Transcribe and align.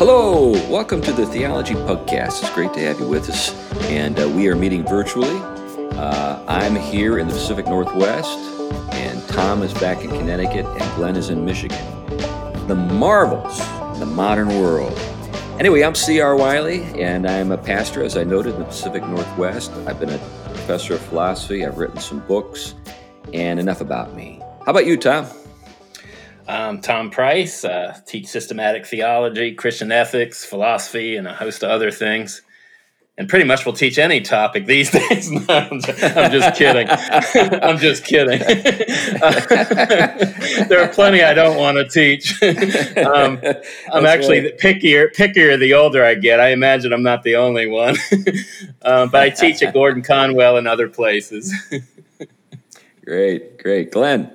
Hello, 0.00 0.52
welcome 0.70 1.02
to 1.02 1.12
the 1.12 1.26
Theology 1.26 1.74
Podcast. 1.74 2.40
It's 2.40 2.48
great 2.54 2.72
to 2.72 2.80
have 2.80 2.98
you 2.98 3.06
with 3.06 3.28
us, 3.28 3.52
and 3.82 4.18
uh, 4.18 4.26
we 4.30 4.48
are 4.48 4.56
meeting 4.56 4.82
virtually. 4.82 5.36
Uh, 5.98 6.42
I'm 6.48 6.74
here 6.74 7.18
in 7.18 7.28
the 7.28 7.34
Pacific 7.34 7.66
Northwest, 7.66 8.38
and 8.94 9.22
Tom 9.28 9.62
is 9.62 9.74
back 9.74 10.02
in 10.02 10.08
Connecticut, 10.08 10.64
and 10.64 10.94
Glenn 10.96 11.16
is 11.16 11.28
in 11.28 11.44
Michigan. 11.44 11.76
The 12.66 12.74
marvels 12.74 13.60
in 13.92 14.00
the 14.00 14.06
modern 14.06 14.48
world. 14.48 14.98
Anyway, 15.58 15.82
I'm 15.82 15.94
C.R. 15.94 16.34
Wiley, 16.34 16.80
and 16.98 17.28
I'm 17.28 17.52
a 17.52 17.58
pastor, 17.58 18.02
as 18.02 18.16
I 18.16 18.24
noted, 18.24 18.54
in 18.54 18.60
the 18.60 18.64
Pacific 18.64 19.02
Northwest. 19.02 19.70
I've 19.86 20.00
been 20.00 20.08
a 20.08 20.18
professor 20.54 20.94
of 20.94 21.02
philosophy, 21.02 21.66
I've 21.66 21.76
written 21.76 22.00
some 22.00 22.20
books, 22.20 22.74
and 23.34 23.60
enough 23.60 23.82
about 23.82 24.14
me. 24.14 24.40
How 24.64 24.70
about 24.70 24.86
you, 24.86 24.96
Tom? 24.96 25.26
I'm 26.50 26.80
Tom 26.80 27.10
Price, 27.10 27.64
uh, 27.64 27.96
teach 28.06 28.26
systematic 28.26 28.84
theology, 28.84 29.54
Christian 29.54 29.92
ethics, 29.92 30.44
philosophy, 30.44 31.14
and 31.14 31.28
a 31.28 31.32
host 31.32 31.62
of 31.62 31.70
other 31.70 31.92
things. 31.92 32.42
And 33.16 33.28
pretty 33.28 33.44
much 33.44 33.64
will 33.64 33.72
teach 33.72 33.98
any 33.98 34.20
topic 34.20 34.66
these 34.66 34.90
days. 35.08 35.30
no, 35.30 35.44
I'm, 35.48 35.80
just, 35.80 36.02
I'm 36.02 36.32
just 36.32 36.58
kidding. 36.58 36.88
I'm 37.62 37.78
just 37.78 38.04
kidding. 38.04 38.40
there 40.68 40.82
are 40.82 40.88
plenty 40.88 41.22
I 41.22 41.34
don't 41.34 41.56
want 41.56 41.76
to 41.76 41.88
teach. 41.88 42.42
um, 42.42 43.40
I'm 43.92 44.06
actually 44.06 44.40
right. 44.40 44.58
pickier, 44.58 45.14
pickier 45.14 45.56
the 45.56 45.74
older 45.74 46.04
I 46.04 46.16
get. 46.16 46.40
I 46.40 46.48
imagine 46.48 46.92
I'm 46.92 47.04
not 47.04 47.22
the 47.22 47.36
only 47.36 47.68
one. 47.68 47.94
um, 48.82 49.08
but 49.10 49.22
I 49.22 49.30
teach 49.30 49.62
at 49.62 49.72
Gordon 49.72 50.02
Conwell 50.02 50.56
and 50.56 50.66
other 50.66 50.88
places. 50.88 51.54
great, 53.04 53.56
great. 53.58 53.92
Glenn. 53.92 54.34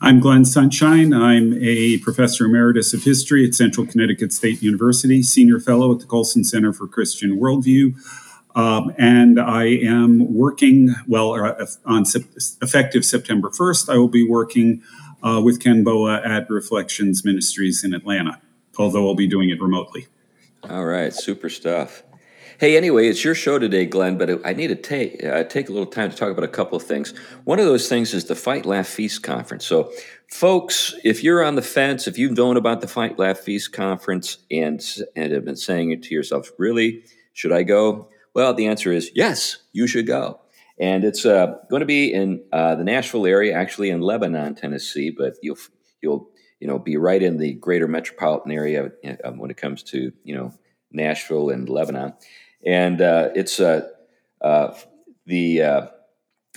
I'm 0.00 0.20
Glenn 0.20 0.44
Sunshine. 0.44 1.12
I'm 1.12 1.54
a 1.62 1.98
professor 1.98 2.46
emeritus 2.46 2.92
of 2.92 3.04
history 3.04 3.46
at 3.46 3.54
Central 3.54 3.86
Connecticut 3.86 4.32
State 4.32 4.62
University, 4.62 5.22
senior 5.22 5.58
fellow 5.58 5.92
at 5.92 6.00
the 6.00 6.06
Colson 6.06 6.44
Center 6.44 6.72
for 6.72 6.86
Christian 6.86 7.38
Worldview. 7.38 7.94
Um, 8.54 8.92
and 8.98 9.40
I 9.40 9.64
am 9.64 10.34
working, 10.34 10.94
well, 11.06 11.32
uh, 11.32 11.66
on 11.86 12.04
effective 12.60 13.04
September 13.04 13.48
1st, 13.48 13.88
I 13.88 13.96
will 13.96 14.08
be 14.08 14.28
working 14.28 14.82
uh, 15.22 15.40
with 15.42 15.60
Ken 15.60 15.84
Boa 15.84 16.20
at 16.22 16.50
Reflections 16.50 17.24
Ministries 17.24 17.82
in 17.82 17.94
Atlanta, 17.94 18.40
although 18.76 19.08
I'll 19.08 19.14
be 19.14 19.28
doing 19.28 19.48
it 19.50 19.60
remotely. 19.60 20.06
All 20.68 20.84
right, 20.84 21.12
super 21.12 21.48
stuff. 21.48 22.02
Hey, 22.62 22.76
anyway, 22.76 23.08
it's 23.08 23.24
your 23.24 23.34
show 23.34 23.58
today, 23.58 23.86
Glenn, 23.86 24.16
but 24.16 24.46
I 24.46 24.52
need 24.52 24.68
to 24.68 24.76
take, 24.76 25.24
uh, 25.24 25.42
take 25.42 25.68
a 25.68 25.72
little 25.72 25.84
time 25.84 26.10
to 26.10 26.16
talk 26.16 26.30
about 26.30 26.44
a 26.44 26.48
couple 26.48 26.76
of 26.76 26.84
things. 26.84 27.12
One 27.42 27.58
of 27.58 27.64
those 27.64 27.88
things 27.88 28.14
is 28.14 28.26
the 28.26 28.36
Fight, 28.36 28.64
Laugh, 28.64 28.86
Feast 28.86 29.24
conference. 29.24 29.66
So, 29.66 29.90
folks, 30.28 30.94
if 31.02 31.24
you're 31.24 31.44
on 31.44 31.56
the 31.56 31.62
fence, 31.62 32.06
if 32.06 32.18
you've 32.18 32.36
known 32.36 32.56
about 32.56 32.80
the 32.80 32.86
Fight, 32.86 33.18
Laugh, 33.18 33.40
Feast 33.40 33.72
conference 33.72 34.38
and, 34.48 34.80
and 35.16 35.32
have 35.32 35.44
been 35.44 35.56
saying 35.56 35.90
it 35.90 36.04
to 36.04 36.14
yourself, 36.14 36.52
really, 36.56 37.02
should 37.32 37.50
I 37.50 37.64
go? 37.64 38.08
Well, 38.32 38.54
the 38.54 38.68
answer 38.68 38.92
is 38.92 39.10
yes, 39.12 39.56
you 39.72 39.88
should 39.88 40.06
go. 40.06 40.38
And 40.78 41.02
it's 41.02 41.26
uh, 41.26 41.56
going 41.68 41.80
to 41.80 41.86
be 41.86 42.14
in 42.14 42.44
uh, 42.52 42.76
the 42.76 42.84
Nashville 42.84 43.26
area, 43.26 43.54
actually 43.56 43.90
in 43.90 44.02
Lebanon, 44.02 44.54
Tennessee, 44.54 45.10
but 45.10 45.34
you'll, 45.42 45.58
you'll 46.00 46.30
you 46.60 46.68
know, 46.68 46.78
be 46.78 46.96
right 46.96 47.24
in 47.24 47.38
the 47.38 47.54
greater 47.54 47.88
metropolitan 47.88 48.52
area 48.52 48.92
uh, 49.04 49.32
when 49.32 49.50
it 49.50 49.56
comes 49.56 49.82
to, 49.82 50.12
you 50.22 50.36
know, 50.36 50.52
Nashville 50.92 51.50
and 51.50 51.68
Lebanon 51.68 52.12
and 52.64 53.00
uh, 53.00 53.30
it's 53.34 53.60
uh, 53.60 53.88
uh, 54.40 54.74
the 55.26 55.62
uh, 55.62 55.86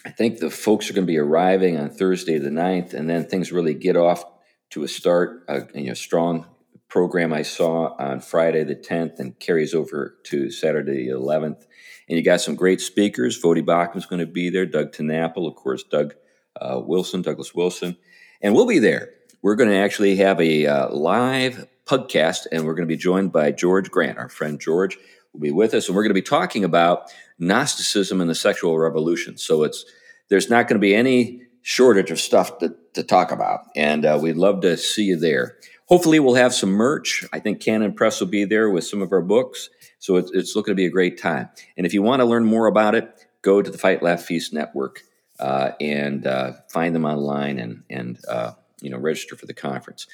I 0.06 0.10
think 0.10 0.40
the 0.40 0.50
folks 0.50 0.90
are 0.90 0.94
going 0.94 1.08
to 1.08 1.12
be 1.12 1.18
arriving 1.18 1.78
on 1.78 1.90
Thursday 1.90 2.38
the 2.38 2.50
9th, 2.50 2.94
and 2.94 3.10
then 3.10 3.26
things 3.26 3.52
really 3.52 3.74
get 3.74 3.98
off 3.98 4.24
to 4.72 4.84
a 4.84 4.88
start. 4.88 5.44
A 5.48 5.68
you 5.74 5.88
know, 5.88 5.94
strong 5.94 6.46
program 6.88 7.34
I 7.34 7.42
saw 7.42 7.96
on 7.98 8.22
Friday 8.22 8.64
the 8.64 8.76
10th 8.76 9.20
and 9.20 9.38
carries 9.40 9.74
over 9.74 10.16
to 10.26 10.52
Saturday 10.52 11.08
the 11.08 11.14
11th. 11.14 11.66
And 12.08 12.18
you 12.18 12.24
got 12.24 12.42
some 12.42 12.56
great 12.56 12.80
speakers. 12.80 13.42
Voddie 13.42 13.66
Baucham's 13.66 14.06
going 14.06 14.20
to 14.20 14.28
be 14.28 14.50
there. 14.50 14.66
Doug 14.66 14.92
TenNapel, 14.92 15.48
of 15.48 15.56
course, 15.56 15.84
Doug 15.84 16.14
uh, 16.62 16.80
Wilson, 16.86 17.22
Douglas 17.22 17.54
Wilson, 17.56 17.98
and 18.42 18.54
we'll 18.54 18.68
be 18.68 18.80
there. 18.80 19.10
We're 19.42 19.56
going 19.56 19.70
to 19.70 19.76
actually 19.76 20.16
have 20.18 20.40
a 20.40 20.66
uh, 20.66 20.90
live 20.96 21.68
podcast, 21.86 22.48
and 22.52 22.66
we're 22.66 22.76
going 22.76 22.88
to 22.88 22.94
be 22.94 22.98
joined 22.98 23.32
by 23.32 23.52
George 23.52 23.92
Grant, 23.92 24.18
our 24.18 24.30
friend 24.30 24.60
George 24.60 24.98
will 25.36 25.42
be 25.42 25.52
with 25.52 25.74
us, 25.74 25.88
and 25.88 25.96
we're 25.96 26.04
going 26.04 26.10
to 26.10 26.14
be 26.16 26.22
talking 26.22 26.64
about 26.64 27.14
Gnosticism 27.38 28.22
and 28.22 28.30
the 28.30 28.36
sexual 28.36 28.78
revolution. 28.78 29.38
So 29.38 29.64
it's 29.64 29.86
there's 30.30 30.50
not 30.50 30.68
going 30.68 30.80
to 30.80 30.82
be 30.82 30.96
any 30.96 31.42
shortage 31.62 32.10
of 32.12 32.20
stuff 32.20 32.58
to, 32.60 32.76
to 32.94 33.04
talk 33.04 33.32
about, 33.32 33.62
and 33.76 34.06
uh, 34.06 34.18
we'd 34.22 34.38
love 34.38 34.62
to 34.62 34.78
see 34.78 35.04
you 35.04 35.18
there. 35.18 35.58
Hopefully, 35.88 36.20
we'll 36.20 36.36
have 36.36 36.54
some 36.54 36.72
merch. 36.72 37.26
I 37.32 37.40
think 37.40 37.60
Canon 37.60 37.94
Press 37.94 38.20
will 38.20 38.28
be 38.28 38.46
there 38.46 38.70
with 38.70 38.86
some 38.86 39.02
of 39.02 39.12
our 39.12 39.22
books, 39.22 39.70
so 40.00 40.16
it's, 40.16 40.32
it's 40.34 40.56
looking 40.56 40.72
to 40.72 40.76
be 40.76 40.86
a 40.86 40.92
great 40.92 41.22
time. 41.22 41.50
And 41.78 41.86
if 41.86 41.94
you 41.94 42.02
want 42.02 42.22
to 42.22 42.26
learn 42.26 42.46
more 42.46 42.68
about 42.68 42.96
it, 42.96 43.26
go 43.42 43.62
to 43.62 43.70
the 43.70 43.78
Fight 43.78 44.02
Laugh 44.02 44.24
Feast 44.24 44.54
Network 44.54 45.02
uh, 45.40 45.72
and 45.80 46.26
uh, 46.26 46.54
find 46.70 46.96
them 46.96 47.06
online 47.06 47.60
and 47.60 47.84
and 47.90 48.20
uh, 48.28 48.54
you 48.82 48.90
know 48.90 48.98
register 48.98 49.36
for 49.36 49.46
the 49.46 49.54
conference. 49.54 50.08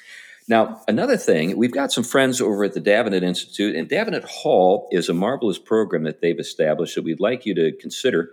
Now, 0.48 0.82
another 0.88 1.16
thing, 1.16 1.56
we've 1.56 1.72
got 1.72 1.92
some 1.92 2.04
friends 2.04 2.40
over 2.40 2.64
at 2.64 2.72
the 2.72 2.80
Davenant 2.80 3.22
Institute, 3.22 3.76
and 3.76 3.88
Davenant 3.88 4.24
Hall 4.24 4.88
is 4.90 5.08
a 5.08 5.14
marvelous 5.14 5.58
program 5.58 6.02
that 6.04 6.20
they've 6.20 6.38
established 6.38 6.96
that 6.96 7.04
we'd 7.04 7.20
like 7.20 7.46
you 7.46 7.54
to 7.54 7.72
consider. 7.72 8.30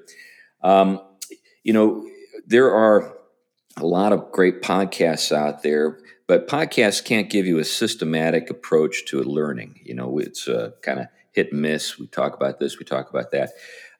Um, 0.63 1.01
you 1.63 1.73
know, 1.73 2.09
there 2.47 2.73
are 2.73 3.15
a 3.77 3.85
lot 3.85 4.11
of 4.11 4.31
great 4.31 4.61
podcasts 4.61 5.31
out 5.31 5.61
there, 5.61 5.99
but 6.27 6.47
podcasts 6.47 7.03
can't 7.03 7.29
give 7.29 7.45
you 7.45 7.59
a 7.59 7.63
systematic 7.63 8.49
approach 8.49 9.05
to 9.05 9.21
learning. 9.21 9.79
You 9.83 9.93
know, 9.93 10.17
it's 10.17 10.47
uh, 10.47 10.71
kind 10.81 10.99
of 10.99 11.07
hit 11.31 11.51
and 11.51 11.61
miss. 11.61 11.99
We 11.99 12.07
talk 12.07 12.33
about 12.35 12.59
this, 12.59 12.79
we 12.79 12.85
talk 12.85 13.09
about 13.09 13.31
that. 13.31 13.51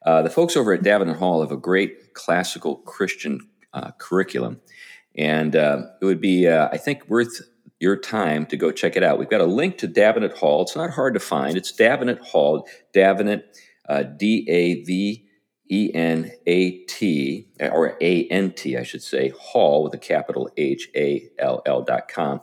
Uh, 0.04 0.22
the 0.22 0.30
folks 0.30 0.56
over 0.56 0.72
at 0.72 0.82
Davenant 0.82 1.18
Hall 1.18 1.42
have 1.42 1.52
a 1.52 1.56
great 1.56 2.14
classical 2.14 2.76
Christian 2.76 3.48
uh, 3.72 3.92
curriculum. 3.98 4.60
And 5.16 5.56
uh, 5.56 5.86
it 6.00 6.04
would 6.04 6.20
be, 6.20 6.46
uh, 6.46 6.68
I 6.72 6.76
think, 6.76 7.08
worth 7.08 7.40
your 7.80 7.96
time 7.96 8.46
to 8.46 8.56
go 8.56 8.70
check 8.70 8.94
it 8.94 9.02
out. 9.02 9.18
We've 9.18 9.30
got 9.30 9.40
a 9.40 9.46
link 9.46 9.78
to 9.78 9.88
Davenant 9.88 10.36
Hall. 10.36 10.62
It's 10.62 10.76
not 10.76 10.90
hard 10.90 11.14
to 11.14 11.20
find. 11.20 11.56
It's 11.56 11.72
Davenant 11.72 12.20
Hall, 12.20 12.68
Davenant, 12.92 13.42
uh, 13.88 14.02
D 14.02 14.46
A 14.48 14.84
V 14.84 15.26
E 15.70 15.90
N 15.94 16.30
A 16.46 16.70
T, 16.84 17.48
or 17.60 17.96
A 18.00 18.26
N 18.26 18.52
T, 18.52 18.76
I 18.76 18.82
should 18.82 19.02
say, 19.02 19.30
Hall 19.30 19.82
with 19.82 19.94
a 19.94 19.98
capital 19.98 20.50
H 20.56 20.88
A 20.94 21.28
L 21.38 21.62
L 21.64 21.82
dot 21.82 22.08
com. 22.08 22.42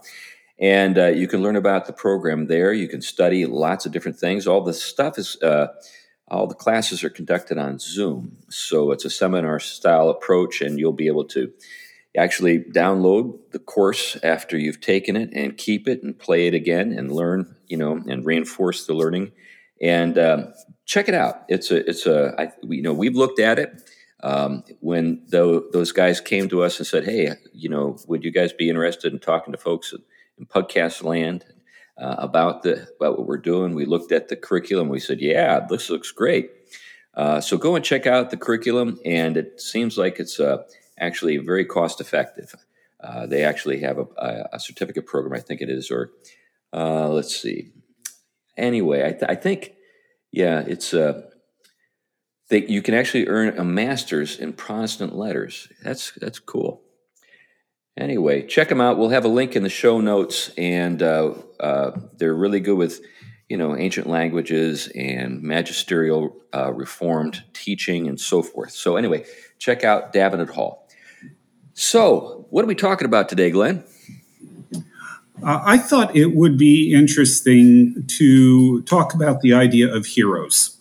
And 0.59 0.97
uh, 0.97 1.07
you 1.07 1.27
can 1.27 1.43
learn 1.43 1.55
about 1.55 1.85
the 1.85 1.93
program 1.93 2.47
there. 2.47 2.73
You 2.73 2.87
can 2.87 3.01
study 3.01 3.45
lots 3.45 3.85
of 3.85 3.91
different 3.91 4.17
things. 4.17 4.47
All 4.47 4.63
the 4.63 4.73
stuff 4.73 5.19
is, 5.19 5.37
uh, 5.43 5.67
all 6.29 6.47
the 6.47 6.55
classes 6.55 7.03
are 7.03 7.11
conducted 7.11 7.59
on 7.59 7.77
Zoom. 7.77 8.37
So 8.49 8.91
it's 8.91 9.05
a 9.05 9.09
seminar 9.11 9.59
style 9.59 10.09
approach, 10.09 10.61
and 10.61 10.79
you'll 10.79 10.93
be 10.93 11.07
able 11.07 11.25
to 11.25 11.53
actually 12.15 12.59
download 12.59 13.37
the 13.51 13.59
course 13.59 14.17
after 14.23 14.57
you've 14.57 14.81
taken 14.81 15.15
it 15.15 15.29
and 15.33 15.57
keep 15.57 15.87
it 15.87 16.03
and 16.03 16.17
play 16.17 16.47
it 16.47 16.53
again 16.53 16.91
and 16.91 17.11
learn, 17.11 17.55
you 17.67 17.77
know, 17.77 18.01
and 18.07 18.25
reinforce 18.25 18.85
the 18.85 18.93
learning. 18.93 19.31
And 19.81 20.17
um, 20.17 20.53
check 20.85 21.07
it 21.07 21.13
out. 21.13 21.43
It's 21.47 21.69
a, 21.69 21.87
it's 21.87 22.05
a, 22.05 22.33
I, 22.39 22.51
you 22.63 22.81
know, 22.81 22.93
we've 22.93 23.15
looked 23.15 23.39
at 23.39 23.59
it 23.59 23.81
um, 24.23 24.63
when 24.79 25.23
the, 25.27 25.67
those 25.71 25.91
guys 25.91 26.19
came 26.19 26.49
to 26.49 26.63
us 26.63 26.79
and 26.79 26.87
said, 26.87 27.05
"Hey, 27.05 27.31
you 27.53 27.69
know, 27.69 27.97
would 28.07 28.23
you 28.23 28.31
guys 28.31 28.51
be 28.51 28.69
interested 28.69 29.13
in 29.13 29.19
talking 29.19 29.51
to 29.51 29.59
folks 29.59 29.93
in 30.37 30.45
podcast 30.45 31.03
land 31.03 31.45
uh, 31.97 32.15
about 32.17 32.63
the 32.63 32.87
about 32.99 33.17
what 33.17 33.27
we're 33.27 33.37
doing?" 33.37 33.75
We 33.75 33.85
looked 33.85 34.11
at 34.11 34.29
the 34.29 34.35
curriculum. 34.35 34.89
We 34.89 34.99
said, 34.99 35.21
"Yeah, 35.21 35.59
this 35.69 35.89
looks 35.89 36.11
great." 36.11 36.49
Uh, 37.13 37.41
so 37.41 37.57
go 37.57 37.75
and 37.75 37.85
check 37.85 38.05
out 38.07 38.29
the 38.29 38.37
curriculum, 38.37 38.99
and 39.05 39.37
it 39.37 39.61
seems 39.61 39.97
like 39.97 40.19
it's 40.19 40.39
a 40.39 40.65
actually 40.99 41.37
very 41.37 41.65
cost 41.65 42.01
effective. 42.01 42.55
Uh, 42.99 43.27
they 43.27 43.43
actually 43.43 43.79
have 43.81 43.99
a, 43.99 44.49
a, 44.51 44.59
certificate 44.59 45.05
program, 45.05 45.33
I 45.33 45.39
think 45.39 45.61
it 45.61 45.69
is, 45.69 45.91
or 45.91 46.11
uh, 46.73 47.09
let's 47.09 47.35
see. 47.35 47.69
Anyway, 48.57 49.05
I, 49.05 49.11
th- 49.11 49.29
I 49.29 49.35
think, 49.35 49.73
yeah, 50.31 50.63
it's 50.65 50.95
uh, 50.95 51.21
they, 52.49 52.65
you 52.65 52.81
can 52.81 52.95
actually 52.95 53.27
earn 53.27 53.57
a 53.57 53.63
master's 53.63 54.37
in 54.39 54.53
Protestant 54.53 55.15
letters. 55.15 55.67
That's 55.83 56.11
that's 56.13 56.39
cool. 56.39 56.81
Anyway, 57.97 58.45
check 58.45 58.69
them 58.69 58.79
out. 58.79 58.97
We'll 58.97 59.09
have 59.09 59.25
a 59.25 59.29
link 59.29 59.55
in 59.55 59.63
the 59.63 59.69
show 59.69 59.99
notes, 59.99 60.51
and 60.57 61.01
uh, 61.01 61.33
uh, 61.59 61.91
they're 62.17 62.35
really 62.35 62.59
good 62.59 62.77
with 62.77 63.01
you 63.49 63.57
know 63.57 63.75
ancient 63.75 64.07
languages 64.07 64.87
and 64.95 65.41
magisterial 65.41 66.35
uh, 66.53 66.73
reformed 66.73 67.43
teaching 67.53 68.07
and 68.07 68.19
so 68.19 68.41
forth. 68.41 68.71
So 68.71 68.95
anyway, 68.95 69.25
check 69.59 69.83
out 69.83 70.13
Davenant 70.13 70.51
Hall. 70.51 70.86
So, 71.79 72.47
what 72.49 72.65
are 72.65 72.67
we 72.67 72.73
talking 72.73 73.05
about 73.05 73.29
today, 73.29 73.51
Glenn? 73.51 73.83
Uh, 75.43 75.61
I 75.63 75.77
thought 75.77 76.15
it 76.15 76.33
would 76.33 76.57
be 76.57 76.91
interesting 76.91 78.03
to 78.17 78.81
talk 78.81 79.13
about 79.13 79.41
the 79.41 79.53
idea 79.53 79.93
of 79.93 80.07
heroes. 80.07 80.75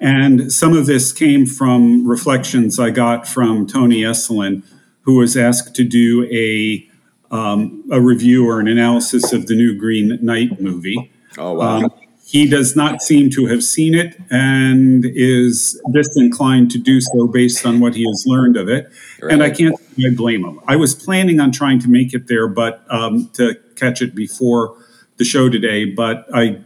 And 0.00 0.50
some 0.50 0.74
of 0.74 0.86
this 0.86 1.12
came 1.12 1.44
from 1.44 2.08
reflections 2.08 2.78
I 2.78 2.88
got 2.88 3.28
from 3.28 3.66
Tony 3.66 4.00
Esolen, 4.00 4.62
who 5.02 5.18
was 5.18 5.36
asked 5.36 5.76
to 5.76 5.84
do 5.84 6.26
a, 6.32 6.88
um, 7.30 7.84
a 7.92 8.00
review 8.00 8.48
or 8.48 8.60
an 8.60 8.66
analysis 8.66 9.34
of 9.34 9.46
the 9.46 9.54
new 9.54 9.76
Green 9.78 10.18
Knight 10.22 10.58
movie. 10.58 11.12
Oh, 11.36 11.52
wow. 11.52 11.82
Um, 11.82 11.90
he 12.28 12.46
does 12.46 12.76
not 12.76 13.00
seem 13.00 13.30
to 13.30 13.46
have 13.46 13.64
seen 13.64 13.94
it 13.94 14.14
and 14.30 15.06
is 15.06 15.80
disinclined 15.92 16.70
to 16.70 16.76
do 16.76 17.00
so 17.00 17.26
based 17.26 17.64
on 17.64 17.80
what 17.80 17.94
he 17.94 18.04
has 18.06 18.24
learned 18.26 18.54
of 18.54 18.68
it. 18.68 18.92
Right. 19.22 19.32
And 19.32 19.42
I 19.42 19.48
can't 19.48 19.74
I 19.98 20.14
blame 20.14 20.44
him. 20.44 20.60
I 20.68 20.76
was 20.76 20.94
planning 20.94 21.40
on 21.40 21.52
trying 21.52 21.78
to 21.80 21.88
make 21.88 22.12
it 22.12 22.28
there, 22.28 22.46
but 22.46 22.84
um, 22.90 23.30
to 23.32 23.54
catch 23.76 24.02
it 24.02 24.14
before 24.14 24.76
the 25.16 25.24
show 25.24 25.48
today, 25.48 25.86
but 25.86 26.26
I 26.34 26.60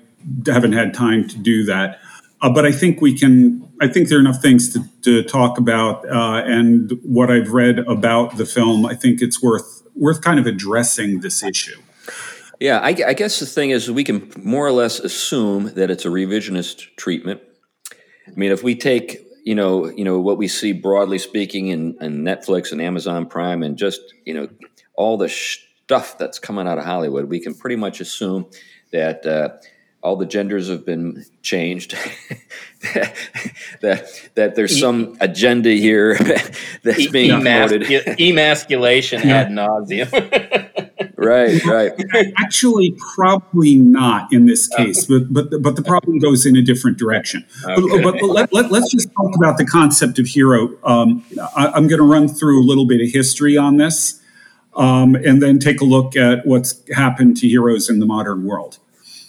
haven't 0.47 0.73
had 0.73 0.95
time 0.95 1.29
to 1.29 1.39
do 1.39 1.65
that. 1.67 2.01
Uh, 2.41 2.51
but 2.51 2.67
I 2.67 2.73
think 2.73 3.01
we 3.01 3.17
can. 3.17 3.69
I 3.81 3.87
think 3.87 4.09
there 4.09 4.19
are 4.19 4.21
enough 4.21 4.43
things 4.43 4.73
to, 4.73 4.85
to 5.03 5.23
talk 5.23 5.59
about, 5.59 6.09
uh, 6.09 6.43
and 6.45 6.99
what 7.05 7.31
I've 7.31 7.53
read 7.53 7.79
about 7.81 8.37
the 8.37 8.47
film. 8.47 8.85
I 8.85 8.97
think 8.97 9.23
it's 9.23 9.41
worth 9.41 9.83
worth 9.95 10.23
kind 10.23 10.41
of 10.41 10.47
addressing 10.47 11.21
this 11.21 11.45
issue. 11.45 11.81
Yeah, 12.63 12.79
I, 12.79 12.91
I, 12.91 13.15
guess 13.15 13.41
the 13.41 13.47
thing 13.47 13.71
is, 13.71 13.91
we 13.91 14.05
can 14.05 14.31
more 14.37 14.65
or 14.65 14.71
less 14.71 15.01
assume 15.01 15.75
that 15.75 15.91
it's 15.91 16.05
a 16.05 16.09
revisionist 16.09 16.95
treatment. 16.95 17.41
I 17.93 18.31
mean, 18.37 18.53
if 18.53 18.63
we 18.63 18.77
take 18.77 19.27
you 19.45 19.57
know 19.57 19.91
you 19.91 20.05
know 20.05 20.21
what 20.21 20.39
we 20.39 20.47
see 20.47 20.71
broadly 20.71 21.19
speaking 21.19 21.67
in, 21.67 21.97
in 22.01 22.23
Netflix 22.23 22.71
and 22.71 22.81
Amazon 22.81 23.27
Prime 23.27 23.65
and 23.65 23.77
just 23.77 24.01
you 24.25 24.33
know 24.33 24.49
all 24.95 25.17
the 25.17 25.29
stuff 25.29 26.17
that's 26.19 26.39
coming 26.39 26.69
out 26.69 26.79
of 26.79 26.85
Hollywood, 26.85 27.25
we 27.25 27.41
can 27.41 27.53
pretty 27.53 27.77
much 27.77 28.01
assume 28.01 28.47
that. 28.93 29.27
Uh, 29.27 29.49
all 30.05 30.17
the 30.17 30.27
genders 30.27 30.69
have 30.69 30.85
been 30.85 31.25
changed. 31.43 31.97
that 33.83 34.31
that 34.35 34.57
there's 34.57 34.81
some 34.81 35.17
agenda 35.21 35.71
here 35.71 36.17
that's 36.83 37.07
being 37.07 37.31
promoted. 37.31 37.85
Emasculation 38.21 39.23
ad 39.29 39.51
nauseum. 39.51 40.91
right, 41.25 41.65
right. 42.13 42.33
Actually, 42.39 42.97
probably 43.15 43.77
not 43.77 44.33
in 44.33 44.47
this 44.47 44.69
case, 44.69 45.11
okay. 45.11 45.25
but 45.25 45.51
but 45.51 45.63
but 45.63 45.77
the 45.77 45.83
problem 45.83 46.19
goes 46.19 46.47
in 46.47 46.57
a 46.57 46.63
different 46.63 46.99
direction. 46.99 47.45
Okay. 47.65 48.03
But, 48.03 48.17
but, 48.21 48.29
let, 48.29 48.53
let, 48.53 48.73
us 48.73 48.91
just 48.91 49.13
talk 49.15 49.35
about 49.37 49.59
the 49.59 49.65
concept 49.65 50.19
of 50.19 50.27
hero. 50.27 50.77
Um, 50.85 51.25
I, 51.57 51.77
am 51.77 51.87
going 51.89 52.01
to 52.01 52.09
run 52.09 52.29
through 52.29 52.63
a 52.63 52.67
little 52.67 52.87
bit 52.87 53.01
of 53.01 53.11
history 53.11 53.57
on 53.57 53.77
this, 53.77 54.21
um, 54.75 55.15
and 55.15 55.43
then 55.43 55.59
take 55.59 55.81
a 55.81 55.85
look 55.85 56.17
at 56.17 56.47
what's 56.47 56.81
happened 56.91 57.37
to 57.39 57.49
heroes 57.49 57.89
in 57.89 58.01
the 58.01 58.07
modern 58.07 58.45
world. 58.45 58.79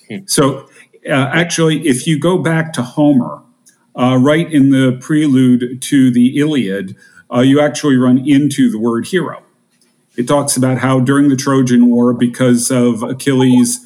Hmm. 0.09 0.19
So, 0.25 0.69
uh, 1.07 1.29
actually, 1.33 1.87
if 1.87 2.07
you 2.07 2.19
go 2.19 2.37
back 2.37 2.73
to 2.73 2.81
Homer, 2.81 3.41
uh, 3.95 4.17
right 4.19 4.51
in 4.51 4.69
the 4.69 4.97
prelude 4.99 5.81
to 5.81 6.11
the 6.11 6.39
Iliad, 6.39 6.95
uh, 7.33 7.41
you 7.41 7.59
actually 7.59 7.95
run 7.95 8.17
into 8.27 8.69
the 8.69 8.79
word 8.79 9.07
hero. 9.07 9.42
It 10.15 10.27
talks 10.27 10.57
about 10.57 10.77
how 10.77 10.99
during 10.99 11.29
the 11.29 11.35
Trojan 11.35 11.89
War, 11.89 12.13
because 12.13 12.69
of 12.69 13.01
Achilles' 13.03 13.79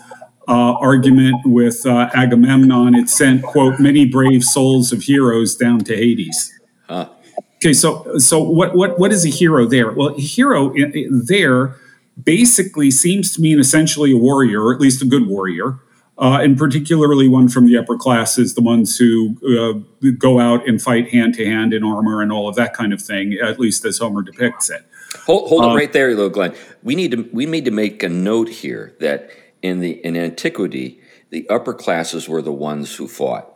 uh, 0.47 0.73
argument 0.79 1.35
with 1.45 1.85
uh, 1.85 2.09
Agamemnon, 2.13 2.95
it 2.95 3.09
sent, 3.09 3.43
quote, 3.43 3.79
many 3.79 4.05
brave 4.05 4.43
souls 4.43 4.91
of 4.91 5.03
heroes 5.03 5.55
down 5.55 5.79
to 5.85 5.95
Hades. 5.95 6.53
Huh. 6.87 7.09
Okay, 7.57 7.73
so 7.73 8.17
so 8.17 8.39
what 8.39 8.75
what 8.75 8.99
what 8.99 9.11
is 9.11 9.25
a 9.25 9.29
hero 9.29 9.65
there? 9.65 9.91
Well, 9.91 10.09
a 10.15 10.21
hero 10.21 10.73
there 11.09 11.75
basically 12.23 12.91
seems 12.91 13.33
to 13.35 13.41
mean 13.41 13.59
essentially 13.59 14.11
a 14.11 14.17
warrior, 14.17 14.63
or 14.63 14.73
at 14.73 14.79
least 14.79 15.01
a 15.01 15.05
good 15.05 15.27
warrior, 15.27 15.79
uh, 16.17 16.39
and 16.41 16.57
particularly 16.57 17.27
one 17.27 17.49
from 17.49 17.65
the 17.65 17.77
upper 17.77 17.97
classes, 17.97 18.53
the 18.53 18.61
ones 18.61 18.97
who 18.97 19.35
uh, 19.57 20.09
go 20.17 20.39
out 20.39 20.67
and 20.67 20.81
fight 20.81 21.09
hand 21.09 21.33
to 21.35 21.45
hand 21.45 21.73
in 21.73 21.83
armor 21.83 22.21
and 22.21 22.31
all 22.31 22.47
of 22.47 22.55
that 22.55 22.73
kind 22.73 22.93
of 22.93 23.01
thing, 23.01 23.33
at 23.33 23.59
least 23.59 23.83
as 23.85 23.97
Homer 23.97 24.21
depicts 24.21 24.69
it. 24.69 24.86
Hold, 25.27 25.49
hold 25.49 25.65
uh, 25.65 25.67
it 25.69 25.75
right 25.75 25.91
there, 25.91 26.15
though, 26.15 26.29
Glenn. 26.29 26.55
We 26.83 26.95
need 26.95 27.11
to 27.11 27.29
we 27.33 27.45
need 27.45 27.65
to 27.65 27.71
make 27.71 28.01
a 28.01 28.07
note 28.07 28.47
here 28.47 28.95
that 29.01 29.29
in 29.61 29.81
the 29.81 29.91
in 30.05 30.15
antiquity, 30.15 31.01
the 31.31 31.47
upper 31.49 31.73
classes 31.73 32.29
were 32.29 32.41
the 32.41 32.53
ones 32.53 32.95
who 32.95 33.09
fought. 33.09 33.53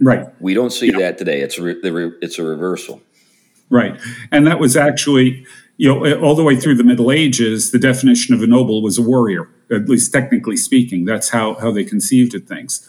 Right. 0.00 0.28
We 0.40 0.54
don't 0.54 0.70
see 0.70 0.92
yeah. 0.92 0.98
that 0.98 1.18
today. 1.18 1.40
It's 1.40 1.58
a 1.58 1.62
re, 1.62 2.12
it's 2.22 2.38
a 2.38 2.44
reversal. 2.44 3.02
Right, 3.68 4.00
and 4.32 4.46
that 4.46 4.58
was 4.58 4.76
actually 4.76 5.44
you 5.76 5.88
know 5.88 6.20
all 6.20 6.36
the 6.36 6.44
way 6.44 6.54
through 6.54 6.76
the 6.76 6.84
Middle 6.84 7.10
Ages. 7.10 7.72
The 7.72 7.78
definition 7.80 8.32
of 8.32 8.42
a 8.42 8.46
noble 8.46 8.80
was 8.80 8.96
a 8.96 9.02
warrior, 9.02 9.48
at 9.70 9.88
least 9.88 10.12
technically 10.12 10.56
speaking. 10.56 11.06
That's 11.06 11.30
how 11.30 11.54
how 11.54 11.72
they 11.72 11.84
conceived 11.84 12.36
of 12.36 12.44
things. 12.44 12.88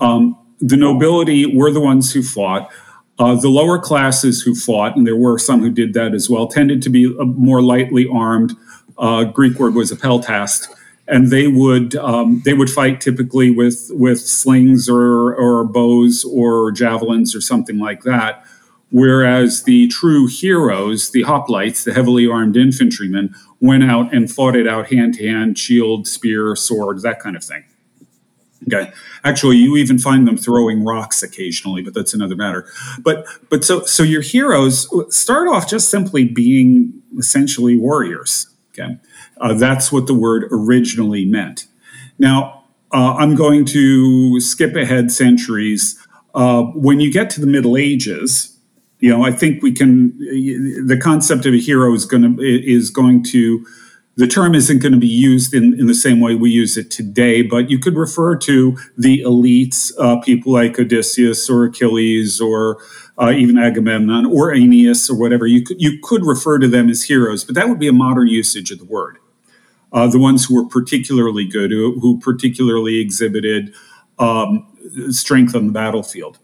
Um, 0.00 0.38
the 0.60 0.76
nobility 0.76 1.46
were 1.46 1.72
the 1.72 1.80
ones 1.80 2.12
who 2.12 2.22
fought. 2.22 2.70
Uh, 3.18 3.36
the 3.36 3.48
lower 3.48 3.78
classes 3.78 4.42
who 4.42 4.54
fought, 4.54 4.96
and 4.96 5.06
there 5.06 5.16
were 5.16 5.38
some 5.38 5.60
who 5.60 5.70
did 5.70 5.94
that 5.94 6.14
as 6.14 6.28
well, 6.28 6.48
tended 6.48 6.82
to 6.82 6.90
be 6.90 7.06
uh, 7.06 7.24
more 7.24 7.62
lightly 7.62 8.08
armed. 8.12 8.54
Uh, 8.98 9.24
Greek 9.24 9.58
word 9.58 9.74
was 9.74 9.92
peltast, 9.92 10.68
and 11.06 11.30
they 11.30 11.46
would 11.46 11.94
um, 11.96 12.42
they 12.44 12.54
would 12.54 12.70
fight 12.70 13.00
typically 13.00 13.50
with 13.50 13.90
with 13.92 14.20
slings 14.20 14.88
or 14.88 15.34
or 15.34 15.64
bows 15.64 16.24
or 16.24 16.72
javelins 16.72 17.34
or 17.36 17.40
something 17.40 17.78
like 17.78 18.02
that. 18.02 18.44
Whereas 18.90 19.64
the 19.64 19.88
true 19.88 20.28
heroes, 20.28 21.10
the 21.10 21.22
hoplites, 21.22 21.84
the 21.84 21.92
heavily 21.92 22.28
armed 22.28 22.56
infantrymen, 22.56 23.34
went 23.60 23.82
out 23.82 24.14
and 24.14 24.30
fought 24.30 24.54
it 24.54 24.68
out 24.68 24.92
hand 24.92 25.14
to 25.14 25.28
hand, 25.28 25.58
shield, 25.58 26.06
spear, 26.06 26.54
sword, 26.54 27.02
that 27.02 27.18
kind 27.18 27.34
of 27.34 27.42
thing. 27.42 27.64
Okay. 28.66 28.92
Actually, 29.24 29.56
you 29.56 29.76
even 29.76 29.98
find 29.98 30.26
them 30.26 30.36
throwing 30.36 30.84
rocks 30.84 31.22
occasionally, 31.22 31.82
but 31.82 31.94
that's 31.94 32.14
another 32.14 32.36
matter. 32.36 32.66
But 33.00 33.26
but 33.50 33.64
so 33.64 33.84
so 33.84 34.02
your 34.02 34.22
heroes 34.22 34.88
start 35.14 35.48
off 35.48 35.68
just 35.68 35.90
simply 35.90 36.24
being 36.24 36.92
essentially 37.18 37.76
warriors. 37.76 38.48
Okay. 38.70 38.98
Uh, 39.40 39.54
that's 39.54 39.92
what 39.92 40.06
the 40.06 40.14
word 40.14 40.48
originally 40.50 41.24
meant. 41.24 41.66
Now, 42.18 42.64
uh, 42.92 43.14
I'm 43.14 43.34
going 43.34 43.64
to 43.66 44.40
skip 44.40 44.76
ahead 44.76 45.10
centuries. 45.10 45.98
Uh, 46.34 46.62
when 46.62 47.00
you 47.00 47.12
get 47.12 47.30
to 47.30 47.40
the 47.40 47.46
Middle 47.46 47.76
Ages, 47.76 48.56
you 49.00 49.10
know, 49.10 49.24
I 49.24 49.32
think 49.32 49.62
we 49.62 49.72
can. 49.72 50.16
The 50.18 50.98
concept 51.00 51.44
of 51.46 51.54
a 51.54 51.58
hero 51.58 51.92
is 51.92 52.06
going 52.06 52.22
to 52.22 52.42
is 52.42 52.90
going 52.90 53.22
to 53.24 53.66
the 54.16 54.26
term 54.26 54.54
isn't 54.54 54.78
going 54.78 54.92
to 54.92 54.98
be 54.98 55.06
used 55.06 55.54
in, 55.54 55.78
in 55.78 55.86
the 55.86 55.94
same 55.94 56.20
way 56.20 56.34
we 56.34 56.50
use 56.50 56.76
it 56.76 56.90
today, 56.90 57.42
but 57.42 57.68
you 57.68 57.78
could 57.78 57.96
refer 57.96 58.36
to 58.36 58.76
the 58.96 59.20
elites, 59.20 59.92
uh, 59.98 60.20
people 60.20 60.52
like 60.52 60.78
Odysseus 60.78 61.50
or 61.50 61.64
Achilles 61.64 62.40
or 62.40 62.78
uh, 63.18 63.32
even 63.32 63.58
Agamemnon 63.58 64.26
or 64.26 64.52
Aeneas 64.54 65.10
or 65.10 65.18
whatever. 65.18 65.46
You 65.46 65.64
could, 65.64 65.80
you 65.80 65.98
could 66.02 66.24
refer 66.24 66.58
to 66.58 66.68
them 66.68 66.88
as 66.88 67.04
heroes, 67.04 67.44
but 67.44 67.54
that 67.56 67.68
would 67.68 67.78
be 67.78 67.88
a 67.88 67.92
modern 67.92 68.28
usage 68.28 68.70
of 68.70 68.78
the 68.78 68.84
word. 68.84 69.18
Uh, 69.92 70.08
the 70.08 70.18
ones 70.18 70.46
who 70.46 70.56
were 70.56 70.68
particularly 70.68 71.46
good, 71.46 71.70
who, 71.70 71.98
who 72.00 72.18
particularly 72.18 73.00
exhibited 73.00 73.72
um, 74.18 74.66
strength 75.10 75.54
on 75.54 75.66
the 75.66 75.72
battlefield. 75.72 76.38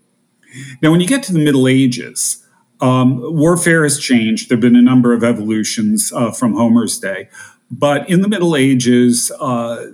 Now, 0.82 0.90
when 0.90 1.00
you 1.00 1.06
get 1.06 1.22
to 1.24 1.32
the 1.32 1.38
Middle 1.38 1.68
Ages, 1.68 2.44
um, 2.80 3.20
warfare 3.36 3.82
has 3.82 3.98
changed. 3.98 4.48
There 4.48 4.56
have 4.56 4.62
been 4.62 4.76
a 4.76 4.82
number 4.82 5.12
of 5.12 5.22
evolutions 5.22 6.12
uh, 6.12 6.32
from 6.32 6.54
Homer's 6.54 6.98
day. 6.98 7.28
But 7.70 8.08
in 8.10 8.20
the 8.20 8.28
Middle 8.28 8.56
Ages, 8.56 9.30
uh, 9.40 9.86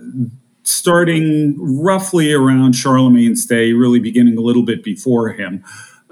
starting 0.63 1.55
roughly 1.59 2.33
around 2.33 2.73
Charlemagne's 2.73 3.45
day, 3.45 3.73
really 3.73 3.99
beginning 3.99 4.37
a 4.37 4.41
little 4.41 4.63
bit 4.63 4.83
before 4.83 5.29
him, 5.29 5.63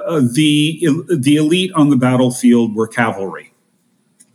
uh, 0.06 0.22
the 0.22 0.88
the 1.10 1.36
elite 1.38 1.72
on 1.74 1.90
the 1.90 1.96
battlefield 1.96 2.76
were 2.76 2.88
cavalry. 2.88 3.52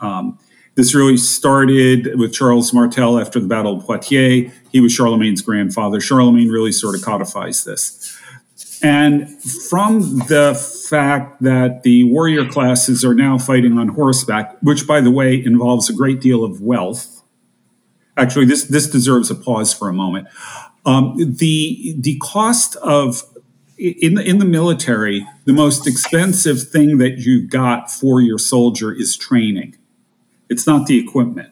Um, 0.01 0.39
this 0.75 0.95
really 0.95 1.17
started 1.17 2.19
with 2.19 2.33
Charles 2.33 2.73
Martel 2.73 3.19
after 3.19 3.39
the 3.39 3.47
Battle 3.47 3.79
of 3.79 3.85
Poitiers. 3.85 4.51
He 4.73 4.81
was 4.81 4.93
Charlemagne's 4.93 5.43
grandfather. 5.43 6.01
Charlemagne 6.01 6.49
really 6.49 6.73
sort 6.73 6.95
of 6.95 7.03
codifies 7.03 7.65
this. 7.65 8.17
And 8.83 9.29
from 9.43 10.19
the 10.29 10.55
fact 10.89 11.43
that 11.43 11.83
the 11.83 12.05
warrior 12.05 12.47
classes 12.47 13.05
are 13.05 13.15
now 13.15 13.37
fighting 13.37 13.79
on 13.79 13.89
horseback, 13.89 14.57
which, 14.63 14.87
by 14.87 15.01
the 15.03 15.11
way, 15.11 15.35
involves 15.45 15.91
a 15.91 15.93
great 15.93 16.21
deal 16.21 16.45
of 16.45 16.63
wealth, 16.63 17.20
actually 18.17 18.47
this 18.47 18.65
this 18.65 18.89
deserves 18.89 19.31
a 19.31 19.35
pause 19.35 19.73
for 19.73 19.89
a 19.89 19.93
moment. 19.93 20.29
Um, 20.85 21.15
the 21.17 21.95
the 21.99 22.19
cost 22.19 22.77
of 22.77 23.23
in 23.77 24.15
the, 24.15 24.23
in 24.23 24.39
the 24.39 24.45
military, 24.45 25.27
the 25.47 25.55
most 25.55 25.87
expensive 25.87 26.69
thing 26.69 26.99
that 26.99 27.19
you 27.19 27.47
got 27.47 27.91
for 27.91 28.21
your 28.21 28.39
soldier 28.39 28.93
is 28.93 29.17
training. 29.17 29.75
It's 30.51 30.67
not 30.67 30.87
the 30.87 30.99
equipment. 30.99 31.51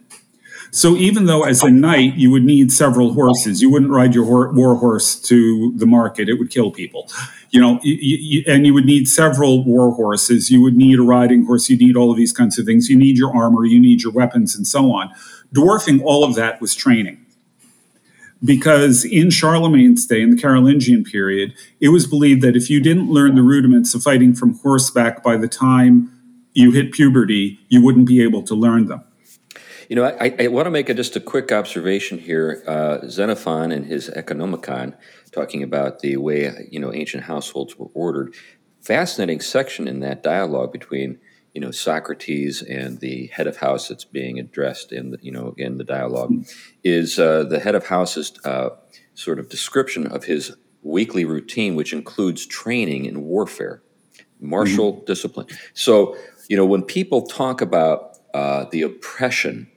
So 0.70 0.96
even 0.96 1.24
though 1.24 1.44
as 1.44 1.62
a 1.62 1.70
knight 1.70 2.14
you 2.16 2.30
would 2.30 2.44
need 2.44 2.70
several 2.72 3.14
horses, 3.14 3.62
you 3.62 3.70
wouldn't 3.70 3.90
ride 3.90 4.14
your 4.14 4.52
war 4.52 4.74
horse 4.74 5.18
to 5.22 5.72
the 5.76 5.86
market; 5.86 6.28
it 6.28 6.34
would 6.34 6.50
kill 6.50 6.70
people. 6.70 7.08
You 7.50 7.60
know, 7.60 7.80
you, 7.82 7.94
you, 7.94 8.44
and 8.46 8.66
you 8.66 8.74
would 8.74 8.84
need 8.84 9.08
several 9.08 9.64
war 9.64 9.92
horses. 9.92 10.50
You 10.50 10.60
would 10.62 10.76
need 10.76 10.98
a 10.98 11.02
riding 11.02 11.46
horse. 11.46 11.70
You 11.70 11.78
need 11.78 11.96
all 11.96 12.10
of 12.10 12.18
these 12.18 12.32
kinds 12.32 12.58
of 12.58 12.66
things. 12.66 12.90
You 12.90 12.98
need 12.98 13.16
your 13.16 13.34
armor. 13.34 13.64
You 13.64 13.80
need 13.80 14.02
your 14.02 14.12
weapons, 14.12 14.54
and 14.54 14.66
so 14.66 14.92
on. 14.92 15.10
Dwarfing 15.52 16.02
all 16.02 16.24
of 16.24 16.34
that 16.34 16.60
was 16.60 16.74
training. 16.74 17.24
Because 18.44 19.04
in 19.04 19.30
Charlemagne's 19.30 20.06
day, 20.06 20.22
in 20.22 20.30
the 20.30 20.40
Carolingian 20.40 21.04
period, 21.04 21.54
it 21.80 21.88
was 21.88 22.06
believed 22.06 22.40
that 22.42 22.54
if 22.54 22.70
you 22.70 22.80
didn't 22.80 23.10
learn 23.10 23.34
the 23.34 23.42
rudiments 23.42 23.94
of 23.94 24.02
fighting 24.02 24.34
from 24.34 24.58
horseback 24.58 25.24
by 25.24 25.36
the 25.36 25.48
time 25.48 26.12
you 26.52 26.70
hit 26.70 26.92
puberty, 26.92 27.58
you 27.68 27.82
wouldn't 27.84 28.06
be 28.06 28.22
able 28.22 28.42
to 28.42 28.54
learn 28.54 28.86
them. 28.86 29.02
You 29.88 29.96
know, 29.96 30.04
I, 30.04 30.34
I 30.38 30.46
want 30.48 30.66
to 30.66 30.70
make 30.70 30.88
a, 30.88 30.94
just 30.94 31.16
a 31.16 31.20
quick 31.20 31.50
observation 31.50 32.18
here. 32.18 32.62
Uh, 32.66 33.08
Xenophon 33.08 33.72
and 33.72 33.86
his 33.86 34.10
Economicon, 34.10 34.94
talking 35.32 35.62
about 35.62 36.00
the 36.00 36.16
way 36.18 36.68
you 36.70 36.78
know 36.78 36.92
ancient 36.92 37.24
households 37.24 37.78
were 37.78 37.88
ordered. 37.94 38.34
Fascinating 38.82 39.40
section 39.40 39.88
in 39.88 40.00
that 40.00 40.22
dialogue 40.22 40.72
between 40.72 41.18
you 41.58 41.64
know 41.64 41.72
Socrates 41.72 42.62
and 42.62 43.00
the 43.00 43.26
head 43.32 43.48
of 43.48 43.56
house 43.56 43.88
that's 43.88 44.04
being 44.04 44.38
addressed 44.38 44.92
in 44.92 45.10
the 45.10 45.18
you 45.20 45.32
know 45.32 45.56
in 45.58 45.76
the 45.76 45.82
dialogue 45.82 46.32
is 46.84 47.18
uh, 47.18 47.42
the 47.42 47.58
head 47.58 47.74
of 47.74 47.84
house's 47.84 48.32
uh, 48.44 48.68
sort 49.14 49.40
of 49.40 49.48
description 49.48 50.06
of 50.06 50.22
his 50.22 50.54
weekly 50.82 51.24
routine, 51.24 51.74
which 51.74 51.92
includes 51.92 52.46
training 52.46 53.06
in 53.06 53.22
warfare, 53.22 53.82
martial 54.38 54.92
mm-hmm. 54.92 55.04
discipline. 55.06 55.48
So 55.74 56.16
you 56.48 56.56
know 56.56 56.64
when 56.64 56.82
people 56.82 57.22
talk 57.22 57.60
about 57.60 58.18
uh, 58.34 58.66
the 58.70 58.82
oppression 58.82 59.68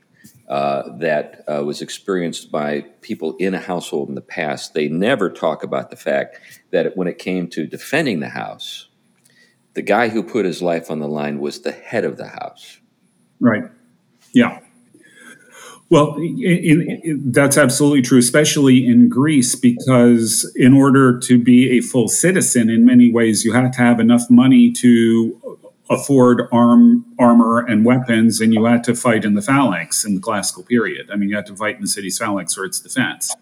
uh, 0.50 0.84
that 1.00 1.44
uh, 1.48 1.64
was 1.64 1.82
experienced 1.82 2.52
by 2.52 2.82
people 3.02 3.36
in 3.38 3.56
a 3.56 3.60
household 3.60 4.08
in 4.08 4.14
the 4.14 4.22
past, 4.22 4.76
they 4.76 4.88
never 4.88 5.32
talk 5.32 5.64
about 5.64 5.90
the 5.90 5.96
fact 5.96 6.40
that 6.70 6.96
when 6.96 7.08
it 7.08 7.18
came 7.18 7.48
to 7.48 7.66
defending 7.66 8.20
the 8.20 8.30
house, 8.30 8.88
the 9.74 9.82
guy 9.82 10.10
who 10.10 10.24
put 10.24 10.46
his 10.46 10.62
life 10.62 10.92
on 10.92 11.00
the 11.00 11.08
line 11.08 11.40
was 11.40 11.62
the 11.62 11.72
head 11.72 12.06
of 12.06 12.18
the 12.18 12.28
house. 12.28 12.80
Right. 13.40 13.64
Yeah. 14.34 14.60
Well, 15.90 16.16
in, 16.16 17.02
in, 17.04 17.32
that's 17.32 17.58
absolutely 17.58 18.02
true, 18.02 18.20
especially 18.20 18.86
in 18.88 19.10
Greece, 19.10 19.56
because 19.56 20.50
in 20.56 20.74
order 20.74 21.20
to 21.20 21.38
be 21.38 21.78
a 21.78 21.82
full 21.82 22.08
citizen, 22.08 22.70
in 22.70 22.86
many 22.86 23.12
ways, 23.12 23.44
you 23.44 23.52
had 23.52 23.74
to 23.74 23.78
have 23.78 24.00
enough 24.00 24.30
money 24.30 24.72
to 24.74 25.60
afford 25.90 26.44
arm, 26.54 27.06
armor 27.20 27.60
and 27.60 27.84
weapons, 27.84 28.40
and 28.40 28.54
you 28.54 28.64
had 28.64 28.86
to 28.86 28.96
fight 28.96 29.26
in 29.26 29.34
the 29.34 29.42
phalanx 29.42 30.06
in 30.06 30.16
the 30.16 30.22
classical 30.22 30.64
period. 30.64 31.10
I 31.12 31.18
mean, 31.18 31.28
you 31.28 31.36
had 31.36 31.46
to 31.48 31.56
fight 31.58 31.76
in 31.76 31.82
the 31.82 31.90
city's 31.90 32.18
phalanx 32.18 32.56
for 32.56 32.64
its 32.64 32.80
defense 32.80 33.36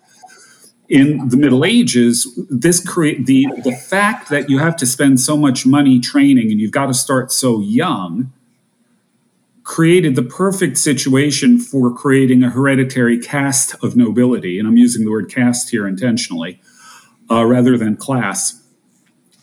in 0.90 1.30
the 1.30 1.38
Middle 1.38 1.64
Ages, 1.64 2.28
this 2.50 2.86
create 2.86 3.28
the 3.28 3.46
the 3.64 3.72
fact 3.72 4.30
that 4.30 4.50
you 4.50 4.58
have 4.58 4.76
to 4.78 4.86
spend 4.86 5.20
so 5.20 5.38
much 5.38 5.66
money 5.66 6.00
training 6.00 6.52
and 6.52 6.60
you've 6.60 6.72
got 6.72 6.88
to 6.88 6.94
start 6.94 7.32
so 7.32 7.62
young 7.62 8.34
created 9.70 10.16
the 10.16 10.24
perfect 10.24 10.80
situation 10.80 11.60
for 11.60 11.94
creating 11.94 12.42
a 12.42 12.50
hereditary 12.50 13.20
caste 13.20 13.76
of 13.84 13.96
nobility, 13.96 14.58
and 14.58 14.68
I'm 14.68 14.78
using 14.78 15.06
the 15.06 15.12
word 15.12 15.30
caste 15.30 15.70
here 15.70 15.88
intentionally, 15.88 16.60
uh, 17.30 17.46
rather 17.46 17.78
than 17.78 17.96
class. 17.96 18.64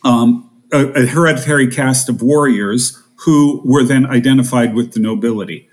Um, 0.04 0.50
a, 0.72 0.86
a 0.88 1.06
hereditary 1.06 1.68
caste 1.68 2.08
of 2.08 2.22
warriors 2.22 3.00
who 3.18 3.62
were 3.64 3.84
then 3.84 4.04
identified 4.04 4.74
with 4.74 4.94
the 4.94 5.00
nobility. 5.00 5.68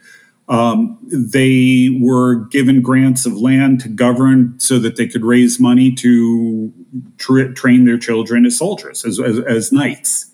Um, 0.50 1.00
they 1.03 1.89
were 2.01 2.35
given 2.35 2.81
grants 2.81 3.25
of 3.25 3.33
land 3.38 3.79
to 3.81 3.89
govern 3.89 4.59
so 4.59 4.77
that 4.79 4.97
they 4.97 5.07
could 5.07 5.23
raise 5.23 5.59
money 5.59 5.91
to 5.95 6.73
tra- 7.17 7.53
train 7.53 7.85
their 7.85 7.97
children 7.97 8.45
as 8.45 8.57
soldiers, 8.57 9.05
as, 9.05 9.19
as, 9.19 9.39
as 9.39 9.71
knights. 9.71 10.31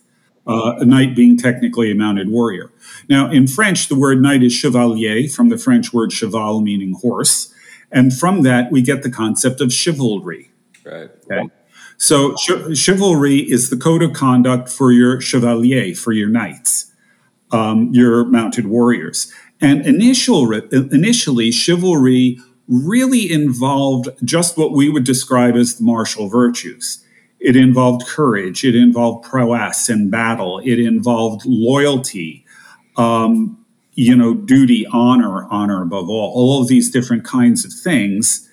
Uh, 0.47 0.77
a 0.79 0.85
knight 0.85 1.15
being 1.15 1.37
technically 1.37 1.91
a 1.91 1.95
mounted 1.95 2.27
warrior. 2.29 2.71
Now, 3.07 3.29
in 3.29 3.45
French, 3.45 3.87
the 3.87 3.95
word 3.95 4.19
knight 4.19 4.41
is 4.41 4.51
chevalier, 4.51 5.27
from 5.27 5.49
the 5.49 5.59
French 5.59 5.93
word 5.93 6.11
cheval, 6.11 6.61
meaning 6.61 6.93
horse. 6.93 7.53
And 7.91 8.11
from 8.17 8.41
that, 8.43 8.71
we 8.71 8.81
get 8.81 9.03
the 9.03 9.11
concept 9.11 9.61
of 9.61 9.71
chivalry. 9.71 10.49
Right. 10.83 11.11
Okay? 11.29 11.49
So, 11.97 12.33
ch- 12.35 12.75
chivalry 12.75 13.37
is 13.37 13.69
the 13.69 13.77
code 13.77 14.01
of 14.01 14.13
conduct 14.13 14.69
for 14.69 14.91
your 14.91 15.21
chevalier, 15.21 15.93
for 15.93 16.13
your 16.13 16.29
knights, 16.29 16.91
um, 17.51 17.89
your 17.93 18.25
mounted 18.25 18.65
warriors. 18.65 19.31
And 19.61 19.85
initial, 19.85 20.51
initially, 20.51 21.51
chivalry 21.51 22.39
really 22.67 23.31
involved 23.31 24.09
just 24.23 24.57
what 24.57 24.71
we 24.71 24.89
would 24.89 25.03
describe 25.03 25.55
as 25.55 25.75
the 25.75 25.83
martial 25.83 26.29
virtues. 26.29 27.03
It 27.39 27.55
involved 27.55 28.05
courage, 28.05 28.63
it 28.63 28.75
involved 28.75 29.25
prowess 29.25 29.89
in 29.89 30.09
battle, 30.09 30.59
it 30.59 30.79
involved 30.79 31.45
loyalty, 31.45 32.45
um, 32.97 33.57
you 33.93 34.15
know, 34.15 34.33
duty, 34.33 34.85
honor, 34.91 35.45
honor 35.49 35.81
above 35.81 36.09
all, 36.09 36.31
all 36.33 36.61
of 36.61 36.67
these 36.67 36.91
different 36.91 37.23
kinds 37.23 37.65
of 37.65 37.71
things. 37.73 38.48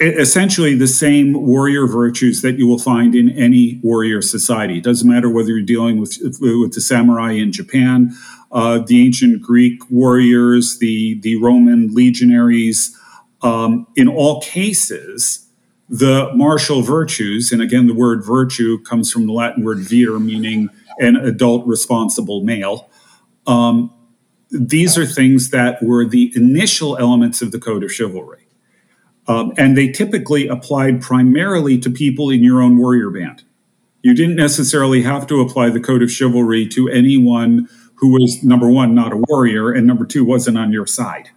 Essentially, 0.00 0.76
the 0.76 0.86
same 0.86 1.32
warrior 1.32 1.86
virtues 1.86 2.42
that 2.42 2.56
you 2.56 2.68
will 2.68 2.78
find 2.78 3.16
in 3.16 3.30
any 3.30 3.80
warrior 3.82 4.22
society. 4.22 4.78
It 4.78 4.84
doesn't 4.84 5.08
matter 5.08 5.28
whether 5.28 5.48
you're 5.48 5.62
dealing 5.62 6.00
with, 6.00 6.18
with 6.40 6.74
the 6.74 6.80
samurai 6.80 7.32
in 7.32 7.50
Japan 7.50 8.14
uh, 8.50 8.78
the 8.78 9.04
ancient 9.04 9.42
Greek 9.42 9.80
warriors, 9.90 10.78
the, 10.78 11.20
the 11.20 11.36
Roman 11.36 11.94
legionaries. 11.94 12.96
Um, 13.42 13.86
in 13.94 14.08
all 14.08 14.40
cases, 14.40 15.46
the 15.88 16.30
martial 16.34 16.82
virtues, 16.82 17.52
and 17.52 17.62
again, 17.62 17.86
the 17.86 17.94
word 17.94 18.24
virtue 18.24 18.82
comes 18.82 19.12
from 19.12 19.26
the 19.26 19.32
Latin 19.32 19.64
word 19.64 19.78
vir, 19.78 20.18
meaning 20.18 20.70
an 20.98 21.16
adult 21.16 21.66
responsible 21.66 22.42
male. 22.42 22.90
Um, 23.46 23.94
these 24.50 24.98
are 24.98 25.06
things 25.06 25.50
that 25.50 25.82
were 25.82 26.04
the 26.04 26.32
initial 26.34 26.96
elements 26.96 27.42
of 27.42 27.52
the 27.52 27.60
code 27.60 27.84
of 27.84 27.92
chivalry. 27.92 28.47
Um, 29.28 29.52
and 29.58 29.76
they 29.76 29.88
typically 29.88 30.48
applied 30.48 31.02
primarily 31.02 31.78
to 31.78 31.90
people 31.90 32.30
in 32.30 32.42
your 32.42 32.62
own 32.62 32.78
warrior 32.78 33.10
band. 33.10 33.44
You 34.02 34.14
didn't 34.14 34.36
necessarily 34.36 35.02
have 35.02 35.26
to 35.26 35.40
apply 35.40 35.68
the 35.70 35.80
code 35.80 36.02
of 36.02 36.10
chivalry 36.10 36.66
to 36.68 36.88
anyone 36.88 37.68
who 37.96 38.12
was 38.12 38.42
number 38.42 38.70
one, 38.70 38.94
not 38.94 39.12
a 39.12 39.22
warrior, 39.28 39.70
and 39.70 39.86
number 39.86 40.06
two, 40.06 40.24
wasn't 40.24 40.56
on 40.56 40.72
your 40.72 40.86
side. 40.86 41.30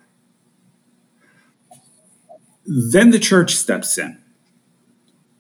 Then 2.66 3.12
the 3.12 3.20
church 3.20 3.56
steps 3.56 3.98
in. 3.98 4.21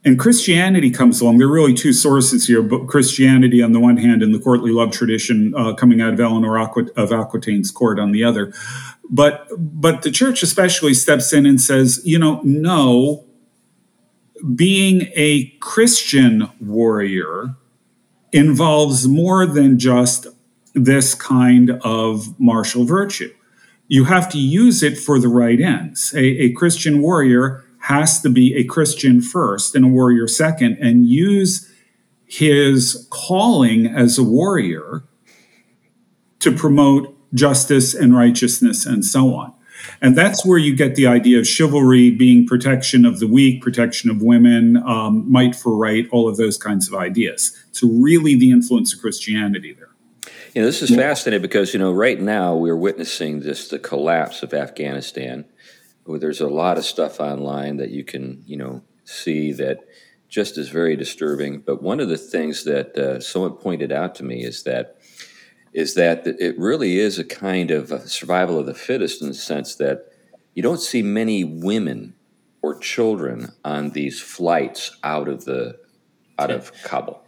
And 0.03 0.17
Christianity 0.17 0.89
comes 0.89 1.21
along. 1.21 1.37
There 1.37 1.47
are 1.47 1.51
really 1.51 1.75
two 1.75 1.93
sources 1.93 2.47
here, 2.47 2.63
but 2.63 2.87
Christianity 2.87 3.61
on 3.61 3.71
the 3.71 3.79
one 3.79 3.97
hand 3.97 4.23
and 4.23 4.33
the 4.33 4.39
courtly 4.39 4.71
love 4.71 4.91
tradition 4.91 5.53
uh, 5.55 5.73
coming 5.73 6.01
out 6.01 6.13
of 6.13 6.19
Eleanor 6.19 6.59
of 6.59 7.11
Aquitaine's 7.11 7.69
court 7.69 7.99
on 7.99 8.11
the 8.11 8.23
other. 8.23 8.51
But, 9.09 9.47
but 9.57 10.01
the 10.01 10.09
church 10.09 10.41
especially 10.41 10.95
steps 10.95 11.33
in 11.33 11.45
and 11.45 11.61
says, 11.61 12.01
you 12.03 12.17
know, 12.17 12.41
no, 12.43 13.25
being 14.55 15.11
a 15.15 15.49
Christian 15.59 16.49
warrior 16.59 17.55
involves 18.31 19.07
more 19.07 19.45
than 19.45 19.77
just 19.77 20.27
this 20.73 21.13
kind 21.13 21.71
of 21.83 22.39
martial 22.39 22.85
virtue. 22.85 23.33
You 23.87 24.05
have 24.05 24.29
to 24.29 24.39
use 24.39 24.83
it 24.83 24.97
for 24.97 25.19
the 25.19 25.27
right 25.27 25.59
ends. 25.59 26.13
A, 26.15 26.23
a, 26.23 26.53
Christian 26.53 27.01
warrior 27.01 27.65
has 27.81 28.21
to 28.21 28.29
be 28.29 28.55
a 28.55 28.63
Christian 28.63 29.21
first 29.21 29.75
and 29.75 29.85
a 29.85 29.87
warrior 29.87 30.27
second, 30.27 30.77
and 30.79 31.07
use 31.07 31.69
his 32.25 33.07
calling 33.09 33.87
as 33.87 34.17
a 34.17 34.23
warrior 34.23 35.03
to 36.39 36.51
promote 36.51 37.15
justice 37.33 37.93
and 37.93 38.15
righteousness 38.15 38.85
and 38.85 39.05
so 39.05 39.33
on. 39.33 39.53
And 40.01 40.17
that's 40.17 40.45
where 40.45 40.57
you 40.57 40.75
get 40.75 40.95
the 40.95 41.07
idea 41.07 41.39
of 41.39 41.47
chivalry 41.47 42.11
being 42.11 42.45
protection 42.45 43.05
of 43.05 43.19
the 43.19 43.27
weak, 43.27 43.61
protection 43.61 44.09
of 44.09 44.21
women, 44.21 44.77
um, 44.77 45.29
might 45.31 45.55
for 45.55 45.75
right, 45.75 46.07
all 46.11 46.27
of 46.27 46.37
those 46.37 46.57
kinds 46.57 46.87
of 46.87 46.93
ideas. 46.93 47.57
So, 47.71 47.87
really, 47.87 48.35
the 48.35 48.51
influence 48.51 48.93
of 48.93 49.01
Christianity 49.01 49.73
there. 49.73 49.89
You 50.53 50.61
know, 50.61 50.65
this 50.65 50.81
is 50.81 50.91
yeah. 50.91 50.97
fascinating 50.97 51.41
because 51.41 51.73
you 51.73 51.79
know 51.79 51.91
right 51.91 52.19
now 52.19 52.55
we're 52.55 52.75
witnessing 52.75 53.41
just 53.41 53.71
the 53.71 53.79
collapse 53.79 54.43
of 54.43 54.53
Afghanistan. 54.53 55.45
There's 56.17 56.41
a 56.41 56.47
lot 56.47 56.77
of 56.77 56.85
stuff 56.85 57.19
online 57.19 57.77
that 57.77 57.89
you 57.89 58.03
can 58.03 58.43
you 58.45 58.57
know 58.57 58.83
see 59.03 59.51
that 59.53 59.79
just 60.29 60.57
is 60.57 60.69
very 60.69 60.95
disturbing. 60.95 61.59
But 61.59 61.83
one 61.83 61.99
of 61.99 62.09
the 62.09 62.17
things 62.17 62.63
that 62.63 62.97
uh, 62.97 63.19
someone 63.19 63.53
pointed 63.53 63.91
out 63.91 64.15
to 64.15 64.23
me 64.23 64.43
is 64.43 64.63
that 64.63 64.97
is 65.73 65.93
that 65.95 66.27
it 66.27 66.57
really 66.57 66.99
is 66.99 67.17
a 67.17 67.23
kind 67.23 67.71
of 67.71 68.09
survival 68.09 68.59
of 68.59 68.65
the 68.65 68.73
fittest 68.73 69.21
in 69.21 69.29
the 69.29 69.33
sense 69.33 69.75
that 69.75 70.11
you 70.53 70.61
don't 70.61 70.81
see 70.81 71.01
many 71.01 71.43
women 71.43 72.13
or 72.61 72.77
children 72.77 73.53
on 73.63 73.91
these 73.91 74.21
flights 74.21 74.97
out 75.03 75.27
of 75.27 75.45
the 75.45 75.79
out 76.37 76.51
of 76.51 76.71
Kabul. 76.83 77.23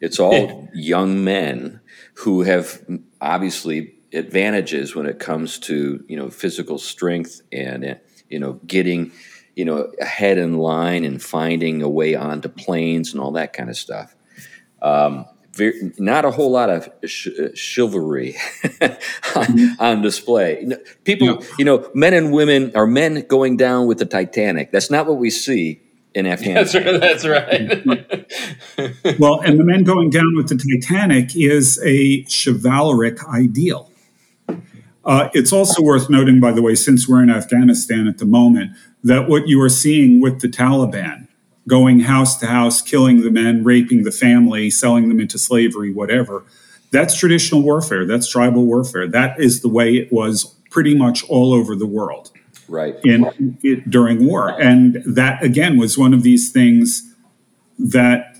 It's 0.00 0.18
all 0.18 0.68
young 0.74 1.24
men 1.24 1.80
who 2.14 2.42
have 2.42 2.84
obviously 3.20 3.94
advantages 4.12 4.94
when 4.94 5.06
it 5.06 5.18
comes 5.18 5.58
to 5.58 6.04
you 6.08 6.16
know 6.16 6.30
physical 6.30 6.78
strength 6.78 7.42
and 7.52 7.98
you 8.30 8.38
know 8.38 8.54
getting 8.66 9.12
you 9.54 9.64
know 9.64 9.92
ahead 10.00 10.38
in 10.38 10.56
line 10.56 11.04
and 11.04 11.22
finding 11.22 11.82
a 11.82 11.88
way 11.88 12.14
onto 12.14 12.48
planes 12.48 13.12
and 13.12 13.20
all 13.20 13.32
that 13.32 13.52
kind 13.52 13.68
of 13.68 13.76
stuff. 13.76 14.14
Um, 14.80 15.26
very, 15.52 15.92
not 15.98 16.24
a 16.24 16.30
whole 16.30 16.50
lot 16.50 16.70
of 16.70 16.88
sh- 17.04 17.28
chivalry 17.54 18.36
on, 18.64 18.88
mm-hmm. 18.88 19.82
on, 19.82 20.00
display. 20.00 20.66
People, 21.04 21.44
you 21.58 21.64
know, 21.64 21.90
men 21.92 22.14
and 22.14 22.32
women 22.32 22.72
are 22.74 22.86
men 22.86 23.26
going 23.28 23.56
down 23.56 23.86
with 23.86 23.98
the 23.98 24.06
Titanic. 24.06 24.70
That's 24.70 24.90
not 24.90 25.06
what 25.06 25.18
we 25.18 25.28
see 25.28 25.82
in 26.14 26.26
Afghanistan. 26.26 27.00
That's 27.00 27.26
right. 27.26 27.68
That's 27.68 27.86
right. 27.86 29.18
well, 29.18 29.40
and 29.40 29.58
the 29.58 29.64
men 29.64 29.84
going 29.84 30.10
down 30.10 30.36
with 30.36 30.48
the 30.48 30.56
Titanic 30.56 31.36
is 31.36 31.80
a 31.84 32.24
chivalric 32.24 33.24
ideal. 33.28 33.89
Uh, 35.10 35.28
it's 35.34 35.52
also 35.52 35.82
worth 35.82 36.08
noting, 36.08 36.38
by 36.38 36.52
the 36.52 36.62
way, 36.62 36.72
since 36.76 37.08
we're 37.08 37.20
in 37.20 37.30
Afghanistan 37.30 38.06
at 38.06 38.18
the 38.18 38.24
moment, 38.24 38.70
that 39.02 39.28
what 39.28 39.48
you 39.48 39.60
are 39.60 39.68
seeing 39.68 40.20
with 40.20 40.40
the 40.40 40.46
Taliban 40.46 41.26
going 41.66 41.98
house 41.98 42.36
to 42.36 42.46
house, 42.46 42.80
killing 42.80 43.22
the 43.22 43.30
men, 43.30 43.64
raping 43.64 44.04
the 44.04 44.12
family, 44.12 44.70
selling 44.70 45.08
them 45.08 45.18
into 45.18 45.36
slavery, 45.36 45.92
whatever, 45.92 46.44
that's 46.92 47.16
traditional 47.16 47.60
warfare. 47.60 48.06
That's 48.06 48.30
tribal 48.30 48.64
warfare. 48.66 49.08
That 49.08 49.40
is 49.40 49.62
the 49.62 49.68
way 49.68 49.96
it 49.96 50.12
was 50.12 50.44
pretty 50.70 50.94
much 50.94 51.28
all 51.28 51.52
over 51.52 51.74
the 51.74 51.88
world. 51.88 52.30
Right. 52.68 52.94
In, 53.02 53.58
in 53.64 53.82
during 53.88 54.24
war. 54.28 54.50
And 54.60 55.02
that, 55.04 55.42
again, 55.42 55.76
was 55.76 55.98
one 55.98 56.14
of 56.14 56.22
these 56.22 56.52
things 56.52 57.12
that 57.80 58.36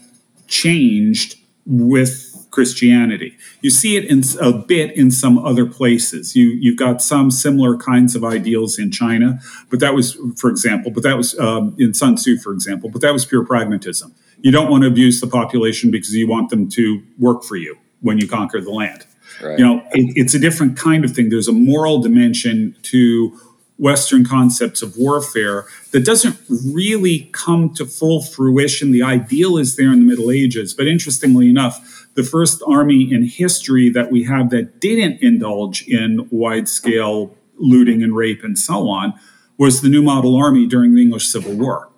changed 0.47 1.35
with 1.67 2.30
Christianity. 2.51 3.37
You 3.61 3.71
see 3.71 3.97
it 3.97 4.05
in 4.05 4.23
a 4.41 4.53
bit 4.53 4.97
in 4.97 5.11
some 5.11 5.39
other 5.39 5.67
places. 5.67 6.35
You 6.35 6.49
you've 6.51 6.79
got 6.79 7.01
some 7.01 7.31
similar 7.31 7.77
kinds 7.77 8.17
of 8.17 8.25
ideals 8.25 8.79
in 8.79 8.91
China, 8.91 9.41
but 9.71 9.81
that 9.81 9.95
was, 9.95 10.19
for 10.37 10.51
example, 10.51 10.91
but 10.91 11.03
that 11.03 11.17
was 11.17 11.39
um, 11.39 11.75
in 11.79 11.95
Sun 11.95 12.17
Tzu, 12.17 12.39
for 12.39 12.53
example, 12.53 12.91
but 12.91 13.01
that 13.03 13.13
was 13.13 13.25
pure 13.25 13.45
pragmatism. 13.45 14.15
You 14.43 14.51
don't 14.51 14.71
want 14.71 14.83
to 14.83 14.89
abuse 14.89 15.21
the 15.21 15.27
population 15.27 15.91
because 15.91 16.15
you 16.15 16.29
want 16.29 16.51
them 16.51 16.69
to 16.71 17.03
work 17.19 17.45
for 17.45 17.57
you 17.57 17.79
when 18.01 18.19
you 18.19 18.27
conquer 18.27 18.61
the 18.61 18.71
land. 18.71 19.07
Right. 19.43 19.59
You 19.59 19.65
know, 19.65 19.83
it, 19.93 20.13
it's 20.17 20.35
a 20.35 20.39
different 20.39 20.77
kind 20.77 21.05
of 21.05 21.13
thing. 21.13 21.29
There's 21.29 21.49
a 21.49 21.53
moral 21.53 22.01
dimension 22.01 22.77
to 22.83 23.39
Western 23.81 24.27
concepts 24.27 24.83
of 24.83 24.97
warfare 24.99 25.65
that 25.93 26.05
doesn't 26.05 26.37
really 26.49 27.31
come 27.33 27.73
to 27.75 27.87
full 27.87 28.23
fruition. 28.23 28.93
The 28.93 29.03
ideal 29.03 29.57
is 29.57 29.77
there 29.77 29.91
in 29.91 30.01
the 30.01 30.07
Middle 30.07 30.31
Ages, 30.31 30.75
but 30.75 30.87
interestingly 30.87 31.49
enough, 31.49 32.00
the 32.15 32.23
first 32.23 32.63
army 32.67 33.13
in 33.13 33.25
history 33.25 33.89
that 33.91 34.11
we 34.11 34.25
have 34.25 34.51
that 34.51 34.81
didn't 34.81 35.23
indulge 35.23 35.87
in 35.87 36.29
wide 36.31 36.69
scale 36.69 37.35
looting 37.57 38.03
and 38.03 38.17
rape 38.17 38.43
and 38.43 38.59
so 38.59 38.89
on 38.89 39.15
was 39.59 39.83
the 39.83 39.89
New 39.89 40.03
Model 40.03 40.37
Army 40.37 40.67
during 40.67 40.95
the 40.95 41.03
English 41.03 41.27
Civil 41.27 41.55
War. 41.55 41.91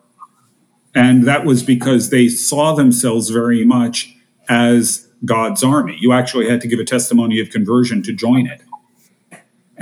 And 0.94 1.26
that 1.26 1.44
was 1.44 1.62
because 1.62 2.10
they 2.10 2.28
saw 2.28 2.74
themselves 2.74 3.30
very 3.30 3.64
much 3.64 4.14
as 4.48 5.08
God's 5.24 5.62
army. 5.62 5.96
You 6.00 6.12
actually 6.12 6.50
had 6.50 6.60
to 6.62 6.68
give 6.68 6.80
a 6.80 6.84
testimony 6.84 7.40
of 7.40 7.50
conversion 7.50 8.02
to 8.02 8.12
join 8.12 8.46
it 8.46 8.60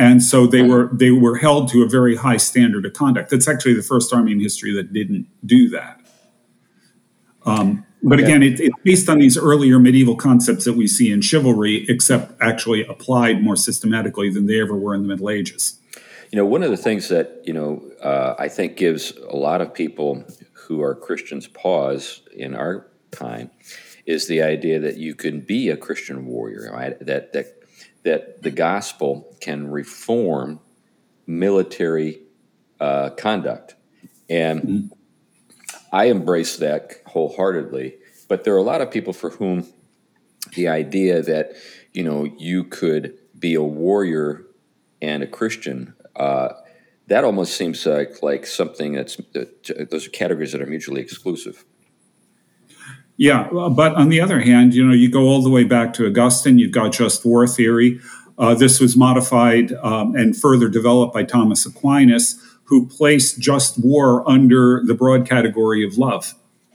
and 0.01 0.23
so 0.23 0.47
they 0.47 0.63
were 0.63 0.89
they 0.95 1.11
were 1.11 1.37
held 1.37 1.69
to 1.69 1.83
a 1.83 1.87
very 1.87 2.17
high 2.17 2.39
standard 2.39 2.87
of 2.87 2.95
conduct. 2.95 3.29
That's 3.31 3.47
actually 3.47 3.75
the 3.75 3.83
first 3.83 4.15
army 4.15 4.33
in 4.33 4.41
history 4.41 4.73
that 4.73 4.95
didn't 4.95 5.27
do 5.45 5.69
that. 5.71 6.01
Um, 7.45 7.85
but 8.03 8.19
again, 8.19 8.43
it, 8.43 8.61
it's 8.61 8.77
based 8.83 9.09
on 9.09 9.19
these 9.19 9.37
earlier 9.37 9.79
medieval 9.79 10.17
concepts 10.17 10.65
that 10.65 10.75
we 10.75 10.87
see 10.87 11.13
in 11.13 11.21
chivalry, 11.21 11.85
except 11.89 12.33
actually 12.41 12.85
applied 12.87 13.43
more 13.43 13.57
systematically 13.57 14.31
than 14.31 14.47
they 14.47 14.61
ever 14.61 14.77
were 14.77 14.95
in 14.95 15.03
the 15.03 15.09
Middle 15.09 15.31
Ages. 15.31 15.79
You 16.31 16.37
know, 16.37 16.47
one 16.47 16.63
of 16.63 16.71
the 16.71 16.77
things 16.77 17.09
that 17.09 17.43
you 17.45 17.53
know 17.53 17.83
uh, 18.03 18.35
I 18.39 18.49
think 18.49 18.77
gives 18.77 19.13
a 19.29 19.37
lot 19.37 19.61
of 19.61 19.75
people 19.75 20.25
who 20.53 20.83
are 20.83 20.95
Christians 20.95 21.47
pause 21.47 22.23
in 22.35 22.55
our 22.55 22.87
time 23.11 23.51
is 24.07 24.29
the 24.29 24.43
idea 24.43 24.79
that 24.81 24.97
you 24.97 25.15
can 25.15 25.41
be 25.41 25.69
a 25.69 25.77
Christian 25.77 26.27
warrior, 26.27 26.71
right? 26.73 26.99
That 27.01 27.33
that 27.33 27.47
that 28.05 28.43
the 28.43 28.51
gospel 28.51 29.37
can 29.41 29.71
reform 29.71 30.61
military 31.27 32.21
uh, 32.81 33.11
conduct. 33.11 33.75
And 34.29 34.61
mm-hmm. 34.63 35.00
I 35.93 36.07
embrace 36.07 36.57
that 36.59 36.93
wholeheartedly. 37.07 37.97
But 38.29 38.45
there 38.45 38.55
are 38.55 38.59
a 38.59 38.63
lot 38.63 38.81
of 38.81 38.91
people 38.91 39.13
for 39.13 39.31
whom 39.31 39.67
the 40.55 40.69
idea 40.69 41.23
that, 41.23 41.53
you 41.93 42.05
know, 42.05 42.25
you 42.39 42.65
could 42.65 43.19
be 43.39 43.55
a 43.55 43.63
warrior 43.63 44.47
and 45.03 45.23
a 45.23 45.27
Christian, 45.27 45.95
uh, 46.17 46.51
that 47.09 47.25
almost 47.25 47.57
seems 47.57 47.85
like, 47.87 48.23
like 48.23 48.47
something 48.47 48.93
that's, 48.93 49.21
those 49.91 50.07
are 50.07 50.11
categories 50.11 50.53
that 50.53 50.63
are 50.63 50.67
mutually 50.67 51.01
exclusive. 51.01 51.65
Yeah, 53.17 53.49
but 53.51 53.97
on 53.97 54.09
the 54.09 54.21
other 54.21 54.41
hand, 54.41 54.75
you 54.75 54.87
know, 54.87 54.95
you 54.95 55.11
go 55.11 55.25
all 55.25 55.43
the 55.43 55.51
way 55.51 55.65
back 55.65 55.93
to 55.95 56.07
Augustine. 56.07 56.59
You've 56.59 56.73
got 56.73 56.93
just 56.93 57.25
war 57.25 57.47
theory. 57.47 58.01
Uh, 58.39 58.55
this 58.55 58.81
was 58.81 58.97
modified 58.97 59.73
um, 59.83 60.15
and 60.15 60.35
further 60.35 60.69
developed 60.69 61.13
by 61.13 61.25
Thomas 61.25 61.67
Aquinas, 61.67 62.41
who 62.71 62.87
placed 62.87 63.39
just 63.39 63.83
war 63.83 64.29
under 64.29 64.83
the 64.87 64.95
broad 64.95 65.29
category 65.29 65.85
of 65.85 65.99
love 65.99 66.35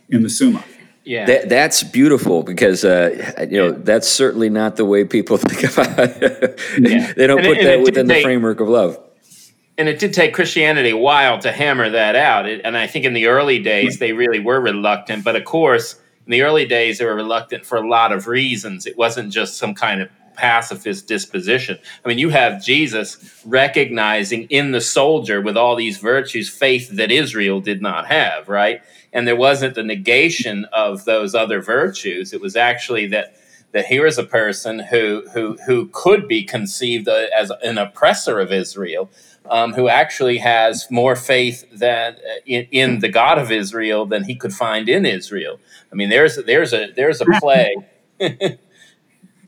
in 0.09 0.21
the 0.21 0.29
Summa. 0.29 0.63
Yeah, 1.05 1.25
that, 1.25 1.49
that's 1.49 1.83
beautiful 1.83 2.43
because 2.43 2.83
uh, 2.83 3.45
you 3.49 3.57
know 3.57 3.67
yeah. 3.69 3.77
that's 3.77 4.07
certainly 4.07 4.49
not 4.49 4.75
the 4.75 4.85
way 4.85 5.05
people 5.05 5.37
think 5.39 5.71
about 5.73 5.97
it. 5.97 6.59
yeah. 6.79 7.13
they 7.13 7.25
don't 7.25 7.39
and 7.39 7.47
put 7.47 7.57
it, 7.57 7.63
that 7.63 7.81
within 7.81 8.07
the 8.07 8.21
framework 8.21 8.59
of 8.59 8.67
love 8.67 8.99
and 9.77 9.89
it 9.89 9.99
did 9.99 10.13
take 10.13 10.33
Christianity 10.33 10.91
a 10.91 10.97
while 10.97 11.37
to 11.39 11.51
hammer 11.51 11.89
that 11.89 12.15
out. 12.15 12.47
It, 12.47 12.61
and 12.63 12.77
I 12.77 12.87
think 12.87 13.05
in 13.05 13.13
the 13.13 13.27
early 13.27 13.59
days 13.59 13.99
they 13.99 14.13
really 14.13 14.39
were 14.39 14.59
reluctant. 14.59 15.23
But 15.23 15.35
of 15.35 15.43
course, 15.43 15.95
in 16.25 16.31
the 16.31 16.43
early 16.43 16.65
days, 16.65 16.97
they 16.97 17.05
were 17.05 17.15
reluctant 17.15 17.65
for 17.65 17.77
a 17.77 17.87
lot 17.87 18.11
of 18.11 18.27
reasons. 18.27 18.85
It 18.85 18.97
wasn't 18.97 19.33
just 19.33 19.57
some 19.57 19.75
kind 19.75 20.01
of 20.01 20.09
pacifist 20.35 21.07
disposition. 21.07 21.77
I 22.03 22.07
mean, 22.07 22.17
you 22.17 22.29
have 22.29 22.63
Jesus 22.63 23.41
recognizing 23.45 24.43
in 24.43 24.71
the 24.71 24.81
soldier 24.81 25.41
with 25.41 25.57
all 25.57 25.75
these 25.75 25.97
virtues 25.97 26.49
faith 26.49 26.89
that 26.91 27.11
Israel 27.11 27.61
did 27.61 27.81
not 27.81 28.07
have, 28.07 28.49
right? 28.49 28.81
And 29.13 29.27
there 29.27 29.35
wasn't 29.35 29.75
the 29.75 29.83
negation 29.83 30.65
of 30.73 31.05
those 31.05 31.33
other 31.33 31.61
virtues. 31.61 32.33
It 32.33 32.41
was 32.41 32.55
actually 32.55 33.07
that 33.07 33.35
that 33.75 33.87
here 33.87 34.05
is 34.05 34.17
a 34.17 34.23
person 34.23 34.79
who 34.79 35.23
who 35.33 35.57
who 35.65 35.89
could 35.91 36.29
be 36.29 36.43
conceived 36.43 37.09
as 37.09 37.51
an 37.61 37.77
oppressor 37.77 38.39
of 38.39 38.53
Israel, 38.53 39.09
um, 39.49 39.73
who 39.73 39.89
actually 39.89 40.37
has 40.37 40.87
more 40.89 41.15
faith 41.17 41.65
than 41.73 42.13
uh, 42.13 42.39
in, 42.45 42.67
in, 42.71 42.99
the 42.99 43.09
God 43.09 43.37
of 43.37 43.51
Israel 43.51 44.05
than 44.05 44.23
he 44.23 44.35
could 44.35 44.53
find 44.53 44.87
in 44.87 45.05
Israel. 45.05 45.59
I 45.91 45.95
mean, 45.95 46.09
there's 46.09 46.37
there's 46.45 46.73
a 46.73 46.91
there's 46.95 47.19
a 47.19 47.25
play. 47.25 47.75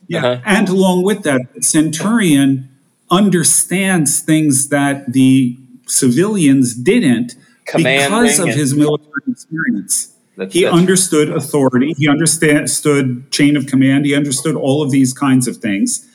yeah, 0.07 0.25
uh-huh. 0.25 0.41
and 0.45 0.69
along 0.69 1.03
with 1.03 1.23
that, 1.23 1.41
the 1.53 1.61
centurion 1.61 2.69
understands 3.09 4.19
things 4.19 4.69
that 4.69 5.13
the 5.13 5.57
civilians 5.85 6.73
didn't 6.73 7.35
Commanding 7.65 8.21
because 8.21 8.39
of 8.39 8.49
his 8.49 8.75
military 8.75 9.23
experience. 9.29 10.13
That's, 10.37 10.53
he 10.53 10.63
that's 10.63 10.75
understood 10.75 11.29
authority. 11.29 11.93
He 11.97 12.07
understood 12.07 13.31
chain 13.31 13.57
of 13.57 13.67
command. 13.67 14.05
He 14.05 14.15
understood 14.15 14.55
all 14.55 14.81
of 14.81 14.91
these 14.91 15.13
kinds 15.13 15.47
of 15.47 15.57
things, 15.57 16.07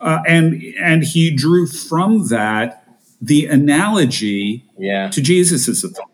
uh, 0.00 0.20
and 0.26 0.62
and 0.80 1.02
he 1.02 1.34
drew 1.34 1.66
from 1.66 2.28
that 2.28 2.84
the 3.20 3.46
analogy 3.46 4.64
yeah. 4.78 5.08
to 5.08 5.22
Jesus' 5.22 5.82
authority. 5.82 6.12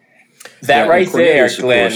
That 0.62 0.84
yeah, 0.84 0.90
right 0.90 1.12
there, 1.12 1.48
Glenn. 1.58 1.92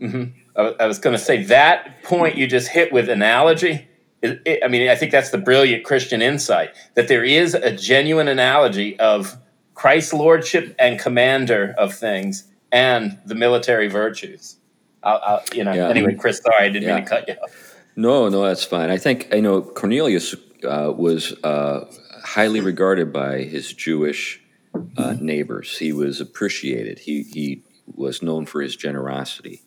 Mm-hmm. 0.00 0.24
I, 0.58 0.74
I, 0.80 0.86
was 0.86 0.98
going 0.98 1.16
to 1.16 1.22
say 1.22 1.42
that 1.44 2.02
point 2.02 2.36
you 2.36 2.46
just 2.46 2.68
hit 2.68 2.92
with 2.92 3.08
analogy. 3.08 3.86
It, 4.30 4.42
it, 4.44 4.64
I 4.64 4.68
mean, 4.68 4.88
I 4.88 4.94
think 4.94 5.12
that's 5.12 5.30
the 5.30 5.38
brilliant 5.38 5.84
Christian 5.84 6.22
insight 6.22 6.74
that 6.94 7.08
there 7.08 7.24
is 7.24 7.54
a 7.54 7.74
genuine 7.74 8.28
analogy 8.28 8.98
of 8.98 9.36
Christ's 9.74 10.12
lordship 10.12 10.74
and 10.78 10.98
commander 10.98 11.74
of 11.78 11.94
things 11.94 12.44
and 12.72 13.18
the 13.26 13.34
military 13.34 13.88
virtues. 13.88 14.56
I'll, 15.02 15.20
I'll, 15.24 15.42
you 15.54 15.64
know. 15.64 15.72
Yeah. 15.72 15.88
Anyway, 15.88 16.14
Chris, 16.14 16.38
sorry, 16.38 16.66
I 16.66 16.68
didn't 16.68 16.88
mean 16.88 17.04
to 17.04 17.08
cut 17.08 17.28
you 17.28 17.34
off. 17.34 17.76
No, 17.94 18.28
no, 18.28 18.42
that's 18.42 18.64
fine. 18.64 18.90
I 18.90 18.98
think 18.98 19.28
I 19.32 19.40
know 19.40 19.62
Cornelius 19.62 20.34
uh, 20.64 20.92
was 20.94 21.32
uh, 21.44 21.90
highly 22.24 22.60
regarded 22.60 23.12
by 23.12 23.42
his 23.42 23.72
Jewish 23.72 24.40
uh, 24.96 25.14
neighbors. 25.20 25.78
He 25.78 25.92
was 25.92 26.20
appreciated. 26.20 26.98
He 26.98 27.22
he 27.22 27.62
was 27.94 28.22
known 28.22 28.46
for 28.46 28.60
his 28.60 28.76
generosity. 28.76 29.62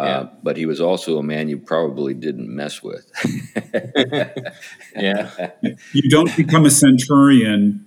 Uh, 0.00 0.04
yeah. 0.06 0.28
But 0.42 0.56
he 0.56 0.64
was 0.64 0.80
also 0.80 1.18
a 1.18 1.22
man 1.22 1.50
you 1.50 1.58
probably 1.58 2.14
didn't 2.14 2.48
mess 2.48 2.82
with. 2.82 3.10
yeah. 4.96 5.50
You 5.92 6.08
don't 6.08 6.34
become 6.36 6.64
a 6.64 6.70
centurion 6.70 7.84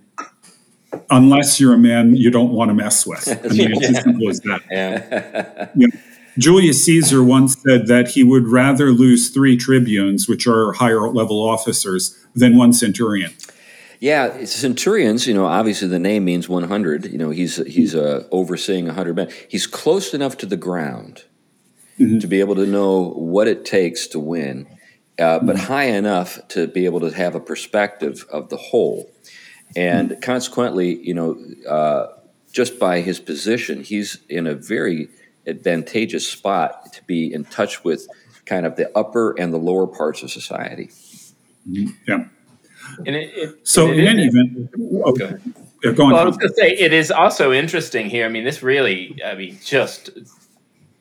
unless 1.10 1.58
you're 1.58 1.74
a 1.74 1.78
man 1.78 2.14
you 2.14 2.30
don't 2.30 2.52
want 2.52 2.68
to 2.68 2.74
mess 2.74 3.04
with. 3.04 3.26
I 3.28 3.48
mean, 3.48 3.72
it's 3.72 3.88
as 3.88 4.04
simple 4.04 4.28
as 4.28 4.40
that. 4.40 4.60
Yeah. 4.70 5.68
You 5.74 5.88
know, 5.88 5.98
Julius 6.38 6.84
Caesar 6.84 7.22
once 7.22 7.56
said 7.62 7.86
that 7.88 8.08
he 8.08 8.22
would 8.22 8.46
rather 8.48 8.90
lose 8.90 9.30
three 9.30 9.56
tribunes, 9.56 10.28
which 10.28 10.46
are 10.46 10.72
higher 10.72 11.08
level 11.08 11.40
officers, 11.40 12.16
than 12.34 12.56
one 12.56 12.72
centurion. 12.72 13.32
Yeah, 14.00 14.44
centurions. 14.44 15.26
You 15.26 15.34
know, 15.34 15.46
obviously 15.46 15.88
the 15.88 15.98
name 15.98 16.24
means 16.24 16.48
one 16.48 16.64
hundred. 16.64 17.06
You 17.06 17.18
know, 17.18 17.30
he's 17.30 17.56
he's 17.66 17.94
uh, 17.94 18.26
overseeing 18.32 18.86
hundred 18.86 19.16
men. 19.16 19.30
He's 19.48 19.66
close 19.66 20.12
enough 20.12 20.36
to 20.38 20.46
the 20.46 20.56
ground 20.56 21.24
mm-hmm. 21.98 22.18
to 22.18 22.26
be 22.26 22.40
able 22.40 22.54
to 22.56 22.66
know 22.66 23.10
what 23.10 23.48
it 23.48 23.64
takes 23.64 24.06
to 24.08 24.18
win, 24.18 24.66
uh, 25.18 25.38
but 25.40 25.56
mm-hmm. 25.56 25.66
high 25.66 25.84
enough 25.84 26.46
to 26.48 26.66
be 26.66 26.84
able 26.84 27.00
to 27.00 27.10
have 27.10 27.34
a 27.34 27.40
perspective 27.40 28.24
of 28.30 28.48
the 28.48 28.56
whole. 28.56 29.10
And 29.76 30.10
mm-hmm. 30.10 30.20
consequently, 30.20 30.98
you 31.02 31.14
know, 31.14 31.38
uh, 31.68 32.06
just 32.52 32.78
by 32.78 33.00
his 33.00 33.18
position, 33.18 33.82
he's 33.82 34.18
in 34.28 34.46
a 34.46 34.54
very 34.54 35.08
advantageous 35.46 36.28
spot 36.28 36.92
to 36.92 37.02
be 37.04 37.32
in 37.32 37.44
touch 37.44 37.84
with 37.84 38.06
kind 38.46 38.66
of 38.66 38.76
the 38.76 38.96
upper 38.96 39.32
and 39.38 39.52
the 39.52 39.58
lower 39.58 39.86
parts 39.86 40.22
of 40.22 40.30
society. 40.30 40.88
Mm-hmm. 41.68 41.90
Yeah. 42.06 42.24
And 43.06 43.16
it, 43.16 43.30
it, 43.34 43.66
so, 43.66 43.88
and 43.90 44.00
in 44.00 44.06
any 44.06 44.26
event, 44.26 44.70
okay. 45.06 45.18
Go 45.18 45.24
ahead. 45.24 45.42
yeah, 45.82 45.92
go. 45.92 46.06
Well, 46.06 46.16
I 46.16 46.24
was 46.24 46.36
going 46.36 46.50
to 46.50 46.54
say 46.54 46.70
it 46.70 46.92
is 46.92 47.10
also 47.10 47.52
interesting 47.52 48.10
here. 48.10 48.26
I 48.26 48.28
mean, 48.28 48.44
this 48.44 48.62
really, 48.62 49.18
I 49.24 49.34
mean, 49.34 49.58
just 49.64 50.10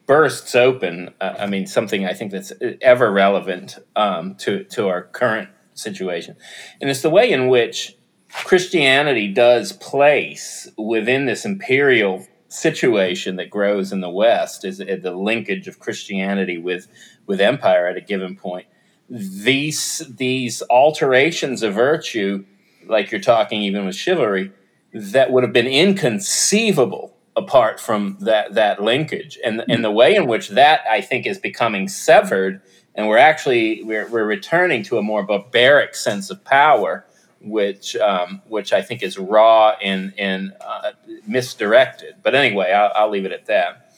bursts 0.06 0.56
open. 0.56 1.14
Uh, 1.20 1.36
I 1.40 1.48
mean, 1.48 1.68
something 1.68 2.06
I 2.06 2.14
think 2.14 2.32
that's 2.32 2.54
ever 2.82 3.12
relevant 3.12 3.78
um, 3.96 4.36
to 4.36 4.64
to 4.66 4.88
our 4.88 5.04
current 5.04 5.50
situation, 5.74 6.36
and 6.82 6.90
it's 6.90 7.02
the 7.02 7.10
way 7.10 7.32
in 7.32 7.48
which 7.48 7.96
Christianity 8.30 9.32
does 9.32 9.74
place 9.74 10.68
within 10.78 11.26
this 11.26 11.46
imperial 11.46 12.28
situation 12.50 13.36
that 13.38 13.50
grows 13.50 13.92
in 13.92 14.02
the 14.02 14.10
West 14.10 14.64
is 14.64 14.78
the 14.78 15.12
linkage 15.12 15.68
of 15.68 15.80
Christianity 15.80 16.58
with 16.58 16.88
with 17.26 17.40
empire 17.40 17.88
at 17.88 17.98
a 17.98 18.02
given 18.02 18.36
point. 18.36 18.68
These 19.10 20.04
these 20.18 20.62
alterations 20.70 21.64
of 21.64 21.74
virtue, 21.74 22.46
like 22.88 23.12
you're 23.12 23.22
talking 23.22 23.62
even 23.62 23.86
with 23.86 23.96
chivalry, 23.96 24.52
that 24.94 25.32
would 25.32 25.44
have 25.44 25.54
been 25.54 25.68
inconceivable 25.68 27.13
apart 27.36 27.80
from 27.80 28.18
that 28.22 28.54
that 28.54 28.82
linkage. 28.82 29.38
And 29.44 29.64
and 29.68 29.84
the 29.84 29.92
way 29.92 30.16
in 30.16 30.28
which 30.28 30.50
that 30.50 30.82
I 30.90 31.02
think 31.02 31.26
is 31.26 31.38
becoming 31.38 31.88
severed 31.88 32.62
and 32.96 33.08
we're 33.08 33.18
actually 33.18 33.84
we're, 33.84 34.08
we're 34.08 34.26
returning 34.26 34.84
to 34.84 34.98
a 34.98 35.02
more 35.02 35.24
barbaric 35.24 35.96
sense 35.96 36.30
of 36.30 36.44
power 36.44 37.06
which 37.42 37.96
um, 37.98 38.42
which 38.48 38.72
I 38.72 38.82
think 38.82 39.04
is 39.04 39.18
raw 39.18 39.76
and 39.84 40.14
and 40.18 40.54
uh, 40.62 40.92
misdirected. 41.28 42.16
But 42.22 42.36
anyway 42.36 42.72
I'll, 42.72 42.92
I'll 42.96 43.10
leave 43.10 43.26
it 43.26 43.32
at 43.32 43.48
that. 43.48 43.96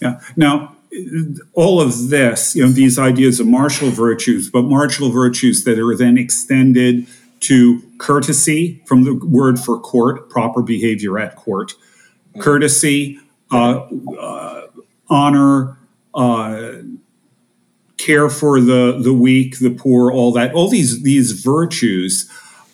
Yeah. 0.00 0.20
Now, 0.34 0.76
all 1.52 1.80
of 1.80 2.08
this, 2.08 2.56
you 2.56 2.64
know, 2.64 2.70
these 2.70 2.98
ideas 2.98 3.38
of 3.38 3.46
martial 3.46 3.90
virtues, 3.90 4.50
but 4.50 4.62
martial 4.62 5.10
virtues 5.10 5.64
that 5.64 5.78
are 5.78 5.96
then 5.96 6.18
extended 6.18 7.06
to 7.40 7.82
courtesy 7.98 8.82
from 8.86 9.04
the 9.04 9.14
word 9.14 9.58
for 9.58 9.78
court, 9.78 10.28
proper 10.28 10.62
behavior 10.62 11.18
at 11.18 11.36
court, 11.36 11.72
courtesy, 12.38 13.18
uh, 13.50 13.86
uh, 14.18 14.66
honor, 15.08 15.78
uh, 16.14 16.72
care 17.96 18.30
for 18.30 18.60
the 18.60 18.98
the 19.02 19.12
weak, 19.12 19.58
the 19.58 19.70
poor, 19.70 20.10
all 20.12 20.32
that, 20.32 20.54
all 20.54 20.68
these 20.68 21.02
these 21.02 21.32
virtues, 21.32 22.30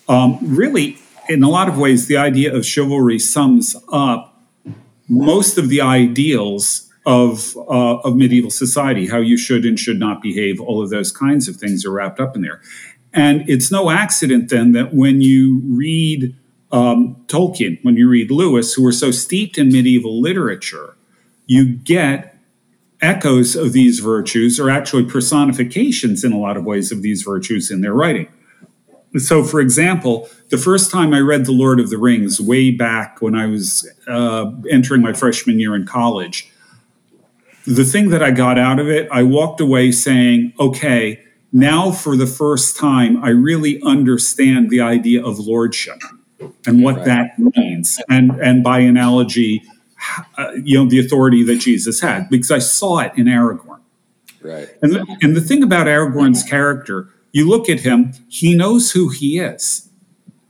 um, 0.07 0.37
really, 0.41 0.97
in 1.29 1.43
a 1.43 1.49
lot 1.49 1.67
of 1.67 1.77
ways, 1.77 2.07
the 2.07 2.17
idea 2.17 2.53
of 2.53 2.65
chivalry 2.65 3.19
sums 3.19 3.75
up 3.91 4.37
most 5.09 5.57
of 5.57 5.69
the 5.69 5.81
ideals 5.81 6.91
of 7.05 7.55
uh, 7.57 7.97
of 7.99 8.15
medieval 8.15 8.51
society, 8.51 9.07
how 9.07 9.19
you 9.19 9.37
should 9.37 9.65
and 9.65 9.79
should 9.79 9.99
not 9.99 10.21
behave, 10.21 10.59
all 10.59 10.81
of 10.83 10.89
those 10.89 11.11
kinds 11.11 11.47
of 11.47 11.55
things 11.55 11.85
are 11.85 11.91
wrapped 11.91 12.19
up 12.19 12.35
in 12.35 12.41
there. 12.41 12.61
And 13.17 13.49
it's 13.49 13.71
no 13.71 13.89
accident 13.89 14.49
then 14.51 14.73
that 14.73 14.93
when 14.93 15.21
you 15.21 15.63
read 15.65 16.35
um, 16.71 17.15
Tolkien, 17.25 17.83
when 17.83 17.97
you 17.97 18.07
read 18.07 18.29
Lewis, 18.29 18.75
who 18.75 18.85
are 18.85 18.91
so 18.91 19.09
steeped 19.09 19.57
in 19.57 19.69
medieval 19.69 20.21
literature, 20.21 20.95
you 21.47 21.65
get 21.65 22.37
echoes 23.01 23.55
of 23.55 23.73
these 23.73 23.99
virtues, 24.01 24.59
or 24.59 24.69
actually 24.69 25.03
personifications 25.03 26.23
in 26.23 26.31
a 26.31 26.37
lot 26.37 26.57
of 26.57 26.63
ways 26.63 26.91
of 26.91 27.01
these 27.01 27.23
virtues 27.23 27.71
in 27.71 27.81
their 27.81 27.93
writing. 27.93 28.27
So, 29.17 29.43
for 29.43 29.61
example, 29.61 30.29
the 30.49 30.57
first 30.57 30.91
time 30.91 31.11
I 31.11 31.19
read 31.19 31.45
The 31.45 31.51
Lord 31.51 31.79
of 31.79 31.89
the 31.89 31.97
Rings, 31.97 32.39
way 32.39 32.69
back 32.69 33.19
when 33.19 33.33
I 33.33 33.47
was 33.47 33.89
uh, 34.07 34.51
entering 34.69 35.01
my 35.01 35.13
freshman 35.13 35.59
year 35.59 35.75
in 35.75 35.87
college, 35.87 36.51
the 37.65 37.83
thing 37.83 38.09
that 38.09 38.21
I 38.21 38.29
got 38.29 38.59
out 38.59 38.79
of 38.79 38.87
it, 38.89 39.09
I 39.11 39.23
walked 39.23 39.59
away 39.59 39.91
saying, 39.91 40.53
okay, 40.59 41.23
now 41.51 41.91
for 41.91 42.15
the 42.15 42.27
first 42.27 42.77
time, 42.77 43.23
I 43.23 43.29
really 43.29 43.81
understand 43.81 44.69
the 44.69 44.81
idea 44.81 45.23
of 45.25 45.39
lordship 45.39 46.01
and 46.65 46.83
what 46.83 46.97
Right. 46.97 47.05
that 47.05 47.39
means. 47.39 47.99
And, 48.09 48.31
and 48.41 48.63
by 48.63 48.79
analogy, 48.79 49.63
uh, 50.37 50.51
you 50.63 50.77
know, 50.77 50.89
the 50.89 50.99
authority 50.99 51.43
that 51.43 51.57
Jesus 51.57 52.01
had, 52.01 52.29
because 52.29 52.51
I 52.51 52.59
saw 52.59 52.99
it 52.99 53.13
in 53.15 53.25
Aragorn. 53.25 53.79
Right. 54.41 54.69
And 54.81 54.93
the, 54.93 55.17
and 55.21 55.35
the 55.35 55.41
thing 55.41 55.63
about 55.63 55.87
Aragorn's 55.87 56.43
character, 56.43 57.09
you 57.31 57.47
look 57.47 57.69
at 57.69 57.81
him, 57.81 58.13
he 58.29 58.53
knows 58.55 58.91
who 58.91 59.09
he 59.09 59.39
is. 59.39 59.89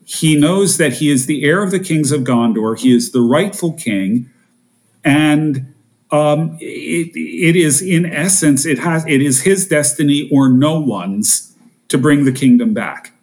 He 0.04 0.38
knows 0.38 0.78
that 0.78 0.94
he 0.94 1.10
is 1.10 1.26
the 1.26 1.44
heir 1.44 1.64
of 1.64 1.72
the 1.72 1.80
kings 1.80 2.12
of 2.12 2.22
Gondor, 2.22 2.78
he 2.80 2.96
is 2.96 3.12
the 3.12 3.22
rightful 3.22 3.74
king, 3.74 4.30
and 5.04 5.74
um, 6.12 6.58
it, 6.60 7.12
it 7.16 7.56
is 7.56 7.82
in 7.82 8.06
essence, 8.06 8.66
it 8.66 8.80
has 8.80 9.06
it 9.08 9.22
is 9.22 9.42
his 9.42 9.68
destiny 9.68 10.30
or 10.32 10.50
no 10.50 10.80
one's 10.80 11.54
to 11.90 11.98
bring 11.98 12.26
the 12.26 12.32
kingdom 12.32 12.74
back. 12.74 13.14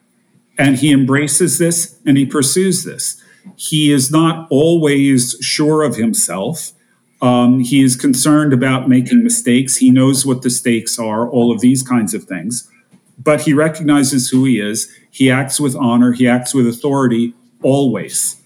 And 0.58 0.76
he 0.76 0.92
embraces 0.92 1.58
this 1.58 1.98
and 2.06 2.16
he 2.16 2.26
pursues 2.26 2.84
this. 2.84 3.20
He 3.56 3.92
is 3.92 4.10
not 4.10 4.46
always 4.50 5.36
sure 5.40 5.82
of 5.82 5.96
himself. 5.96 6.72
Um, 7.20 7.60
he 7.60 7.82
is 7.82 7.96
concerned 7.96 8.52
about 8.52 8.88
making 8.88 9.22
mistakes. 9.22 9.76
He 9.76 9.90
knows 9.90 10.26
what 10.26 10.42
the 10.42 10.50
stakes 10.50 10.98
are, 10.98 11.28
all 11.28 11.52
of 11.52 11.60
these 11.60 11.82
kinds 11.82 12.14
of 12.14 12.24
things. 12.24 12.70
But 13.18 13.42
he 13.42 13.52
recognizes 13.54 14.28
who 14.28 14.44
he 14.44 14.60
is. 14.60 14.92
He 15.10 15.30
acts 15.30 15.60
with 15.60 15.74
honor. 15.76 16.12
He 16.12 16.28
acts 16.28 16.54
with 16.54 16.66
authority 16.66 17.34
always, 17.62 18.42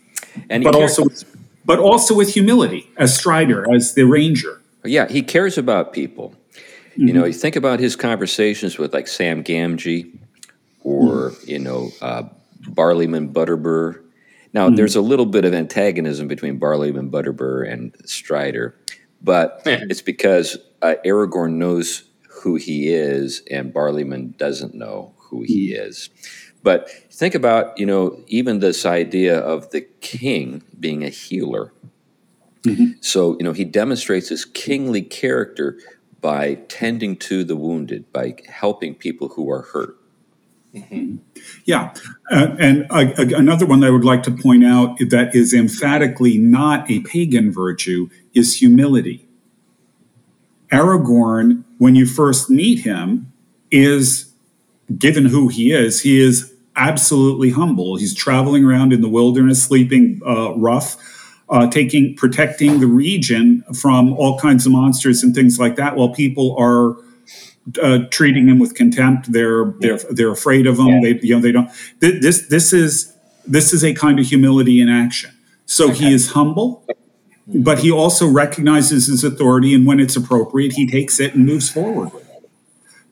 And 0.48 0.62
he 0.62 0.70
but 0.70 0.76
also, 0.76 1.04
but 1.68 1.78
also 1.78 2.14
with 2.14 2.32
humility 2.32 2.90
as 2.96 3.14
Strider, 3.14 3.70
as 3.74 3.92
the 3.92 4.04
ranger. 4.04 4.62
Yeah, 4.84 5.06
he 5.06 5.20
cares 5.22 5.58
about 5.58 5.92
people. 5.92 6.34
You 6.96 7.12
know, 7.12 7.26
you 7.26 7.34
think 7.34 7.56
about 7.56 7.78
his 7.78 7.94
conversations 7.94 8.78
with 8.78 8.92
like 8.92 9.06
Sam 9.06 9.44
Gamgee 9.44 10.18
or, 10.82 11.32
you 11.44 11.58
know, 11.60 11.90
uh, 12.00 12.24
Barliman 12.62 13.32
Butterbur. 13.32 14.02
Now, 14.54 14.70
there's 14.70 14.96
a 14.96 15.02
little 15.02 15.26
bit 15.26 15.44
of 15.44 15.52
antagonism 15.52 16.26
between 16.26 16.58
Barliman 16.58 17.10
Butterbur 17.10 17.70
and 17.70 17.94
Strider, 18.04 18.74
but 19.22 19.62
it's 19.66 20.02
because 20.02 20.56
uh, 20.80 20.94
Aragorn 21.04 21.52
knows 21.52 22.02
who 22.28 22.56
he 22.56 22.88
is 22.88 23.42
and 23.50 23.74
Barliman 23.74 24.36
doesn't 24.38 24.74
know 24.74 25.12
who 25.18 25.42
he 25.42 25.72
is. 25.72 26.08
But 26.68 26.90
think 27.10 27.34
about, 27.34 27.78
you 27.78 27.86
know, 27.86 28.22
even 28.26 28.58
this 28.58 28.84
idea 28.84 29.38
of 29.38 29.70
the 29.70 29.80
king 30.02 30.62
being 30.78 31.02
a 31.02 31.08
healer. 31.08 31.72
So, 33.00 33.38
you 33.38 33.42
know, 33.42 33.52
he 33.52 33.64
demonstrates 33.64 34.28
his 34.28 34.44
kingly 34.44 35.00
character 35.00 35.78
by 36.20 36.56
tending 36.68 37.16
to 37.20 37.42
the 37.42 37.56
wounded, 37.56 38.12
by 38.12 38.36
helping 38.46 38.94
people 38.94 39.28
who 39.28 39.50
are 39.50 39.62
hurt. 39.62 39.96
Yeah. 41.64 41.94
Uh, 42.30 42.48
and 42.58 42.86
uh, 42.90 43.14
another 43.16 43.64
one 43.64 43.80
that 43.80 43.86
I 43.86 43.90
would 43.90 44.04
like 44.04 44.22
to 44.24 44.30
point 44.30 44.62
out 44.62 44.98
that 45.08 45.34
is 45.34 45.54
emphatically 45.54 46.36
not 46.36 46.90
a 46.90 47.00
pagan 47.00 47.50
virtue 47.50 48.10
is 48.34 48.56
humility. 48.56 49.26
Aragorn, 50.70 51.64
when 51.78 51.94
you 51.94 52.04
first 52.04 52.50
meet 52.50 52.80
him, 52.80 53.32
is 53.70 54.34
given 54.98 55.24
who 55.24 55.48
he 55.48 55.72
is, 55.72 56.02
he 56.02 56.20
is 56.20 56.47
absolutely 56.78 57.50
humble. 57.50 57.96
He's 57.96 58.14
traveling 58.14 58.64
around 58.64 58.92
in 58.92 59.00
the 59.02 59.08
wilderness, 59.08 59.62
sleeping 59.62 60.20
uh, 60.26 60.54
rough, 60.56 60.96
uh, 61.50 61.68
taking 61.70 62.14
protecting 62.16 62.80
the 62.80 62.86
region 62.86 63.62
from 63.74 64.12
all 64.14 64.38
kinds 64.38 64.64
of 64.66 64.72
monsters 64.72 65.22
and 65.22 65.34
things 65.34 65.58
like 65.58 65.76
that, 65.76 65.96
while 65.96 66.10
people 66.14 66.56
are 66.58 66.96
uh, 67.82 68.06
treating 68.10 68.48
him 68.48 68.58
with 68.58 68.74
contempt. 68.74 69.32
They're 69.32 69.74
they're 69.80 69.98
they're 70.10 70.30
afraid 70.30 70.66
of 70.66 70.78
him. 70.78 71.02
They 71.02 71.18
you 71.22 71.34
know 71.36 71.42
they 71.42 71.52
don't. 71.52 71.70
th- 72.00 72.22
This 72.22 72.48
this 72.48 72.72
is 72.72 73.12
this 73.46 73.72
is 73.72 73.84
a 73.84 73.92
kind 73.94 74.18
of 74.18 74.26
humility 74.26 74.80
in 74.80 74.88
action. 74.88 75.30
So 75.66 75.90
he 75.90 76.12
is 76.14 76.30
humble, 76.32 76.86
but 77.46 77.80
he 77.80 77.90
also 77.90 78.26
recognizes 78.26 79.06
his 79.08 79.22
authority, 79.24 79.74
and 79.74 79.86
when 79.86 80.00
it's 80.00 80.16
appropriate, 80.16 80.72
he 80.72 80.86
takes 80.86 81.20
it 81.20 81.34
and 81.34 81.44
moves 81.44 81.68
forward. 81.68 82.12
with 82.14 82.22
it. 82.30 82.50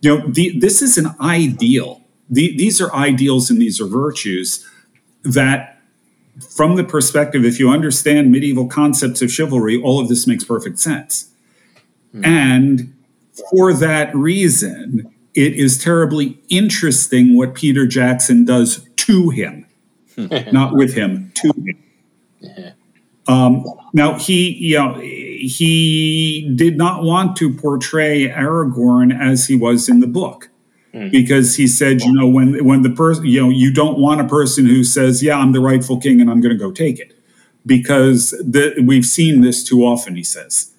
You 0.00 0.18
know, 0.18 0.26
the, 0.28 0.58
this 0.58 0.80
is 0.82 0.96
an 0.98 1.08
ideal. 1.20 2.00
The, 2.28 2.56
these 2.56 2.80
are 2.80 2.92
ideals 2.94 3.50
and 3.50 3.60
these 3.60 3.80
are 3.80 3.86
virtues 3.86 4.66
that, 5.22 5.80
from 6.54 6.76
the 6.76 6.84
perspective, 6.84 7.44
if 7.44 7.58
you 7.58 7.70
understand 7.70 8.32
medieval 8.32 8.66
concepts 8.66 9.22
of 9.22 9.30
chivalry, 9.30 9.80
all 9.80 10.00
of 10.00 10.08
this 10.08 10.26
makes 10.26 10.44
perfect 10.44 10.78
sense. 10.78 11.30
And 12.24 12.94
for 13.50 13.74
that 13.74 14.14
reason, 14.16 15.12
it 15.34 15.54
is 15.54 15.76
terribly 15.76 16.40
interesting 16.48 17.36
what 17.36 17.54
Peter 17.54 17.86
Jackson 17.86 18.44
does 18.46 18.88
to 18.96 19.28
him, 19.30 19.66
not 20.50 20.74
with 20.74 20.94
him, 20.94 21.30
to 21.34 21.52
him. 21.52 22.72
Um, 23.28 23.64
now 23.92 24.18
he, 24.18 24.52
you 24.54 24.78
know, 24.78 24.94
he 25.00 26.50
did 26.56 26.78
not 26.78 27.02
want 27.02 27.36
to 27.36 27.52
portray 27.52 28.28
Aragorn 28.28 29.12
as 29.18 29.46
he 29.46 29.56
was 29.56 29.88
in 29.88 30.00
the 30.00 30.06
book, 30.06 30.48
because 31.10 31.56
he 31.56 31.66
said, 31.66 32.02
you 32.02 32.12
know, 32.12 32.28
when 32.28 32.64
when 32.64 32.82
the 32.82 32.90
person, 32.90 33.26
you 33.26 33.42
know, 33.42 33.50
you 33.50 33.72
don't 33.72 33.98
want 33.98 34.20
a 34.20 34.28
person 34.28 34.66
who 34.66 34.84
says, 34.84 35.22
"Yeah, 35.22 35.38
I'm 35.38 35.52
the 35.52 35.60
rightful 35.60 35.98
king 36.00 36.20
and 36.20 36.30
I'm 36.30 36.40
going 36.40 36.56
to 36.56 36.58
go 36.58 36.72
take 36.72 36.98
it," 36.98 37.18
because 37.64 38.30
the, 38.30 38.74
we've 38.84 39.06
seen 39.06 39.40
this 39.40 39.62
too 39.64 39.82
often. 39.84 40.16
He 40.16 40.24
says. 40.24 40.72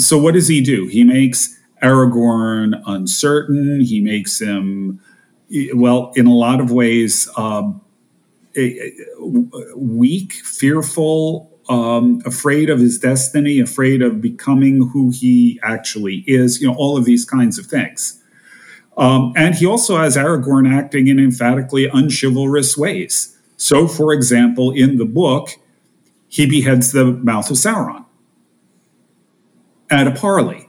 So 0.00 0.16
what 0.16 0.34
does 0.34 0.46
he 0.46 0.60
do? 0.60 0.86
He 0.86 1.02
makes 1.02 1.58
Aragorn 1.82 2.80
uncertain. 2.86 3.80
He 3.80 4.00
makes 4.00 4.40
him 4.40 5.00
well, 5.74 6.12
in 6.14 6.26
a 6.26 6.34
lot 6.34 6.60
of 6.60 6.70
ways, 6.70 7.28
um, 7.36 7.80
weak, 9.76 10.32
fearful, 10.32 11.50
um, 11.68 12.22
afraid 12.24 12.70
of 12.70 12.80
his 12.80 12.98
destiny, 12.98 13.60
afraid 13.60 14.02
of 14.02 14.20
becoming 14.20 14.90
who 14.92 15.10
he 15.10 15.60
actually 15.62 16.24
is, 16.26 16.60
you 16.60 16.66
know, 16.66 16.74
all 16.74 16.96
of 16.96 17.04
these 17.04 17.24
kinds 17.24 17.58
of 17.58 17.66
things. 17.66 18.17
Um, 18.98 19.32
and 19.36 19.54
he 19.54 19.64
also 19.64 19.96
has 19.96 20.16
Aragorn 20.16 20.70
acting 20.70 21.06
in 21.06 21.18
emphatically 21.20 21.88
unchivalrous 21.88 22.76
ways. 22.76 23.38
So, 23.56 23.86
for 23.86 24.12
example, 24.12 24.72
in 24.72 24.98
the 24.98 25.04
book, 25.04 25.50
he 26.28 26.46
beheads 26.46 26.92
the 26.92 27.04
mouth 27.04 27.50
of 27.50 27.56
Sauron 27.56 28.04
at 29.88 30.06
a 30.06 30.10
parley. 30.10 30.68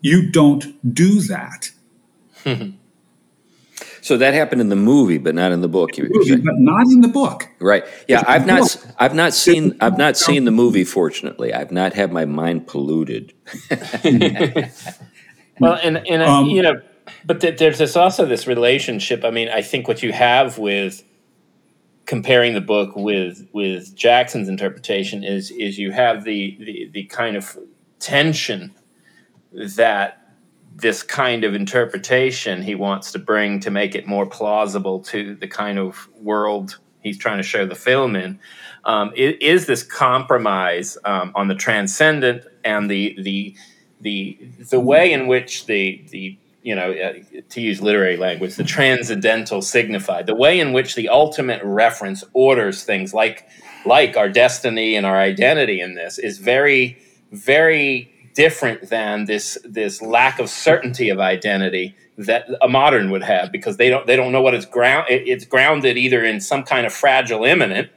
You 0.00 0.30
don't 0.30 0.94
do 0.94 1.20
that. 1.22 1.70
So 4.04 4.18
that 4.18 4.34
happened 4.34 4.60
in 4.60 4.68
the 4.68 4.76
movie, 4.76 5.16
but 5.16 5.34
not 5.34 5.50
in 5.50 5.62
the 5.62 5.68
book. 5.68 5.98
Movie, 5.98 6.36
but 6.36 6.58
not 6.58 6.86
in 6.88 7.00
the 7.00 7.08
book. 7.08 7.48
Right? 7.58 7.86
Yeah, 8.06 8.20
it's 8.20 8.28
I've 8.28 8.46
not, 8.46 8.60
book. 8.60 8.94
I've 8.98 9.14
not 9.14 9.32
seen, 9.32 9.78
I've 9.80 9.96
not 9.96 10.18
seen 10.18 10.44
the 10.44 10.50
movie. 10.50 10.84
Fortunately, 10.84 11.54
I've 11.54 11.72
not 11.72 11.94
had 11.94 12.12
my 12.12 12.26
mind 12.26 12.66
polluted. 12.66 13.32
well, 15.58 15.78
and 15.82 16.06
and 16.06 16.22
um, 16.22 16.48
you 16.48 16.60
know, 16.60 16.82
but 17.26 17.40
th- 17.40 17.58
there's 17.58 17.78
this 17.78 17.96
also 17.96 18.26
this 18.26 18.46
relationship. 18.46 19.24
I 19.24 19.30
mean, 19.30 19.48
I 19.48 19.62
think 19.62 19.88
what 19.88 20.02
you 20.02 20.12
have 20.12 20.58
with 20.58 21.02
comparing 22.06 22.54
the 22.54 22.60
book 22.60 22.94
with 22.96 23.48
with 23.52 23.94
Jackson's 23.94 24.48
interpretation 24.48 25.24
is 25.24 25.50
is 25.50 25.78
you 25.78 25.92
have 25.92 26.24
the 26.24 26.56
the, 26.60 26.90
the 26.92 27.04
kind 27.04 27.36
of 27.36 27.58
tension 27.98 28.74
that 29.52 30.20
this 30.76 31.02
kind 31.02 31.44
of 31.44 31.54
interpretation 31.54 32.62
he 32.62 32.74
wants 32.74 33.12
to 33.12 33.18
bring 33.18 33.60
to 33.60 33.70
make 33.70 33.94
it 33.94 34.06
more 34.06 34.26
plausible 34.26 35.00
to 35.00 35.36
the 35.36 35.46
kind 35.46 35.78
of 35.78 36.08
world 36.20 36.78
he's 37.00 37.16
trying 37.16 37.36
to 37.36 37.44
show 37.44 37.64
the 37.64 37.76
film 37.76 38.16
in 38.16 38.38
um, 38.84 39.12
is, 39.16 39.66
this 39.66 39.82
compromise 39.82 40.98
um, 41.04 41.32
on 41.34 41.48
the 41.48 41.54
transcendent 41.54 42.44
and 42.64 42.90
the 42.90 43.16
the 43.22 43.54
the 44.00 44.36
the 44.70 44.80
way 44.80 45.12
in 45.12 45.26
which 45.26 45.66
the 45.66 46.04
the 46.10 46.36
you 46.64 46.74
know 46.74 46.90
uh, 46.90 47.12
to 47.48 47.60
use 47.60 47.80
literary 47.80 48.16
language 48.16 48.56
the 48.56 48.64
transcendental 48.64 49.62
signified 49.62 50.26
the 50.26 50.34
way 50.34 50.58
in 50.58 50.72
which 50.72 50.96
the 50.96 51.08
ultimate 51.08 51.62
reference 51.62 52.24
orders 52.32 52.82
things 52.82 53.14
like 53.14 53.48
like 53.86 54.16
our 54.16 54.28
destiny 54.28 54.96
and 54.96 55.06
our 55.06 55.18
identity 55.18 55.80
in 55.80 55.94
this 55.94 56.18
is 56.18 56.38
very 56.38 56.98
very 57.30 58.10
different 58.34 58.88
than 58.88 59.26
this 59.26 59.56
this 59.64 60.02
lack 60.02 60.40
of 60.40 60.50
certainty 60.50 61.08
of 61.10 61.20
identity 61.20 61.94
that 62.18 62.46
a 62.62 62.68
modern 62.68 63.10
would 63.10 63.22
have 63.22 63.52
because 63.52 63.76
they 63.76 63.88
don't 63.88 64.06
they 64.06 64.16
don't 64.16 64.32
know 64.32 64.42
what 64.42 64.54
it's 64.54 64.66
ground 64.66 65.06
it, 65.08 65.22
it's 65.28 65.44
grounded 65.44 65.96
either 65.96 66.24
in 66.24 66.40
some 66.40 66.64
kind 66.64 66.86
of 66.86 66.92
fragile 66.92 67.44
immanent 67.44 67.88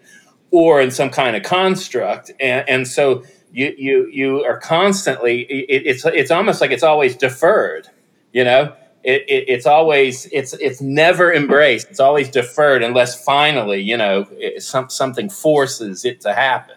or 0.52 0.82
in 0.82 0.92
some 0.92 1.10
kind 1.10 1.36
of 1.36 1.44
construct. 1.44 2.32
And, 2.40 2.68
and 2.70 2.88
so 2.88 3.24
you 3.52 3.74
you 3.78 4.08
you 4.12 4.44
are 4.44 4.60
constantly 4.60 5.42
it, 5.42 5.84
it's 5.86 6.06
it's 6.06 6.32
almost 6.32 6.62
like 6.62 6.72
it's 6.72 6.84
always 6.84 7.16
deferred 7.16 7.90
you 8.38 8.44
know 8.44 8.74
it, 9.04 9.24
it, 9.28 9.46
it's 9.48 9.66
always 9.66 10.28
it's 10.32 10.54
it's 10.54 10.80
never 10.80 11.34
embraced 11.34 11.90
it's 11.90 12.00
always 12.00 12.30
deferred 12.30 12.84
unless 12.84 13.24
finally 13.24 13.82
you 13.82 13.98
know 13.98 14.28
some, 14.60 14.90
something 14.90 15.28
forces 15.30 16.06
it 16.06 16.22
to 16.22 16.34
happen 16.34 16.76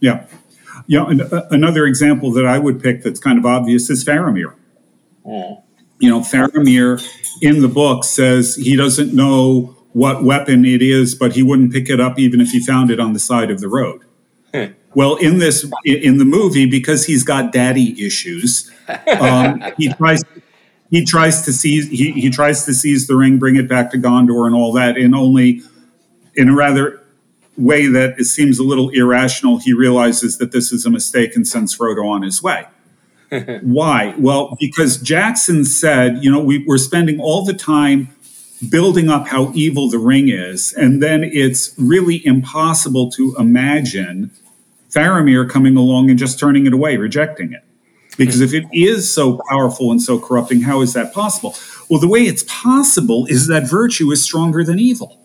yeah 0.00 0.26
yeah. 0.86 1.04
know, 1.12 1.28
uh, 1.30 1.42
another 1.50 1.86
example 1.86 2.32
that 2.32 2.46
I 2.46 2.58
would 2.58 2.82
pick 2.82 3.02
that's 3.02 3.20
kind 3.20 3.38
of 3.38 3.46
obvious 3.46 3.88
is 3.90 4.04
Faramir. 4.04 4.54
Mm. 5.24 5.62
You 6.00 6.10
know, 6.10 6.20
Faramir 6.20 7.06
in 7.40 7.62
the 7.62 7.68
book 7.68 8.04
says 8.04 8.56
he 8.56 8.74
doesn't 8.74 9.14
know 9.14 9.76
what 9.92 10.24
weapon 10.24 10.64
it 10.64 10.82
is, 10.82 11.14
but 11.14 11.34
he 11.34 11.42
wouldn't 11.42 11.72
pick 11.72 11.88
it 11.88 12.00
up 12.00 12.18
even 12.18 12.40
if 12.40 12.50
he 12.50 12.58
found 12.58 12.90
it 12.90 12.98
on 12.98 13.12
the 13.12 13.20
side 13.20 13.50
of 13.50 13.60
the 13.60 13.68
road. 13.68 14.02
Well, 14.94 15.16
in 15.16 15.38
this, 15.38 15.70
in 15.84 16.18
the 16.18 16.24
movie, 16.24 16.66
because 16.66 17.06
he's 17.06 17.24
got 17.24 17.52
daddy 17.52 18.04
issues, 18.04 18.70
um, 19.20 19.62
he 19.78 19.92
tries 19.92 20.22
he 20.90 21.04
tries 21.06 21.42
to 21.42 21.52
seize 21.52 21.88
he, 21.88 22.12
he 22.12 22.28
tries 22.28 22.66
to 22.66 22.74
seize 22.74 23.06
the 23.06 23.16
ring, 23.16 23.38
bring 23.38 23.56
it 23.56 23.68
back 23.68 23.90
to 23.92 23.98
Gondor, 23.98 24.46
and 24.46 24.54
all 24.54 24.72
that, 24.74 24.98
in 24.98 25.14
only 25.14 25.62
in 26.34 26.50
a 26.50 26.54
rather 26.54 27.00
way 27.56 27.86
that 27.86 28.18
it 28.18 28.24
seems 28.24 28.58
a 28.58 28.62
little 28.62 28.90
irrational, 28.90 29.58
he 29.58 29.72
realizes 29.72 30.38
that 30.38 30.52
this 30.52 30.72
is 30.72 30.86
a 30.86 30.90
mistake 30.90 31.34
and 31.36 31.46
sends 31.46 31.76
Frodo 31.76 32.06
on 32.08 32.22
his 32.22 32.42
way. 32.42 32.66
Why? 33.62 34.14
Well, 34.18 34.56
because 34.60 34.98
Jackson 34.98 35.64
said, 35.64 36.22
you 36.22 36.30
know, 36.30 36.40
we, 36.40 36.64
we're 36.66 36.78
spending 36.78 37.20
all 37.20 37.44
the 37.44 37.54
time 37.54 38.08
building 38.68 39.08
up 39.08 39.28
how 39.28 39.50
evil 39.54 39.88
the 39.88 39.98
ring 39.98 40.28
is, 40.28 40.72
and 40.74 41.02
then 41.02 41.24
it's 41.24 41.74
really 41.78 42.24
impossible 42.26 43.10
to 43.12 43.34
imagine 43.38 44.30
Faramir 44.92 45.48
coming 45.48 45.76
along 45.76 46.10
and 46.10 46.18
just 46.18 46.38
turning 46.38 46.66
it 46.66 46.72
away, 46.72 46.96
rejecting 46.96 47.52
it. 47.52 47.64
Because 48.16 48.38
hmm. 48.38 48.44
if 48.44 48.54
it 48.54 48.64
is 48.72 49.12
so 49.12 49.40
powerful 49.48 49.90
and 49.90 50.00
so 50.00 50.18
corrupting, 50.18 50.62
how 50.62 50.82
is 50.82 50.92
that 50.92 51.12
possible? 51.14 51.54
Well, 51.88 52.00
the 52.00 52.08
way 52.08 52.20
it's 52.20 52.44
possible 52.46 53.26
is 53.26 53.46
that 53.48 53.68
virtue 53.68 54.10
is 54.10 54.22
stronger 54.22 54.64
than 54.64 54.78
evil. 54.78 55.18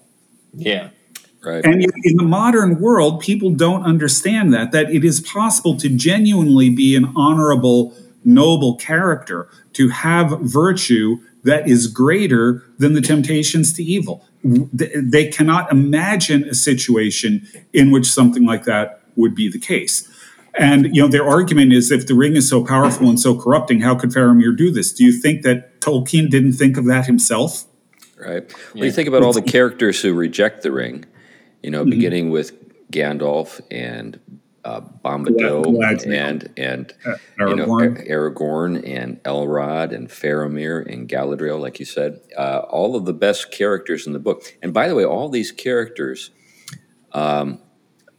Yeah. 0.53 0.89
Right. 1.43 1.63
And 1.65 1.81
in 2.03 2.17
the 2.17 2.23
modern 2.23 2.79
world, 2.79 3.21
people 3.21 3.51
don't 3.51 3.83
understand 3.83 4.53
that, 4.53 4.71
that 4.71 4.89
it 4.91 5.05
is 5.05 5.21
possible 5.21 5.77
to 5.77 5.87
genuinely 5.87 6.69
be 6.69 6.95
an 6.95 7.13
honorable, 7.15 7.95
noble 8.25 8.75
character, 8.75 9.47
to 9.73 9.89
have 9.89 10.39
virtue 10.41 11.17
that 11.43 11.67
is 11.67 11.87
greater 11.87 12.63
than 12.79 12.93
the 12.93 13.01
temptations 13.01 13.71
to 13.73 13.83
evil. 13.83 14.25
They 14.43 15.27
cannot 15.27 15.71
imagine 15.71 16.43
a 16.45 16.53
situation 16.53 17.47
in 17.71 17.91
which 17.91 18.11
something 18.11 18.45
like 18.45 18.65
that 18.65 19.03
would 19.17 19.35
be 19.35 19.49
the 19.49 19.59
case. 19.59 20.09
And 20.57 20.95
you 20.95 21.01
know, 21.01 21.07
their 21.07 21.27
argument 21.27 21.73
is 21.73 21.91
if 21.91 22.07
the 22.07 22.15
ring 22.15 22.35
is 22.35 22.49
so 22.49 22.65
powerful 22.65 23.09
and 23.09 23.19
so 23.19 23.39
corrupting, 23.39 23.81
how 23.81 23.95
could 23.95 24.11
Faramir 24.11 24.55
do 24.55 24.71
this? 24.71 24.91
Do 24.91 25.03
you 25.03 25.11
think 25.11 25.43
that 25.43 25.81
Tolkien 25.81 26.29
didn't 26.29 26.53
think 26.53 26.77
of 26.77 26.85
that 26.85 27.05
himself? 27.05 27.65
Right. 28.17 28.51
Well, 28.73 28.85
you 28.85 28.91
think 28.91 29.07
about 29.07 29.21
all 29.21 29.33
the 29.33 29.43
characters 29.43 30.01
who 30.01 30.13
reject 30.13 30.63
the 30.63 30.71
ring 30.71 31.05
you 31.67 31.71
know, 31.71 31.81
mm-hmm. 31.81 31.89
beginning 31.89 32.29
with 32.29 32.53
Gandalf 32.91 33.59
and 33.71 34.19
uh, 34.63 34.81
Bombadil 35.03 35.65
and 36.05 36.53
and 36.57 36.93
uh, 37.05 37.15
you 37.39 37.55
know 37.55 37.65
Aragorn 37.65 38.87
and 38.87 39.21
Elrond 39.23 39.93
and 39.93 40.09
Faramir 40.09 40.85
and 40.91 41.07
Galadriel, 41.07 41.59
like 41.59 41.79
you 41.79 41.85
said, 41.85 42.19
uh, 42.37 42.59
all 42.69 42.95
of 42.95 43.05
the 43.05 43.13
best 43.13 43.51
characters 43.51 44.07
in 44.07 44.13
the 44.13 44.19
book. 44.19 44.43
And 44.61 44.73
by 44.73 44.87
the 44.87 44.95
way, 44.95 45.05
all 45.05 45.29
these 45.29 45.51
characters 45.51 46.31
um, 47.13 47.59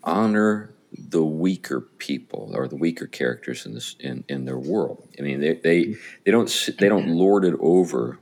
honor 0.02 0.74
the 0.92 1.24
weaker 1.24 1.81
people 1.81 2.53
or 2.55 2.66
the 2.66 2.77
weaker 2.77 3.07
characters 3.07 3.66
in 3.66 3.74
this 3.74 3.96
in, 4.01 4.24
in 4.29 4.44
their 4.44 4.59
world. 4.59 5.09
I 5.18 5.22
mean, 5.22 5.40
they 5.40 5.55
they 5.55 5.94
they 6.24 6.31
don't 6.31 6.70
they 6.79 6.88
don't 6.88 7.09
lord 7.09 7.44
it 7.44 7.55
over 7.61 8.18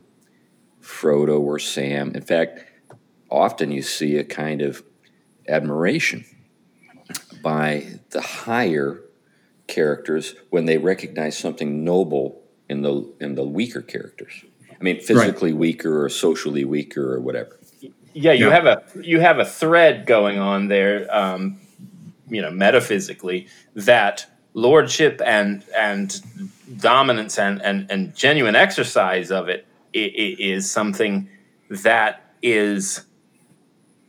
Frodo 0.82 1.40
or 1.40 1.58
Sam. 1.58 2.14
In 2.14 2.22
fact, 2.22 2.64
often 3.30 3.70
you 3.70 3.82
see 3.82 4.16
a 4.16 4.24
kind 4.24 4.62
of 4.62 4.82
admiration 5.48 6.24
by 7.42 8.00
the 8.10 8.20
higher 8.20 9.02
characters 9.66 10.34
when 10.50 10.64
they 10.66 10.78
recognize 10.78 11.36
something 11.36 11.84
noble 11.84 12.42
in 12.68 12.82
the 12.82 13.12
in 13.20 13.34
the 13.34 13.44
weaker 13.44 13.82
characters. 13.82 14.44
I 14.78 14.82
mean, 14.82 15.00
physically 15.00 15.52
right. 15.52 15.58
weaker 15.58 16.04
or 16.04 16.08
socially 16.08 16.64
weaker 16.64 17.14
or 17.14 17.20
whatever. 17.20 17.58
Yeah, 18.12 18.32
you 18.32 18.48
yeah. 18.48 18.54
have 18.54 18.66
a 18.66 18.82
you 19.02 19.20
have 19.20 19.38
a 19.38 19.44
thread 19.44 20.06
going 20.06 20.38
on 20.38 20.68
there, 20.68 21.06
um, 21.14 21.60
you 22.28 22.42
know, 22.42 22.50
metaphysically 22.50 23.46
that 23.74 24.26
lordship 24.54 25.20
and 25.24 25.64
and 25.76 26.22
dominance 26.78 27.38
and 27.38 27.60
and, 27.62 27.90
and 27.90 28.14
genuine 28.16 28.56
exercise 28.56 29.30
of 29.30 29.48
it 29.48 29.66
is 29.92 30.70
something 30.70 31.28
that 31.70 32.32
is 32.42 33.04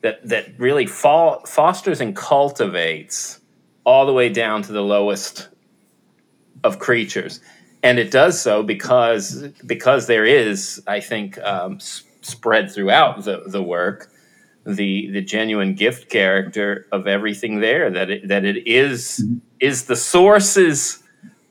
that 0.01 0.27
that 0.27 0.59
really 0.59 0.85
fo- 0.85 1.41
fosters 1.45 2.01
and 2.01 2.15
cultivates 2.15 3.39
all 3.85 4.05
the 4.05 4.13
way 4.13 4.29
down 4.29 4.61
to 4.61 4.71
the 4.71 4.81
lowest 4.81 5.49
of 6.63 6.79
creatures, 6.79 7.39
and 7.83 7.99
it 7.99 8.11
does 8.11 8.41
so 8.41 8.63
because 8.63 9.47
because 9.65 10.07
there 10.07 10.25
is, 10.25 10.81
I 10.87 10.99
think, 10.99 11.37
um, 11.39 11.79
spread 12.21 12.71
throughout 12.71 13.23
the 13.23 13.43
the 13.47 13.63
work 13.63 14.11
the 14.67 15.09
the 15.11 15.21
genuine 15.21 15.73
gift 15.73 16.09
character 16.09 16.85
of 16.91 17.07
everything 17.07 17.61
there 17.61 17.89
that 17.89 18.09
it, 18.09 18.27
that 18.27 18.43
it 18.43 18.67
is, 18.67 19.23
mm-hmm. 19.23 19.37
is 19.61 19.85
the 19.85 19.95
source's 19.95 21.01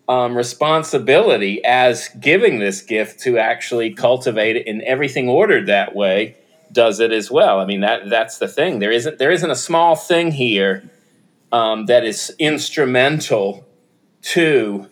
um, 0.08 0.36
responsibility 0.36 1.64
as 1.64 2.10
giving 2.20 2.58
this 2.58 2.82
gift 2.82 3.20
to 3.20 3.38
actually 3.38 3.92
cultivate 3.92 4.56
it 4.56 4.66
in 4.66 4.82
everything 4.84 5.28
ordered 5.28 5.66
that 5.66 5.96
way 5.96 6.36
does 6.72 7.00
it 7.00 7.10
as 7.10 7.30
well. 7.30 7.58
I 7.58 7.64
mean 7.64 7.80
that 7.80 8.10
that's 8.10 8.38
the 8.38 8.48
thing. 8.48 8.80
There 8.80 8.92
isn't 8.92 9.18
there 9.18 9.30
isn't 9.30 9.50
a 9.50 9.56
small 9.56 9.96
thing 9.96 10.32
here 10.32 10.90
um, 11.52 11.86
that 11.86 12.04
is 12.04 12.34
instrumental 12.38 13.66
to 14.22 14.88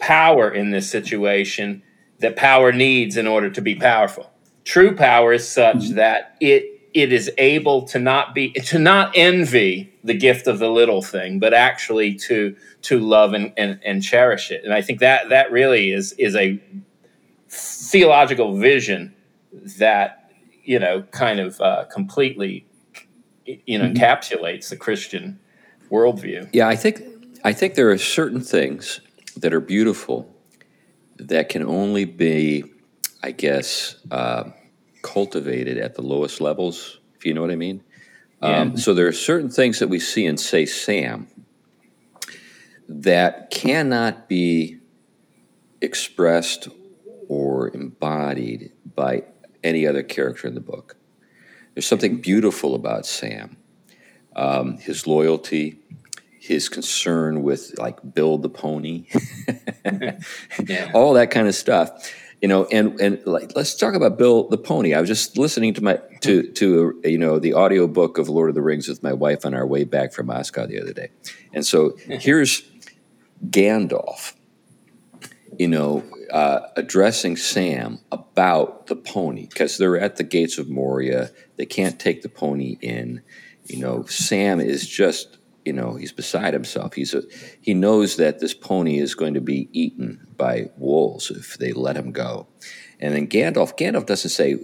power 0.00 0.50
in 0.50 0.70
this 0.70 0.90
situation 0.90 1.82
that 2.18 2.34
power 2.34 2.72
needs 2.72 3.16
in 3.16 3.26
order 3.28 3.50
to 3.50 3.60
be 3.60 3.76
powerful. 3.76 4.32
true 4.64 4.96
power 4.96 5.32
is 5.32 5.46
such 5.48 5.76
mm-hmm. 5.76 5.94
that 5.96 6.36
it 6.40 6.72
it 6.94 7.12
is 7.12 7.30
able 7.38 7.82
to 7.82 7.98
not 7.98 8.34
be 8.34 8.52
to 8.52 8.78
not 8.78 9.12
envy 9.14 9.92
the 10.04 10.14
gift 10.14 10.46
of 10.46 10.58
the 10.58 10.70
little 10.70 11.02
thing, 11.02 11.38
but 11.38 11.54
actually 11.54 12.14
to 12.14 12.56
to 12.82 12.98
love 12.98 13.32
and, 13.32 13.52
and, 13.56 13.80
and 13.84 14.02
cherish 14.02 14.50
it. 14.50 14.64
And 14.64 14.74
I 14.74 14.82
think 14.82 15.00
that 15.00 15.28
that 15.30 15.50
really 15.50 15.92
is 15.92 16.12
is 16.12 16.36
a 16.36 16.60
theological 17.48 18.56
vision 18.56 19.14
that 19.78 20.30
you 20.64 20.78
know 20.78 21.02
kind 21.10 21.40
of 21.40 21.60
uh, 21.60 21.84
completely 21.84 22.66
you 23.44 23.78
know 23.78 23.86
mm-hmm. 23.86 23.96
encapsulates 23.96 24.68
the 24.68 24.76
Christian 24.76 25.38
worldview. 25.90 26.48
Yeah, 26.52 26.68
I 26.68 26.76
think 26.76 27.02
I 27.44 27.52
think 27.52 27.74
there 27.74 27.90
are 27.90 27.98
certain 27.98 28.40
things 28.40 29.00
that 29.36 29.52
are 29.52 29.60
beautiful 29.60 30.28
that 31.16 31.48
can 31.48 31.64
only 31.64 32.04
be, 32.04 32.64
I 33.22 33.30
guess, 33.30 33.96
uh, 34.10 34.44
cultivated 35.02 35.78
at 35.78 35.94
the 35.94 36.02
lowest 36.02 36.40
levels. 36.40 37.00
If 37.16 37.26
you 37.26 37.34
know 37.34 37.42
what 37.42 37.50
I 37.50 37.56
mean. 37.56 37.82
Yeah. 38.42 38.60
Um, 38.60 38.76
so 38.76 38.94
there 38.94 39.06
are 39.06 39.12
certain 39.12 39.50
things 39.50 39.78
that 39.78 39.88
we 39.88 40.00
see 40.00 40.26
in, 40.26 40.36
say, 40.36 40.66
Sam, 40.66 41.28
that 42.88 43.50
cannot 43.50 44.28
be 44.28 44.78
expressed 45.80 46.68
or 47.28 47.68
embodied 47.74 48.72
by 48.94 49.24
any 49.62 49.86
other 49.86 50.02
character 50.02 50.48
in 50.48 50.54
the 50.54 50.60
book. 50.60 50.96
There's 51.74 51.86
something 51.86 52.20
beautiful 52.20 52.74
about 52.74 53.06
Sam. 53.06 53.56
Um, 54.34 54.78
his 54.78 55.06
loyalty, 55.06 55.78
his 56.38 56.68
concern 56.68 57.42
with 57.42 57.78
like 57.78 57.98
Bill 58.14 58.38
the 58.38 58.48
pony, 58.48 59.06
yeah. 60.66 60.90
all 60.94 61.14
that 61.14 61.30
kind 61.30 61.48
of 61.48 61.54
stuff. 61.54 62.12
You 62.42 62.48
know, 62.48 62.64
and 62.66 63.00
and 63.00 63.24
like 63.24 63.52
let's 63.54 63.76
talk 63.76 63.94
about 63.94 64.18
Bill 64.18 64.48
the 64.48 64.58
pony. 64.58 64.94
I 64.94 65.00
was 65.00 65.08
just 65.08 65.38
listening 65.38 65.74
to 65.74 65.80
my 65.80 66.00
to 66.22 66.50
to 66.52 67.00
you 67.04 67.16
know 67.16 67.38
the 67.38 67.52
audio 67.52 67.86
book 67.86 68.18
of 68.18 68.28
Lord 68.28 68.48
of 68.48 68.56
the 68.56 68.62
Rings 68.62 68.88
with 68.88 69.00
my 69.00 69.12
wife 69.12 69.46
on 69.46 69.54
our 69.54 69.66
way 69.66 69.84
back 69.84 70.12
from 70.12 70.26
Moscow 70.26 70.66
the 70.66 70.80
other 70.80 70.92
day, 70.92 71.10
and 71.54 71.64
so 71.64 71.96
here's 72.08 72.62
Gandalf, 73.46 74.34
you 75.56 75.68
know, 75.68 76.02
uh, 76.32 76.62
addressing 76.76 77.36
Sam 77.36 78.00
about 78.10 78.88
the 78.88 78.96
pony 78.96 79.46
because 79.46 79.78
they're 79.78 79.98
at 79.98 80.16
the 80.16 80.24
gates 80.24 80.58
of 80.58 80.68
Moria. 80.68 81.30
They 81.56 81.66
can't 81.66 82.00
take 82.00 82.22
the 82.22 82.28
pony 82.28 82.76
in. 82.80 83.22
You 83.66 83.78
know, 83.78 84.04
Sam 84.06 84.60
is 84.60 84.88
just 84.88 85.38
you 85.64 85.72
know 85.72 85.94
he's 85.94 86.12
beside 86.12 86.54
himself. 86.54 86.94
He's 86.94 87.14
a 87.14 87.22
he 87.60 87.74
knows 87.74 88.16
that 88.16 88.40
this 88.40 88.54
pony 88.54 88.98
is 88.98 89.14
going 89.14 89.34
to 89.34 89.40
be 89.40 89.68
eaten 89.72 90.26
by 90.36 90.70
wolves 90.76 91.30
if 91.30 91.58
they 91.58 91.72
let 91.72 91.96
him 91.96 92.12
go. 92.12 92.46
And 93.00 93.14
then 93.14 93.26
Gandalf, 93.26 93.76
Gandalf 93.76 94.06
doesn't 94.06 94.30
say, 94.30 94.58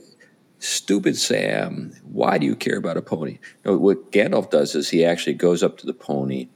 "Stupid 0.58 1.16
Sam, 1.16 1.92
why 2.04 2.38
do 2.38 2.46
you 2.46 2.56
care 2.56 2.78
about 2.78 2.96
a 2.96 3.02
pony?" 3.02 3.38
No, 3.64 3.76
what 3.76 4.12
Gandalf 4.12 4.50
does 4.50 4.74
is 4.74 4.88
he 4.88 5.04
actually 5.04 5.34
goes 5.34 5.62
up 5.62 5.78
to 5.78 5.86
the 5.86 5.94
pony 5.94 6.48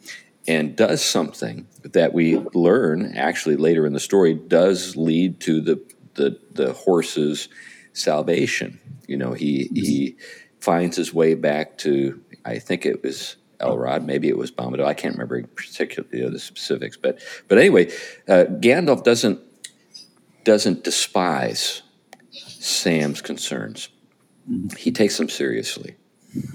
and 0.47 0.77
does 0.77 1.03
something 1.03 1.67
that 1.83 2.13
we 2.13 2.39
learn 2.55 3.17
actually 3.17 3.57
later 3.57 3.87
in 3.87 3.93
the 3.93 4.01
story 4.01 4.35
does 4.35 4.97
lead 4.97 5.41
to 5.41 5.61
the 5.61 5.81
the, 6.15 6.39
the 6.53 6.73
horse's 6.73 7.49
salvation. 7.93 8.79
You 9.07 9.17
know, 9.17 9.33
he 9.33 9.71
he 9.75 10.17
finds 10.61 10.97
his 10.97 11.13
way 11.13 11.35
back 11.35 11.79
to 11.79 12.21
I 12.45 12.59
think 12.59 12.87
it 12.87 13.03
was 13.03 13.37
Elrond, 13.63 14.05
maybe 14.05 14.29
it 14.29 14.37
was 14.37 14.51
Bombadil. 14.51 14.85
I 14.85 14.95
can't 14.95 15.15
remember 15.15 15.43
particularly 15.55 16.29
the 16.29 16.39
specifics, 16.39 16.97
but 16.97 17.19
but 17.49 17.59
anyway, 17.59 17.87
uh, 18.29 18.45
Gandalf 18.61 19.05
doesn't 19.05 19.41
doesn't 20.45 20.85
despise 20.85 21.83
Sam's 22.31 23.23
concerns. 23.23 23.89
He 24.77 24.91
takes 24.91 25.17
them 25.19 25.29
seriously. 25.29 25.97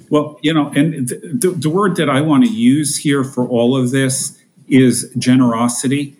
Well, 0.09 0.39
you 0.41 0.53
know, 0.53 0.69
and 0.75 1.07
the, 1.07 1.55
the 1.55 1.69
word 1.69 1.95
that 1.97 2.09
I 2.09 2.21
want 2.21 2.43
to 2.45 2.49
use 2.49 2.97
here 2.97 3.23
for 3.23 3.47
all 3.47 3.77
of 3.77 3.91
this 3.91 4.41
is 4.67 5.13
generosity, 5.17 6.15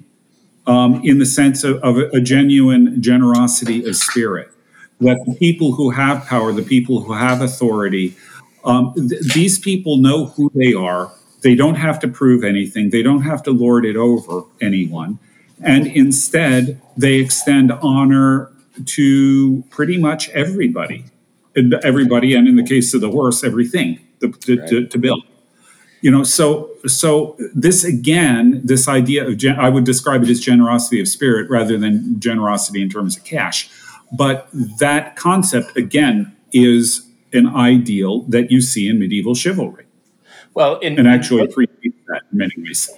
um, 0.68 1.02
in 1.04 1.20
the 1.20 1.26
sense 1.26 1.64
of, 1.64 1.78
of 1.84 1.98
a 1.98 2.22
genuine 2.22 3.02
generosity 3.02 3.88
of 3.88 3.96
spirit. 3.96 4.50
That 5.00 5.18
the 5.28 5.36
people 5.36 5.74
who 5.74 5.92
have 5.92 6.26
power, 6.26 6.52
the 6.52 6.64
people 6.64 7.02
who 7.02 7.14
have 7.14 7.42
authority, 7.42 8.16
um, 8.68 8.94
th- 8.94 9.34
these 9.34 9.58
people 9.58 9.98
know 9.98 10.28
who 10.28 10.52
they 10.54 10.74
are. 10.74 11.12
They 11.42 11.56
don't 11.56 11.76
have 11.76 12.00
to 12.02 12.08
prove 12.08 12.44
anything. 12.44 12.90
They 12.90 13.02
don't 13.02 13.22
have 13.22 13.42
to 13.44 13.52
lord 13.52 13.86
it 13.86 13.96
over 13.96 14.44
anyone. 14.62 15.20
And 15.64 15.88
instead, 15.88 16.80
they 16.96 17.16
extend 17.16 17.72
honor 17.72 18.52
to 18.86 19.64
pretty 19.70 19.98
much 19.98 20.30
everybody 20.30 21.06
everybody, 21.84 22.36
and 22.36 22.48
in 22.48 22.56
the 22.56 22.64
case 22.64 22.94
of 22.94 23.02
the 23.02 23.10
horse, 23.10 23.44
everything 23.44 24.00
to, 24.20 24.32
to, 24.32 24.60
right. 24.60 24.70
to, 24.70 24.88
to 24.88 24.98
Bill. 24.98 25.22
You 26.02 26.12
know, 26.12 26.24
so 26.24 26.70
so 26.86 27.36
this 27.56 27.84
again, 27.84 28.62
this 28.64 28.88
idea 28.88 29.28
of 29.28 29.38
gen- 29.38 29.60
I 29.60 29.70
would 29.70 29.84
describe 29.84 30.24
it 30.24 30.30
as 30.30 30.40
generosity 30.40 31.02
of 31.02 31.08
spirit 31.08 31.50
rather 31.50 31.78
than 31.78 32.20
generosity 32.20 32.82
in 32.82 32.90
terms 32.90 33.18
of 33.18 33.24
cash. 33.24 33.70
But 34.12 34.48
that 34.80 35.16
concept 35.16 35.76
again 35.76 36.36
is 36.54 37.07
an 37.34 37.48
ideal 37.48 38.22
that 38.24 38.52
you 38.52 38.62
see 38.62 38.88
in 38.88 39.00
medieval 39.00 39.36
chivalry. 39.36 39.86
Well, 40.54 40.80
in, 40.80 40.98
and 40.98 41.08
actually 41.08 41.44
appreciate 41.44 42.06
that 42.08 42.24
in 42.32 42.38
many 42.38 42.54
ways 42.58 42.90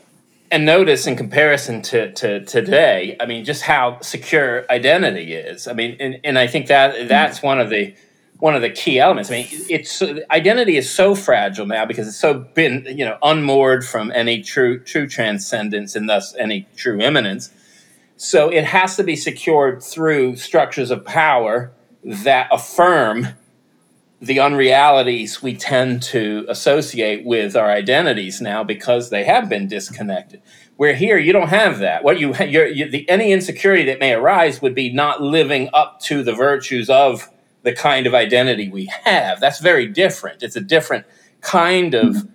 and 0.51 0.65
notice 0.65 1.05
in 1.05 1.15
comparison 1.15 1.81
to, 1.83 2.11
to 2.13 2.43
today, 2.45 3.15
I 3.19 3.25
mean, 3.25 3.45
just 3.45 3.61
how 3.63 3.99
secure 4.01 4.65
identity 4.69 5.33
is. 5.33 5.67
I 5.67 5.73
mean, 5.73 5.95
and, 5.99 6.19
and 6.23 6.39
I 6.39 6.47
think 6.47 6.67
that 6.67 7.07
that's 7.07 7.39
mm. 7.39 7.43
one 7.43 7.59
of 7.59 7.69
the 7.69 7.93
one 8.39 8.55
of 8.55 8.61
the 8.61 8.69
key 8.69 8.99
elements. 8.99 9.29
I 9.29 9.33
mean, 9.33 9.47
it's 9.69 10.01
identity 10.31 10.77
is 10.77 10.89
so 10.89 11.13
fragile 11.13 11.65
now 11.65 11.85
because 11.85 12.07
it's 12.07 12.19
so 12.19 12.33
been 12.33 12.85
you 12.87 13.05
know 13.05 13.17
unmoored 13.21 13.85
from 13.85 14.11
any 14.11 14.41
true 14.41 14.79
true 14.79 15.07
transcendence 15.07 15.95
and 15.95 16.09
thus 16.09 16.35
any 16.35 16.67
true 16.75 16.99
immanence. 16.99 17.51
So 18.15 18.49
it 18.49 18.65
has 18.65 18.95
to 18.95 19.03
be 19.03 19.15
secured 19.15 19.83
through 19.83 20.37
structures 20.37 20.89
of 20.91 21.05
power 21.05 21.71
that 22.03 22.49
affirm 22.51 23.27
the 24.21 24.37
unrealities 24.37 25.41
we 25.41 25.55
tend 25.55 26.01
to 26.03 26.45
associate 26.49 27.25
with 27.25 27.55
our 27.55 27.71
identities 27.71 28.41
now 28.41 28.63
because 28.63 29.09
they 29.09 29.23
have 29.23 29.47
been 29.47 29.67
disconnected. 29.67 30.41
Where 30.75 30.93
here 30.93 31.17
you 31.17 31.33
don't 31.33 31.49
have 31.49 31.79
that. 31.79 32.03
What 32.03 32.19
you, 32.19 32.35
you 32.35 32.89
the, 32.89 33.09
any 33.09 33.31
insecurity 33.31 33.83
that 33.85 33.99
may 33.99 34.13
arise 34.13 34.61
would 34.61 34.75
be 34.75 34.91
not 34.91 35.21
living 35.21 35.69
up 35.73 35.99
to 36.01 36.23
the 36.23 36.33
virtues 36.33 36.89
of 36.89 37.29
the 37.63 37.73
kind 37.73 38.07
of 38.07 38.13
identity 38.13 38.69
we 38.69 38.89
have. 39.03 39.39
That's 39.39 39.59
very 39.59 39.87
different. 39.87 40.43
It's 40.43 40.55
a 40.55 40.61
different 40.61 41.05
kind 41.41 41.93
of 41.93 42.27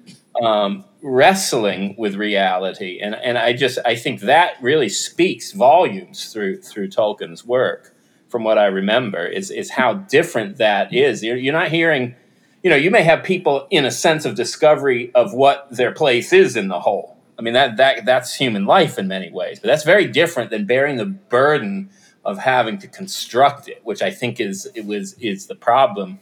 um, 0.42 0.84
wrestling 1.02 1.94
with 1.96 2.16
reality, 2.16 2.98
and 3.00 3.14
and 3.14 3.38
I 3.38 3.52
just 3.52 3.78
I 3.84 3.94
think 3.94 4.20
that 4.20 4.54
really 4.60 4.88
speaks 4.88 5.52
volumes 5.52 6.32
through 6.32 6.62
through 6.62 6.88
Tolkien's 6.88 7.44
work. 7.44 7.93
From 8.34 8.42
what 8.42 8.58
I 8.58 8.66
remember, 8.66 9.24
is 9.24 9.52
is 9.52 9.70
how 9.70 9.94
different 9.94 10.56
that 10.56 10.92
is. 10.92 11.22
You're, 11.22 11.36
you're 11.36 11.52
not 11.52 11.68
hearing, 11.68 12.16
you 12.64 12.70
know, 12.70 12.74
you 12.74 12.90
may 12.90 13.04
have 13.04 13.22
people 13.22 13.68
in 13.70 13.84
a 13.84 13.92
sense 13.92 14.24
of 14.24 14.34
discovery 14.34 15.12
of 15.14 15.32
what 15.32 15.68
their 15.70 15.92
place 15.92 16.32
is 16.32 16.56
in 16.56 16.66
the 16.66 16.80
whole. 16.80 17.16
I 17.38 17.42
mean 17.42 17.54
that 17.54 17.76
that 17.76 18.04
that's 18.04 18.34
human 18.34 18.66
life 18.66 18.98
in 18.98 19.06
many 19.06 19.30
ways, 19.30 19.60
but 19.60 19.68
that's 19.68 19.84
very 19.84 20.08
different 20.08 20.50
than 20.50 20.66
bearing 20.66 20.96
the 20.96 21.06
burden 21.06 21.90
of 22.24 22.38
having 22.38 22.76
to 22.78 22.88
construct 22.88 23.68
it, 23.68 23.80
which 23.84 24.02
I 24.02 24.10
think 24.10 24.40
is 24.40 24.68
it 24.74 24.84
was 24.84 25.12
is 25.20 25.46
the 25.46 25.54
problem 25.54 26.18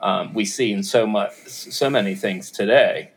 um, 0.00 0.32
we 0.32 0.46
see 0.46 0.72
in 0.72 0.82
so 0.82 1.06
much 1.06 1.34
so 1.46 1.90
many 1.90 2.14
things 2.14 2.50
today. 2.50 3.10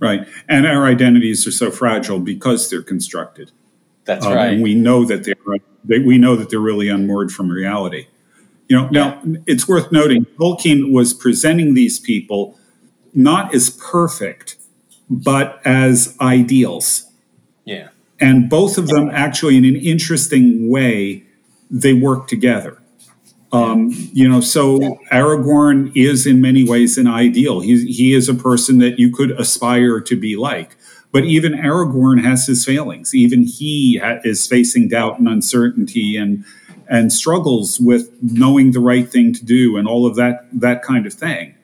Right, 0.00 0.26
and 0.48 0.66
our 0.66 0.84
identities 0.86 1.46
are 1.46 1.52
so 1.52 1.70
fragile 1.70 2.18
because 2.18 2.68
they're 2.68 2.82
constructed. 2.82 3.52
That's 4.06 4.24
um, 4.24 4.32
right, 4.32 4.52
and 4.52 4.62
we 4.62 4.74
know 4.74 5.04
that 5.04 5.24
they're 5.24 5.34
they, 5.84 5.98
we 6.00 6.18
know 6.18 6.36
that 6.36 6.50
they're 6.50 6.58
really 6.58 6.88
unmoored 6.88 7.30
from 7.30 7.50
reality. 7.50 8.06
You 8.68 8.76
know, 8.76 8.88
now 8.88 9.22
it's 9.46 9.68
worth 9.68 9.92
noting 9.92 10.24
Tolkien 10.38 10.92
was 10.92 11.14
presenting 11.14 11.74
these 11.74 12.00
people 12.00 12.58
not 13.14 13.54
as 13.54 13.70
perfect, 13.70 14.56
but 15.08 15.60
as 15.64 16.16
ideals. 16.20 17.10
Yeah. 17.64 17.88
And 18.20 18.48
both 18.48 18.78
of 18.78 18.88
them 18.88 19.10
actually 19.10 19.56
in 19.56 19.64
an 19.64 19.76
interesting 19.76 20.68
way 20.70 21.24
they 21.70 21.92
work 21.92 22.28
together. 22.28 22.80
Um, 23.52 23.90
you 24.12 24.28
know 24.28 24.40
so 24.40 24.78
aragorn 25.12 25.92
is 25.94 26.26
in 26.26 26.40
many 26.40 26.64
ways 26.64 26.98
an 26.98 27.06
ideal. 27.06 27.60
He, 27.60 27.86
he 27.92 28.12
is 28.12 28.28
a 28.28 28.34
person 28.34 28.78
that 28.78 28.98
you 28.98 29.10
could 29.10 29.30
aspire 29.32 30.00
to 30.00 30.16
be 30.16 30.36
like 30.36 30.76
but 31.16 31.24
even 31.24 31.54
aragorn 31.54 32.22
has 32.22 32.46
his 32.46 32.62
failings. 32.62 33.14
Even 33.14 33.42
he 33.42 33.96
ha- 33.96 34.18
is 34.22 34.46
facing 34.46 34.86
doubt 34.86 35.18
and 35.18 35.26
uncertainty 35.26 36.14
and 36.14 36.44
and 36.90 37.10
struggles 37.10 37.80
with 37.80 38.10
knowing 38.20 38.72
the 38.72 38.80
right 38.80 39.08
thing 39.08 39.32
to 39.32 39.42
do 39.42 39.78
and 39.78 39.88
all 39.88 40.04
of 40.04 40.14
that 40.16 40.46
that 40.52 40.82
kind 40.82 41.06
of 41.06 41.14
thing. 41.14 41.54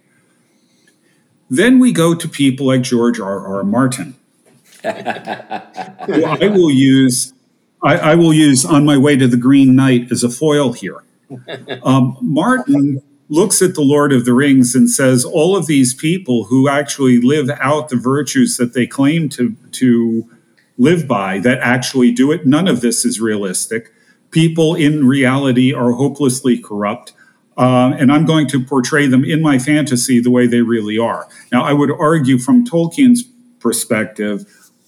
Then 1.51 1.79
we 1.79 1.93
go 1.93 2.15
to 2.15 2.27
people 2.27 2.69
like 2.69 2.81
george 2.81 3.21
r 3.21 3.47
r 3.47 3.63
martin. 3.63 4.15
I 4.85 6.51
will 6.51 6.71
use 6.71 7.35
I, 7.83 8.13
I, 8.13 8.15
will 8.15 8.33
use 8.33 8.65
on 8.65 8.87
my 8.87 8.97
way 8.97 9.17
to 9.17 9.29
the 9.29 9.37
Green 9.37 9.77
Knight 9.77 10.11
as 10.11 10.25
a 10.25 10.31
foil 10.31 10.73
here. 10.73 11.05
Um, 11.83 12.17
Martin 12.23 13.03
looks 13.33 13.63
at 13.63 13.75
the 13.75 13.81
Lord 13.81 14.13
of 14.13 14.27
the 14.27 14.35
Rings 14.35 14.75
and 14.75 14.91
says, 14.91 15.25
all 15.25 15.57
of 15.57 15.67
these 15.67 15.95
people 15.95 16.45
who 16.45 16.69
actually 16.69 17.19
live 17.19 17.49
out 17.61 17.89
the 17.89 17.97
virtues 17.97 18.59
that 18.59 18.75
they 18.75 18.87
claim 18.87 19.31
to, 19.31 19.57
to 19.71 20.29
live 20.77 21.09
by, 21.09 21.39
that 21.39 21.59
actually 21.61 22.13
do 22.13 22.31
it, 22.31 22.47
none 22.47 22.69
of 22.69 22.83
this 22.83 23.07
is 23.07 23.23
realistic. 23.23 23.91
People 24.31 24.75
in 24.75 25.09
reality 25.09 25.73
are 25.73 25.93
hopelessly 25.93 26.59
corrupt. 26.59 27.15
Uh, 27.57 27.95
and 27.99 28.13
I'm 28.13 28.27
going 28.27 28.49
to 28.49 28.63
portray 28.63 29.07
them 29.07 29.25
in 29.25 29.41
my 29.41 29.59
fantasy 29.59 30.21
the 30.21 30.31
way 30.31 30.47
they 30.47 30.61
really 30.61 30.99
are. 30.99 31.27
Now, 31.51 31.65
I 31.65 31.73
would 31.73 31.91
argue 31.91 32.39
from 32.39 32.67
Tolkien's 32.67 33.25
perspective, 33.61 34.45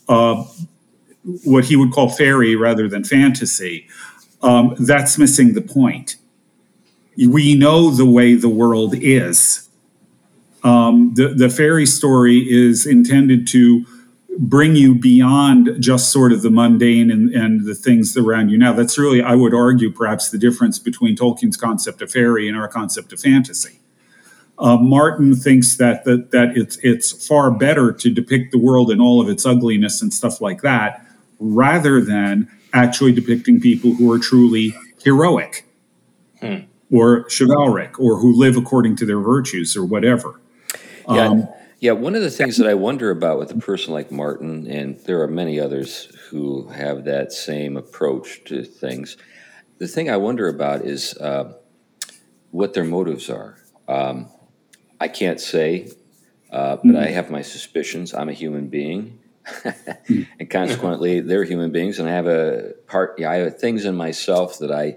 uh, 0.07 0.45
what 1.45 1.65
he 1.65 1.77
would 1.77 1.93
call 1.93 2.11
fairy 2.11 2.57
rather 2.57 2.89
than 2.89 3.05
fantasy, 3.05 3.89
um, 4.43 4.75
that's 4.79 5.17
missing 5.17 5.55
the 5.55 5.63
point 5.63 6.17
we 7.17 7.55
know 7.55 7.91
the 7.91 8.07
way 8.07 8.35
the 8.35 8.49
world 8.49 8.95
is. 8.97 9.69
Um, 10.63 11.13
the, 11.15 11.29
the 11.29 11.51
fairy 11.51 11.87
story 11.87 12.39
is 12.39 12.87
intended 12.87 13.47
to 13.49 13.85
bring 14.39 14.75
you 14.75 14.95
beyond 14.95 15.71
just 15.81 16.11
sort 16.11 16.33
of 16.33 16.43
the 16.43 16.51
mundane 16.51 17.11
and, 17.11 17.33
and 17.33 17.67
the 17.67 17.75
things 17.75 18.17
around 18.17 18.49
you 18.49 18.59
now. 18.59 18.73
That's 18.73 18.99
really, 18.99 19.23
I 19.23 19.35
would 19.35 19.55
argue, 19.55 19.93
perhaps 19.93 20.31
the 20.31 20.39
difference 20.39 20.79
between 20.79 21.17
Tolkien's 21.17 21.57
concept 21.57 22.03
of 22.03 22.11
fairy 22.11 22.49
and 22.49 22.57
our 22.57 22.67
concept 22.67 23.13
of 23.13 23.21
fantasy. 23.21 23.81
Uh, 24.59 24.77
Martin 24.77 25.35
thinks 25.35 25.77
that, 25.77 26.05
that 26.05 26.31
that 26.31 26.57
it's 26.57 26.77
it's 26.85 27.27
far 27.27 27.51
better 27.51 27.91
to 27.91 28.09
depict 28.09 28.53
the 28.53 28.59
world 28.59 28.89
in 28.89 29.01
all 29.01 29.21
of 29.21 29.29
its 29.29 29.45
ugliness 29.45 30.01
and 30.01 30.15
stuff 30.15 30.41
like 30.41 30.63
that, 30.63 31.05
rather 31.41 32.01
than 32.01 32.49
actually 32.73 33.11
depicting 33.11 33.61
people 33.61 33.95
who 33.95 34.13
are 34.13 34.19
truly 34.19 34.73
heroic. 35.03 35.67
Hmm 36.39 36.67
or 36.95 37.27
chivalric 37.29 37.99
or 37.99 38.19
who 38.19 38.39
live 38.39 38.57
according 38.57 38.95
to 38.95 39.05
their 39.05 39.19
virtues 39.19 39.77
or 39.77 39.85
whatever. 39.85 40.41
Yeah, 41.09 41.27
um, 41.27 41.49
yeah. 41.81 41.93
One 41.93 42.15
of 42.15 42.23
the 42.23 42.31
things 42.31 42.57
that 42.59 42.69
I 42.69 42.75
wonder 42.75 43.11
about 43.11 43.39
with 43.39 43.51
a 43.51 43.59
person 43.59 43.93
like 43.93 44.13
Martin, 44.13 44.67
and 44.69 44.99
there 45.01 45.21
are 45.23 45.29
many 45.29 45.59
others 45.59 46.07
who 46.31 46.69
have 46.69 47.05
that 47.05 47.33
same 47.33 47.77
approach 47.77 48.45
to 48.45 48.63
things. 48.63 49.17
The 49.79 49.89
thing 49.89 50.09
I 50.09 50.17
wonder 50.17 50.49
about 50.49 50.83
is 50.83 51.17
uh, 51.19 51.55
what 52.53 52.75
their 52.75 52.85
motives 52.85 53.29
are. 53.29 53.59
Um, 53.89 54.29
I 55.01 55.09
can't 55.09 55.41
say, 55.41 55.91
uh, 56.51 56.77
but 56.77 56.85
mm-hmm. 56.85 56.97
I 56.97 57.07
have 57.07 57.29
my 57.29 57.43
suspicions. 57.43 58.15
I'm 58.15 58.29
a 58.29 58.33
human 58.33 58.69
being. 58.69 59.19
and 60.39 60.49
consequently, 60.49 61.21
they're 61.21 61.45
human 61.45 61.73
beings, 61.73 61.99
and 61.99 62.09
I 62.09 62.13
have 62.13 62.29
a 62.29 62.73
part. 62.87 63.19
Yeah, 63.19 63.31
I 63.31 63.35
have 63.37 63.59
things 63.59 63.85
in 63.85 63.95
myself 63.97 64.61
that 64.61 64.71
I 64.71 64.97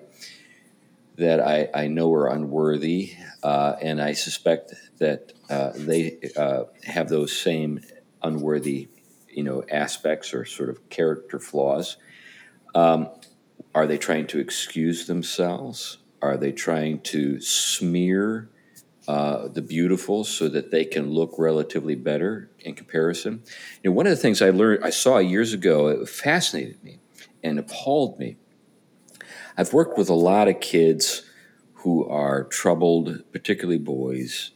that 1.18 1.40
I, 1.40 1.70
I 1.74 1.88
know 1.88 2.14
are 2.14 2.28
unworthy, 2.28 3.14
uh, 3.44 3.76
and 3.82 4.02
I 4.02 4.14
suspect 4.14 4.74
that 5.00 5.34
uh, 5.50 5.72
they 5.76 6.20
uh, 6.36 6.66
have 6.86 7.10
those 7.10 7.36
same 7.36 7.82
unworthy, 8.22 8.90
you 9.30 9.44
know, 9.44 9.64
aspects 9.72 10.34
or 10.34 10.46
sort 10.46 10.70
of 10.70 10.90
character 10.90 11.40
flaws. 11.40 11.98
Um, 12.76 13.10
are 13.74 13.88
they 13.88 13.98
trying 13.98 14.28
to 14.28 14.40
excuse 14.40 15.08
themselves? 15.08 15.98
Are 16.22 16.38
they 16.38 16.52
trying 16.52 17.02
to 17.02 17.40
smear 17.42 18.50
uh, 19.08 19.48
the 19.48 19.62
beautiful 19.62 20.24
so 20.24 20.50
that 20.50 20.72
they 20.72 20.86
can 20.86 21.10
look 21.12 21.36
relatively 21.38 21.96
better 21.96 22.50
in 22.60 22.76
comparison? 22.76 23.44
You 23.84 23.90
know, 23.90 23.96
one 23.96 24.06
of 24.06 24.12
the 24.12 24.18
things 24.18 24.42
I 24.42 24.52
learned, 24.52 24.84
I 24.84 24.92
saw 24.92 25.18
years 25.18 25.54
ago, 25.54 25.88
it 25.88 26.10
fascinated 26.10 26.84
me 26.84 27.00
and 27.44 27.58
appalled 27.58 28.20
me 28.20 28.38
I've 29.60 29.74
worked 29.74 29.98
with 29.98 30.10
a 30.10 30.14
lot 30.14 30.48
of 30.48 30.60
kids 30.60 31.24
who 31.74 32.08
are 32.08 32.44
troubled, 32.44 33.24
particularly 33.32 33.80
boys. 33.80 34.52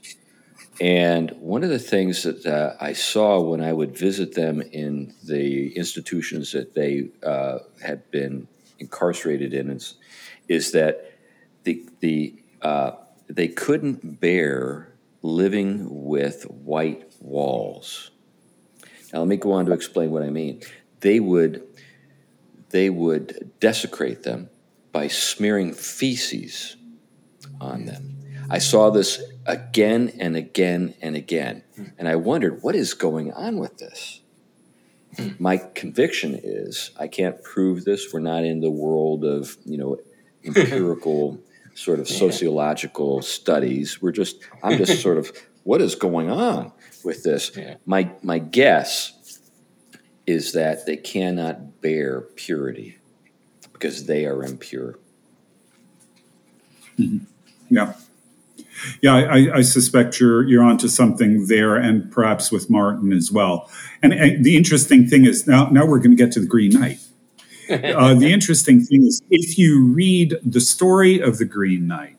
And 0.79 1.31
one 1.39 1.63
of 1.63 1.71
the 1.71 1.79
things 1.79 2.21
that 2.21 2.45
uh, 2.45 2.75
I 2.79 2.93
saw 2.93 3.41
when 3.41 3.61
I 3.61 3.73
would 3.73 3.97
visit 3.97 4.35
them 4.35 4.61
in 4.61 5.15
the 5.23 5.75
institutions 5.75 6.51
that 6.51 6.75
they 6.75 7.09
uh, 7.23 7.59
had 7.83 8.09
been 8.11 8.47
incarcerated 8.77 9.55
in 9.55 9.71
is, 9.71 9.95
is 10.47 10.71
that 10.73 11.13
the, 11.63 11.83
the, 11.99 12.35
uh, 12.61 12.91
they 13.27 13.47
couldn't 13.47 14.19
bear 14.19 14.93
living 15.23 15.87
with 15.89 16.43
white 16.43 17.11
walls. 17.19 18.11
Now, 19.11 19.19
let 19.19 19.27
me 19.27 19.37
go 19.37 19.53
on 19.53 19.65
to 19.65 19.71
explain 19.71 20.11
what 20.11 20.21
I 20.21 20.29
mean. 20.29 20.61
They 20.99 21.19
would, 21.19 21.67
they 22.69 22.91
would 22.91 23.51
desecrate 23.59 24.21
them 24.21 24.51
by 24.91 25.07
smearing 25.07 25.73
feces 25.73 26.75
on 27.59 27.85
them. 27.85 28.17
I 28.49 28.59
saw 28.59 28.89
this 28.89 29.21
again 29.45 30.11
and 30.19 30.35
again 30.35 30.93
and 31.01 31.15
again, 31.15 31.63
and 31.97 32.07
I 32.07 32.15
wondered 32.17 32.61
what 32.61 32.75
is 32.75 32.93
going 32.93 33.31
on 33.31 33.57
with 33.57 33.77
this. 33.77 34.21
My 35.39 35.57
conviction 35.57 36.39
is 36.41 36.91
I 36.97 37.07
can't 37.07 37.41
prove 37.43 37.83
this. 37.83 38.13
We're 38.13 38.19
not 38.19 38.43
in 38.43 38.61
the 38.61 38.71
world 38.71 39.23
of 39.25 39.57
you 39.65 39.77
know 39.77 39.97
empirical 40.43 41.39
sort 41.75 41.99
of 41.99 42.07
sociological 42.07 43.21
studies. 43.21 44.01
We're 44.01 44.11
just 44.11 44.41
I'm 44.63 44.77
just 44.77 45.01
sort 45.01 45.17
of 45.17 45.31
what 45.63 45.81
is 45.81 45.95
going 45.95 46.29
on 46.29 46.71
with 47.03 47.23
this. 47.23 47.51
My 47.85 48.11
my 48.21 48.39
guess 48.39 49.39
is 50.27 50.53
that 50.53 50.85
they 50.85 50.97
cannot 50.97 51.81
bear 51.81 52.21
purity 52.21 53.00
because 53.81 54.05
they 54.05 54.25
are 54.25 54.43
impure. 54.43 54.99
Mm-hmm. 56.99 57.25
Yeah. 57.69 57.93
Yeah, 59.01 59.15
I, 59.15 59.57
I, 59.57 59.61
suspect 59.61 60.19
you're 60.19 60.43
you're 60.47 60.63
onto 60.63 60.87
something 60.87 61.45
there, 61.47 61.75
and 61.75 62.11
perhaps 62.11 62.51
with 62.51 62.67
Martin 62.67 63.13
as 63.13 63.31
well. 63.31 63.69
And, 64.01 64.11
and 64.11 64.43
the 64.43 64.57
interesting 64.57 65.07
thing 65.07 65.25
is 65.25 65.45
now 65.45 65.69
now 65.69 65.85
we're 65.85 65.99
going 65.99 66.11
to 66.11 66.17
get 66.17 66.31
to 66.33 66.39
the 66.39 66.47
Green 66.47 66.71
Knight. 66.71 66.99
Uh, 67.71 68.13
the 68.13 68.33
interesting 68.33 68.81
thing 68.81 69.05
is 69.05 69.21
if 69.29 69.57
you 69.57 69.93
read 69.93 70.35
the 70.43 70.59
story 70.59 71.21
of 71.21 71.37
the 71.37 71.45
Green 71.45 71.87
Knight, 71.87 72.17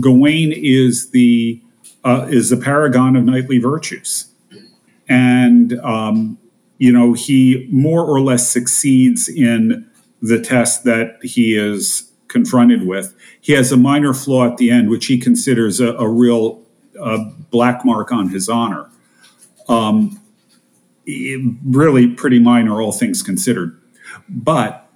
Gawain 0.00 0.50
is 0.50 1.10
the 1.10 1.60
uh, 2.04 2.26
is 2.30 2.48
the 2.48 2.56
paragon 2.56 3.14
of 3.14 3.22
knightly 3.24 3.58
virtues, 3.58 4.30
and 5.06 5.78
um, 5.80 6.38
you 6.78 6.90
know 6.90 7.12
he 7.12 7.68
more 7.70 8.02
or 8.02 8.22
less 8.22 8.50
succeeds 8.50 9.28
in 9.28 9.86
the 10.24 10.40
test 10.40 10.84
that 10.84 11.18
he 11.22 11.54
is 11.54 12.10
confronted 12.28 12.86
with. 12.86 13.14
He 13.42 13.52
has 13.52 13.70
a 13.70 13.76
minor 13.76 14.14
flaw 14.14 14.46
at 14.50 14.56
the 14.56 14.70
end, 14.70 14.88
which 14.88 15.06
he 15.06 15.18
considers 15.18 15.80
a, 15.80 15.92
a 15.96 16.08
real 16.08 16.62
uh, 16.98 17.18
black 17.50 17.84
mark 17.84 18.10
on 18.10 18.30
his 18.30 18.48
honor. 18.48 18.88
Um, 19.68 20.18
really 21.06 22.08
pretty 22.08 22.38
minor, 22.38 22.80
all 22.80 22.90
things 22.90 23.22
considered. 23.22 23.78
But 24.26 24.88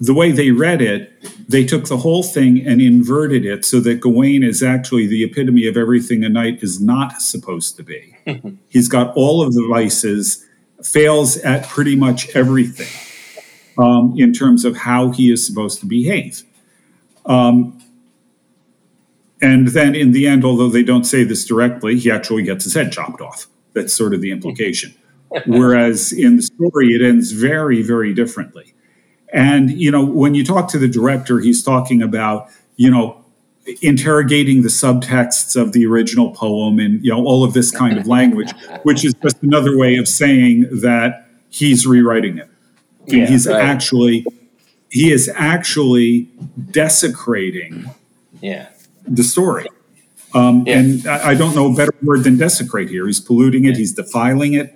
the 0.00 0.14
way 0.14 0.32
they 0.32 0.50
read 0.50 0.80
it, 0.80 1.12
they 1.46 1.66
took 1.66 1.88
the 1.88 1.98
whole 1.98 2.22
thing 2.22 2.66
and 2.66 2.80
inverted 2.80 3.44
it 3.44 3.66
so 3.66 3.80
that 3.80 4.00
Gawain 4.00 4.42
is 4.42 4.62
actually 4.62 5.06
the 5.06 5.22
epitome 5.22 5.66
of 5.66 5.76
everything 5.76 6.24
a 6.24 6.30
knight 6.30 6.62
is 6.62 6.80
not 6.80 7.20
supposed 7.20 7.76
to 7.76 7.82
be. 7.82 8.16
He's 8.68 8.88
got 8.88 9.14
all 9.14 9.42
of 9.46 9.52
the 9.52 9.66
vices, 9.68 10.42
fails 10.82 11.36
at 11.36 11.68
pretty 11.68 11.96
much 11.96 12.34
everything 12.34 13.11
um, 13.78 14.14
in 14.16 14.32
terms 14.32 14.64
of 14.64 14.76
how 14.76 15.10
he 15.10 15.30
is 15.30 15.46
supposed 15.46 15.80
to 15.80 15.86
behave. 15.86 16.42
Um, 17.26 17.78
and 19.40 19.68
then 19.68 19.94
in 19.94 20.12
the 20.12 20.26
end, 20.26 20.44
although 20.44 20.68
they 20.68 20.84
don't 20.84 21.04
say 21.04 21.24
this 21.24 21.44
directly, 21.44 21.98
he 21.98 22.10
actually 22.10 22.44
gets 22.44 22.64
his 22.64 22.74
head 22.74 22.92
chopped 22.92 23.20
off. 23.20 23.46
That's 23.72 23.92
sort 23.92 24.14
of 24.14 24.20
the 24.20 24.30
implication. 24.30 24.94
Whereas 25.46 26.12
in 26.12 26.36
the 26.36 26.42
story, 26.42 26.88
it 26.88 27.02
ends 27.02 27.32
very, 27.32 27.82
very 27.82 28.14
differently. 28.14 28.74
And, 29.32 29.70
you 29.70 29.90
know, 29.90 30.04
when 30.04 30.34
you 30.34 30.44
talk 30.44 30.68
to 30.68 30.78
the 30.78 30.88
director, 30.88 31.40
he's 31.40 31.62
talking 31.62 32.02
about, 32.02 32.50
you 32.76 32.90
know, 32.90 33.24
interrogating 33.80 34.62
the 34.62 34.68
subtexts 34.68 35.60
of 35.60 35.72
the 35.72 35.86
original 35.86 36.32
poem 36.32 36.78
and, 36.78 37.02
you 37.02 37.10
know, 37.10 37.24
all 37.24 37.42
of 37.42 37.54
this 37.54 37.70
kind 37.70 37.96
of 37.96 38.06
language, 38.06 38.52
which 38.82 39.04
is 39.04 39.14
just 39.22 39.42
another 39.42 39.78
way 39.78 39.96
of 39.96 40.06
saying 40.06 40.66
that 40.82 41.26
he's 41.48 41.86
rewriting 41.86 42.38
it. 42.38 42.50
Yeah, 43.06 43.26
he's 43.26 43.46
right. 43.46 43.62
actually 43.62 44.24
he 44.92 45.10
is 45.10 45.30
actually 45.34 46.28
desecrating 46.70 47.90
yeah. 48.42 48.68
the 49.06 49.22
story. 49.22 49.66
Um, 50.34 50.64
yeah. 50.66 50.78
And 50.78 51.06
I, 51.06 51.30
I, 51.30 51.34
don't 51.34 51.54
know 51.54 51.72
a 51.72 51.74
better 51.74 51.94
word 52.02 52.24
than 52.24 52.36
desecrate 52.36 52.90
here. 52.90 53.06
He's 53.06 53.20
polluting 53.20 53.64
it. 53.64 53.76
He's 53.76 53.94
defiling 53.94 54.52
it. 54.52 54.74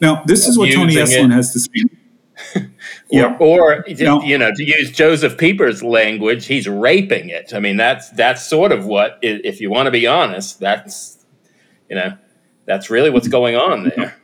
Now, 0.00 0.22
this 0.26 0.46
is 0.46 0.58
what 0.58 0.70
Tony 0.72 0.96
Esolen 0.96 1.32
has 1.32 1.52
to 1.54 1.60
say. 1.60 2.68
yeah. 3.10 3.36
Or, 3.38 3.84
now, 4.00 4.20
you 4.22 4.36
know, 4.36 4.50
to 4.54 4.64
use 4.64 4.90
Joseph 4.90 5.38
Pieper's 5.38 5.82
language, 5.82 6.44
he's 6.46 6.68
raping 6.68 7.30
it. 7.30 7.54
I 7.54 7.60
mean, 7.60 7.78
that's 7.78 8.10
that's 8.10 8.46
sort 8.46 8.70
of 8.70 8.84
what, 8.84 9.18
if 9.22 9.62
you 9.62 9.70
want 9.70 9.86
to 9.86 9.90
be 9.90 10.06
honest, 10.06 10.60
that's 10.60 11.24
you 11.88 11.96
know, 11.96 12.18
that's 12.66 12.90
really 12.90 13.10
what's 13.10 13.28
going 13.28 13.56
on 13.56 13.92
there. 13.96 14.16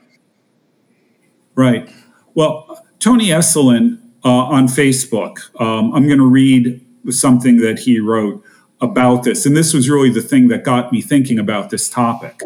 Right. 1.54 1.90
Well, 2.34 2.84
Tony 3.00 3.28
Esolen 3.28 3.98
uh, 4.24 4.28
on 4.28 4.66
Facebook, 4.66 5.38
um, 5.60 5.92
I'm 5.94 6.06
going 6.06 6.18
to 6.18 6.28
read 6.28 6.80
something 7.10 7.56
that 7.58 7.80
he 7.80 7.98
wrote. 7.98 8.44
about 8.82 9.24
this, 9.24 9.44
and 9.44 9.54
this 9.54 9.74
was 9.74 9.90
really 9.90 10.08
the 10.08 10.22
thing 10.22 10.48
that 10.48 10.64
got 10.64 10.90
me 10.90 11.02
thinking 11.02 11.38
about 11.38 11.68
this 11.68 11.90
topic. 11.90 12.40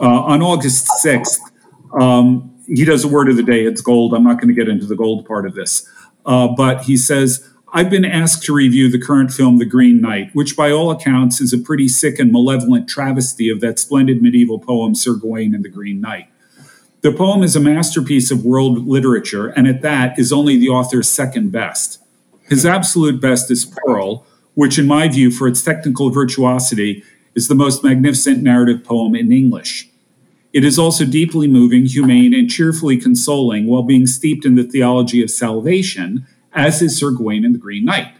Uh, 0.00 0.22
on 0.22 0.40
August 0.40 0.88
6th, 1.04 1.38
um, 2.00 2.50
he 2.66 2.84
does 2.84 3.04
a 3.04 3.08
word 3.08 3.28
of 3.28 3.36
the 3.36 3.42
day. 3.42 3.64
It's 3.64 3.82
gold. 3.82 4.14
I'm 4.14 4.24
not 4.24 4.40
going 4.40 4.48
to 4.48 4.54
get 4.54 4.68
into 4.68 4.86
the 4.86 4.96
gold 4.96 5.26
part 5.26 5.44
of 5.44 5.54
this. 5.54 5.86
Uh, 6.24 6.48
but 6.48 6.84
he 6.84 6.96
says, 6.96 7.46
I've 7.74 7.90
been 7.90 8.06
asked 8.06 8.42
to 8.44 8.54
review 8.54 8.90
the 8.90 8.98
current 8.98 9.32
film, 9.32 9.58
The 9.58 9.66
Green 9.66 10.00
Knight, 10.00 10.30
which 10.34 10.56
by 10.56 10.70
all 10.70 10.90
accounts 10.90 11.40
is 11.40 11.52
a 11.52 11.58
pretty 11.58 11.88
sick 11.88 12.18
and 12.18 12.32
malevolent 12.32 12.88
travesty 12.88 13.50
of 13.50 13.60
that 13.60 13.78
splendid 13.78 14.22
medieval 14.22 14.58
poem, 14.58 14.94
Sir 14.94 15.14
Gawain 15.14 15.54
and 15.54 15.64
the 15.64 15.68
Green 15.68 16.00
Knight. 16.00 16.28
The 17.02 17.12
poem 17.12 17.42
is 17.42 17.56
a 17.56 17.60
masterpiece 17.60 18.30
of 18.30 18.44
world 18.44 18.86
literature, 18.86 19.48
and 19.48 19.66
at 19.66 19.80
that 19.80 20.18
is 20.18 20.32
only 20.32 20.58
the 20.58 20.68
author's 20.68 21.08
second 21.08 21.50
best. 21.50 21.98
His 22.42 22.66
absolute 22.66 23.22
best 23.22 23.50
is 23.50 23.64
Pearl, 23.64 24.26
which, 24.52 24.78
in 24.78 24.86
my 24.86 25.08
view, 25.08 25.30
for 25.30 25.48
its 25.48 25.62
technical 25.62 26.10
virtuosity, 26.10 27.02
is 27.34 27.48
the 27.48 27.54
most 27.54 27.82
magnificent 27.82 28.42
narrative 28.42 28.84
poem 28.84 29.14
in 29.14 29.32
English. 29.32 29.88
It 30.52 30.62
is 30.62 30.78
also 30.78 31.06
deeply 31.06 31.48
moving, 31.48 31.86
humane, 31.86 32.34
and 32.34 32.50
cheerfully 32.50 32.98
consoling 32.98 33.66
while 33.66 33.82
being 33.82 34.06
steeped 34.06 34.44
in 34.44 34.56
the 34.56 34.64
theology 34.64 35.22
of 35.22 35.30
salvation, 35.30 36.26
as 36.52 36.82
is 36.82 36.98
Sir 36.98 37.12
Gawain 37.12 37.46
and 37.46 37.54
the 37.54 37.58
Green 37.58 37.86
Knight. 37.86 38.12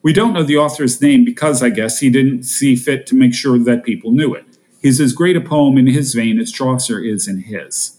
We 0.00 0.14
don't 0.14 0.32
know 0.32 0.42
the 0.42 0.56
author's 0.56 1.02
name 1.02 1.26
because, 1.26 1.62
I 1.62 1.68
guess, 1.68 1.98
he 1.98 2.08
didn't 2.08 2.44
see 2.44 2.76
fit 2.76 3.06
to 3.08 3.14
make 3.14 3.34
sure 3.34 3.58
that 3.58 3.84
people 3.84 4.10
knew 4.10 4.32
it. 4.32 4.46
He's 4.80 5.02
as 5.02 5.12
great 5.12 5.36
a 5.36 5.40
poem 5.42 5.76
in 5.76 5.88
his 5.88 6.14
vein 6.14 6.38
as 6.38 6.50
Chaucer 6.50 6.98
is 7.00 7.28
in 7.28 7.40
his. 7.40 7.95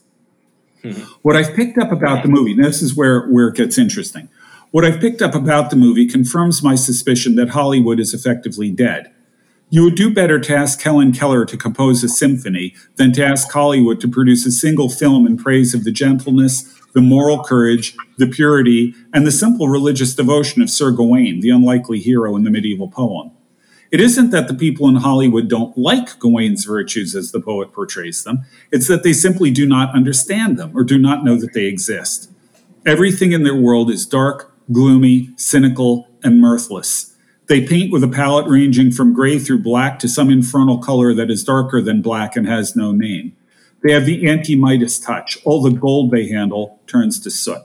Mm-hmm. 0.83 1.01
What 1.21 1.35
I've 1.35 1.55
picked 1.55 1.77
up 1.77 1.91
about 1.91 2.23
the 2.23 2.29
movie, 2.29 2.51
and 2.51 2.63
this 2.63 2.81
is 2.81 2.95
where, 2.95 3.27
where 3.27 3.47
it 3.47 3.55
gets 3.55 3.77
interesting. 3.77 4.29
What 4.71 4.83
I've 4.83 4.99
picked 4.99 5.21
up 5.21 5.33
about 5.33 5.69
the 5.69 5.75
movie 5.75 6.07
confirms 6.07 6.61
my 6.61 6.75
suspicion 6.75 7.35
that 7.35 7.49
Hollywood 7.49 7.99
is 7.99 8.13
effectively 8.13 8.69
dead. 8.69 9.11
You 9.69 9.83
would 9.83 9.95
do 9.95 10.13
better 10.13 10.39
to 10.39 10.55
ask 10.55 10.81
Helen 10.81 11.11
Keller 11.11 11.45
to 11.45 11.57
compose 11.57 12.03
a 12.03 12.09
symphony 12.09 12.73
than 12.95 13.11
to 13.13 13.25
ask 13.25 13.51
Hollywood 13.51 13.99
to 14.01 14.07
produce 14.07 14.45
a 14.45 14.51
single 14.51 14.89
film 14.89 15.25
in 15.25 15.37
praise 15.37 15.73
of 15.73 15.83
the 15.83 15.91
gentleness, 15.91 16.73
the 16.93 17.01
moral 17.01 17.43
courage, 17.43 17.95
the 18.17 18.27
purity, 18.27 18.93
and 19.13 19.27
the 19.27 19.31
simple 19.31 19.67
religious 19.67 20.15
devotion 20.15 20.61
of 20.61 20.69
Sir 20.69 20.91
Gawain, 20.91 21.41
the 21.41 21.49
unlikely 21.49 21.99
hero 21.99 22.35
in 22.35 22.43
the 22.43 22.49
medieval 22.49 22.87
poem. 22.87 23.31
It 23.89 24.01
isn't 24.01 24.31
that 24.31 24.47
the 24.47 24.53
people 24.53 24.87
in 24.89 24.95
Hollywood 24.95 25.47
don't 25.47 25.77
like 25.77 26.19
Gawain's 26.19 26.65
virtues 26.65 27.15
as 27.15 27.31
the 27.31 27.39
poet 27.39 27.71
portrays 27.71 28.23
them, 28.23 28.45
it's 28.71 28.87
that 28.87 29.03
they 29.03 29.13
simply 29.13 29.49
do 29.51 29.65
not 29.65 29.95
understand 29.95 30.57
them 30.57 30.71
or 30.75 30.83
do 30.83 30.97
not 30.97 31.23
know 31.23 31.37
that 31.37 31.53
they 31.53 31.65
exist. 31.65 32.29
Everything 32.85 33.31
in 33.31 33.43
their 33.43 33.55
world 33.55 33.89
is 33.89 34.05
dark, 34.05 34.53
gloomy, 34.71 35.29
cynical, 35.35 36.07
and 36.23 36.41
mirthless. 36.41 37.13
They 37.47 37.65
paint 37.65 37.93
with 37.93 38.03
a 38.03 38.09
palette 38.09 38.47
ranging 38.49 38.91
from 38.91 39.13
gray 39.13 39.39
through 39.39 39.63
black 39.63 39.99
to 39.99 40.09
some 40.09 40.29
infernal 40.29 40.79
color 40.79 41.13
that 41.13 41.31
is 41.31 41.43
darker 41.45 41.81
than 41.81 42.01
black 42.01 42.35
and 42.35 42.45
has 42.45 42.75
no 42.75 42.91
name. 42.91 43.35
They 43.83 43.93
have 43.93 44.05
the 44.05 44.27
anti 44.27 44.55
Midas 44.55 44.99
touch. 44.99 45.37
All 45.45 45.61
the 45.61 45.71
gold 45.71 46.11
they 46.11 46.27
handle 46.27 46.81
turns 46.87 47.19
to 47.21 47.31
soot. 47.31 47.61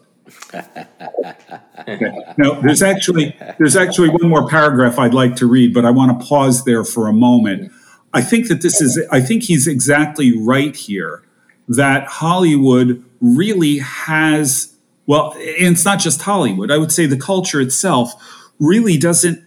Okay. 0.55 2.19
Now, 2.39 2.61
there's 2.61 2.83
actually 2.83 3.37
there's 3.59 3.77
actually 3.77 4.09
one 4.09 4.29
more 4.29 4.49
paragraph 4.49 4.99
I'd 4.99 5.15
like 5.15 5.37
to 5.37 5.47
read, 5.47 5.75
but 5.75 5.85
I 5.85 5.91
want 5.91 6.19
to 6.19 6.27
pause 6.27 6.65
there 6.65 6.85
for 6.85 7.09
a 7.09 7.13
moment. 7.13 7.73
I 8.15 8.23
think 8.23 8.49
that 8.49 8.63
this 8.63 8.81
is 8.81 9.01
I 9.11 9.21
think 9.21 9.45
he's 9.45 9.67
exactly 9.67 10.37
right 10.39 10.75
here 10.75 11.23
that 11.69 12.07
Hollywood 12.07 13.05
really 13.21 13.79
has 13.79 14.75
well, 15.07 15.33
and 15.33 15.75
it's 15.75 15.85
not 15.85 15.99
just 15.99 16.23
Hollywood. 16.23 16.71
I 16.71 16.79
would 16.79 16.93
say 16.93 17.07
the 17.07 17.19
culture 17.19 17.61
itself 17.61 18.13
really 18.59 18.97
doesn't 18.97 19.45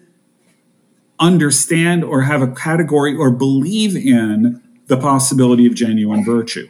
understand 1.20 2.04
or 2.04 2.22
have 2.22 2.42
a 2.42 2.48
category 2.48 3.16
or 3.16 3.32
believe 3.32 3.96
in 3.96 4.62
the 4.88 4.98
possibility 4.98 5.66
of 5.66 5.74
genuine 5.74 6.24
virtue. 6.24 6.68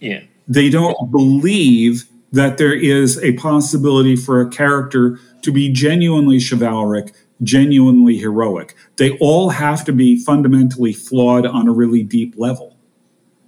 Yeah. 0.00 0.22
They 0.48 0.70
don't 0.70 1.10
believe 1.10 2.04
that 2.34 2.58
there 2.58 2.74
is 2.74 3.22
a 3.22 3.32
possibility 3.34 4.16
for 4.16 4.40
a 4.40 4.48
character 4.48 5.18
to 5.42 5.52
be 5.52 5.72
genuinely 5.72 6.38
chivalric, 6.38 7.14
genuinely 7.42 8.18
heroic. 8.18 8.74
They 8.96 9.16
all 9.18 9.50
have 9.50 9.84
to 9.86 9.92
be 9.92 10.22
fundamentally 10.22 10.92
flawed 10.92 11.46
on 11.46 11.68
a 11.68 11.72
really 11.72 12.02
deep 12.02 12.34
level. 12.36 12.76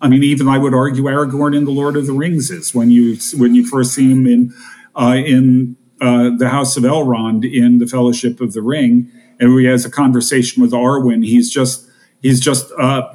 I 0.00 0.08
mean, 0.08 0.22
even 0.22 0.48
I 0.48 0.58
would 0.58 0.74
argue 0.74 1.04
Aragorn 1.04 1.56
in 1.56 1.64
The 1.64 1.70
Lord 1.70 1.96
of 1.96 2.06
the 2.06 2.12
Rings 2.12 2.50
is 2.50 2.74
when 2.74 2.90
you 2.90 3.16
when 3.34 3.54
you 3.54 3.66
first 3.66 3.94
see 3.94 4.10
him 4.10 4.26
in 4.26 4.54
uh, 4.94 5.16
in 5.16 5.76
uh, 6.00 6.30
the 6.36 6.50
House 6.50 6.76
of 6.76 6.82
Elrond 6.82 7.50
in 7.50 7.78
the 7.78 7.86
Fellowship 7.86 8.40
of 8.40 8.52
the 8.52 8.62
Ring 8.62 9.10
and 9.38 9.58
he 9.58 9.66
has 9.66 9.84
a 9.84 9.90
conversation 9.90 10.62
with 10.62 10.72
Arwen. 10.72 11.24
He's 11.24 11.50
just 11.50 11.88
he's 12.22 12.40
just 12.40 12.72
uh, 12.78 13.08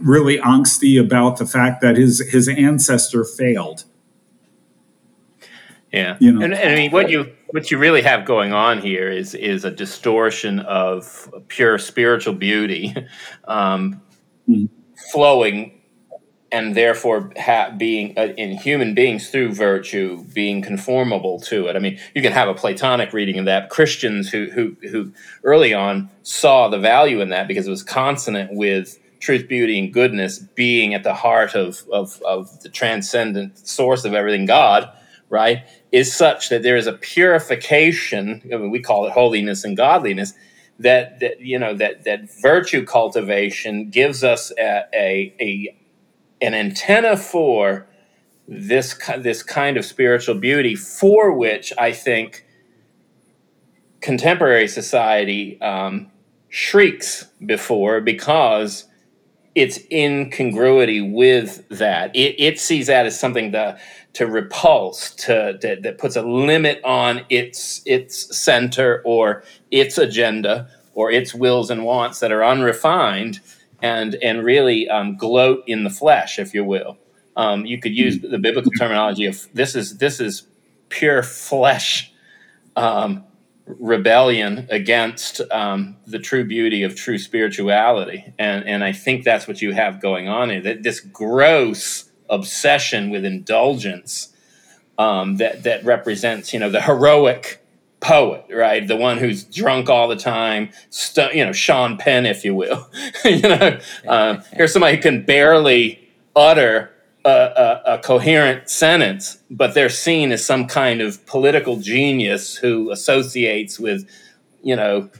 really 0.00 0.38
angsty 0.38 1.00
about 1.00 1.38
the 1.38 1.46
fact 1.46 1.80
that 1.82 1.96
his 1.96 2.20
his 2.30 2.48
ancestor 2.48 3.24
failed. 3.24 3.84
Yeah, 5.92 6.16
you 6.20 6.32
know, 6.32 6.44
and, 6.44 6.54
and 6.54 6.72
I 6.72 6.74
mean, 6.74 6.90
what 6.90 7.08
you 7.08 7.32
what 7.50 7.70
you 7.70 7.78
really 7.78 8.02
have 8.02 8.26
going 8.26 8.52
on 8.52 8.80
here 8.80 9.10
is 9.10 9.34
is 9.34 9.64
a 9.64 9.70
distortion 9.70 10.60
of 10.60 11.32
pure 11.48 11.78
spiritual 11.78 12.34
beauty, 12.34 12.94
um, 13.46 14.02
mm-hmm. 14.48 14.66
flowing 15.12 15.78
and 16.50 16.74
therefore 16.74 17.30
ha- 17.38 17.70
being 17.76 18.16
uh, 18.18 18.32
in 18.36 18.56
human 18.56 18.94
beings 18.94 19.30
through 19.30 19.52
virtue 19.52 20.24
being 20.34 20.62
conformable 20.62 21.38
to 21.40 21.66
it. 21.66 21.76
I 21.76 21.78
mean, 21.78 21.98
you 22.14 22.22
can 22.22 22.32
have 22.32 22.48
a 22.48 22.54
Platonic 22.54 23.12
reading 23.12 23.38
of 23.38 23.44
that. 23.46 23.70
Christians 23.70 24.30
who 24.30 24.50
who 24.50 24.76
who 24.88 25.12
early 25.44 25.74
on 25.74 26.10
saw 26.22 26.68
the 26.68 26.78
value 26.78 27.20
in 27.20 27.30
that 27.30 27.48
because 27.48 27.66
it 27.66 27.70
was 27.70 27.82
consonant 27.82 28.52
with 28.52 28.98
truth, 29.20 29.48
beauty, 29.48 29.78
and 29.78 29.92
goodness 29.92 30.38
being 30.38 30.94
at 30.94 31.02
the 31.02 31.14
heart 31.14 31.54
of 31.54 31.82
of, 31.92 32.20
of 32.22 32.60
the 32.62 32.68
transcendent 32.68 33.58
source 33.58 34.04
of 34.04 34.14
everything, 34.14 34.46
God. 34.46 34.90
Right 35.30 35.64
is 35.92 36.14
such 36.14 36.48
that 36.50 36.62
there 36.62 36.76
is 36.76 36.86
a 36.86 36.92
purification. 36.92 38.42
I 38.52 38.56
mean, 38.56 38.70
we 38.70 38.80
call 38.80 39.06
it 39.06 39.12
holiness 39.12 39.64
and 39.64 39.76
godliness. 39.76 40.34
That, 40.80 41.18
that 41.18 41.40
you 41.40 41.58
know 41.58 41.74
that 41.74 42.04
that 42.04 42.30
virtue 42.40 42.84
cultivation 42.84 43.90
gives 43.90 44.22
us 44.22 44.52
a, 44.56 44.84
a, 44.94 45.34
a 45.40 45.76
an 46.40 46.54
antenna 46.54 47.16
for 47.16 47.88
this 48.46 48.96
this 49.18 49.42
kind 49.42 49.76
of 49.76 49.84
spiritual 49.84 50.36
beauty 50.36 50.76
for 50.76 51.32
which 51.32 51.72
I 51.76 51.90
think 51.92 52.46
contemporary 54.00 54.68
society 54.68 55.60
um, 55.60 56.10
shrieks 56.48 57.24
before 57.44 58.00
because 58.00 58.86
it's 59.54 59.80
incongruity 59.90 61.00
with 61.00 61.68
that. 61.68 62.14
It, 62.14 62.36
it 62.38 62.60
sees 62.60 62.86
that 62.86 63.06
as 63.06 63.18
something 63.18 63.52
to, 63.52 63.78
to 64.18 64.26
repulse, 64.26 65.12
to, 65.12 65.56
to, 65.58 65.76
that 65.80 65.96
puts 65.96 66.16
a 66.16 66.22
limit 66.22 66.80
on 66.82 67.24
its 67.28 67.82
its 67.86 68.36
center 68.36 69.00
or 69.04 69.44
its 69.70 69.96
agenda 69.96 70.68
or 70.92 71.08
its 71.12 71.32
wills 71.32 71.70
and 71.70 71.84
wants 71.84 72.18
that 72.18 72.32
are 72.32 72.44
unrefined 72.44 73.38
and 73.80 74.16
and 74.16 74.44
really 74.44 74.88
um, 74.88 75.16
gloat 75.16 75.62
in 75.68 75.84
the 75.84 75.90
flesh, 75.90 76.40
if 76.40 76.52
you 76.52 76.64
will. 76.64 76.98
Um, 77.36 77.64
you 77.64 77.78
could 77.78 77.94
use 77.94 78.18
the 78.18 78.38
biblical 78.38 78.72
terminology 78.72 79.24
of 79.24 79.46
this 79.54 79.76
is 79.76 79.98
this 79.98 80.18
is 80.18 80.48
pure 80.88 81.22
flesh 81.22 82.12
um, 82.74 83.22
rebellion 83.66 84.66
against 84.68 85.40
um, 85.52 85.96
the 86.08 86.18
true 86.18 86.44
beauty 86.44 86.82
of 86.82 86.96
true 86.96 87.18
spirituality, 87.18 88.34
and 88.36 88.66
and 88.66 88.82
I 88.82 88.90
think 88.90 89.22
that's 89.22 89.46
what 89.46 89.62
you 89.62 89.74
have 89.74 90.02
going 90.02 90.26
on 90.26 90.50
here. 90.50 90.60
That 90.60 90.82
this 90.82 90.98
gross 90.98 92.10
obsession 92.30 93.10
with 93.10 93.24
indulgence 93.24 94.32
um, 94.98 95.36
that 95.36 95.62
that 95.62 95.84
represents 95.84 96.52
you 96.52 96.58
know 96.58 96.70
the 96.70 96.82
heroic 96.82 97.64
poet, 98.00 98.44
right? 98.50 98.86
The 98.86 98.96
one 98.96 99.18
who's 99.18 99.44
drunk 99.44 99.88
all 99.88 100.08
the 100.08 100.16
time, 100.16 100.70
st- 100.90 101.34
you 101.34 101.44
know, 101.44 101.52
Sean 101.52 101.96
Penn, 101.96 102.26
if 102.26 102.44
you 102.44 102.54
will. 102.54 102.88
you 103.24 103.40
know, 103.42 103.78
um, 104.06 104.42
here's 104.52 104.72
somebody 104.72 104.96
who 104.96 105.02
can 105.02 105.24
barely 105.24 106.08
utter 106.36 106.92
a, 107.24 107.30
a, 107.30 107.82
a, 107.94 107.98
coherent 107.98 108.70
sentence, 108.70 109.38
but 109.50 109.74
they're 109.74 109.88
seen 109.88 110.30
as 110.32 110.44
some 110.44 110.66
kind 110.66 111.00
of 111.00 111.24
political 111.26 111.78
genius 111.78 112.56
who 112.56 112.90
associates 112.90 113.78
with, 113.78 114.08
you 114.62 114.76
know, 114.76 115.10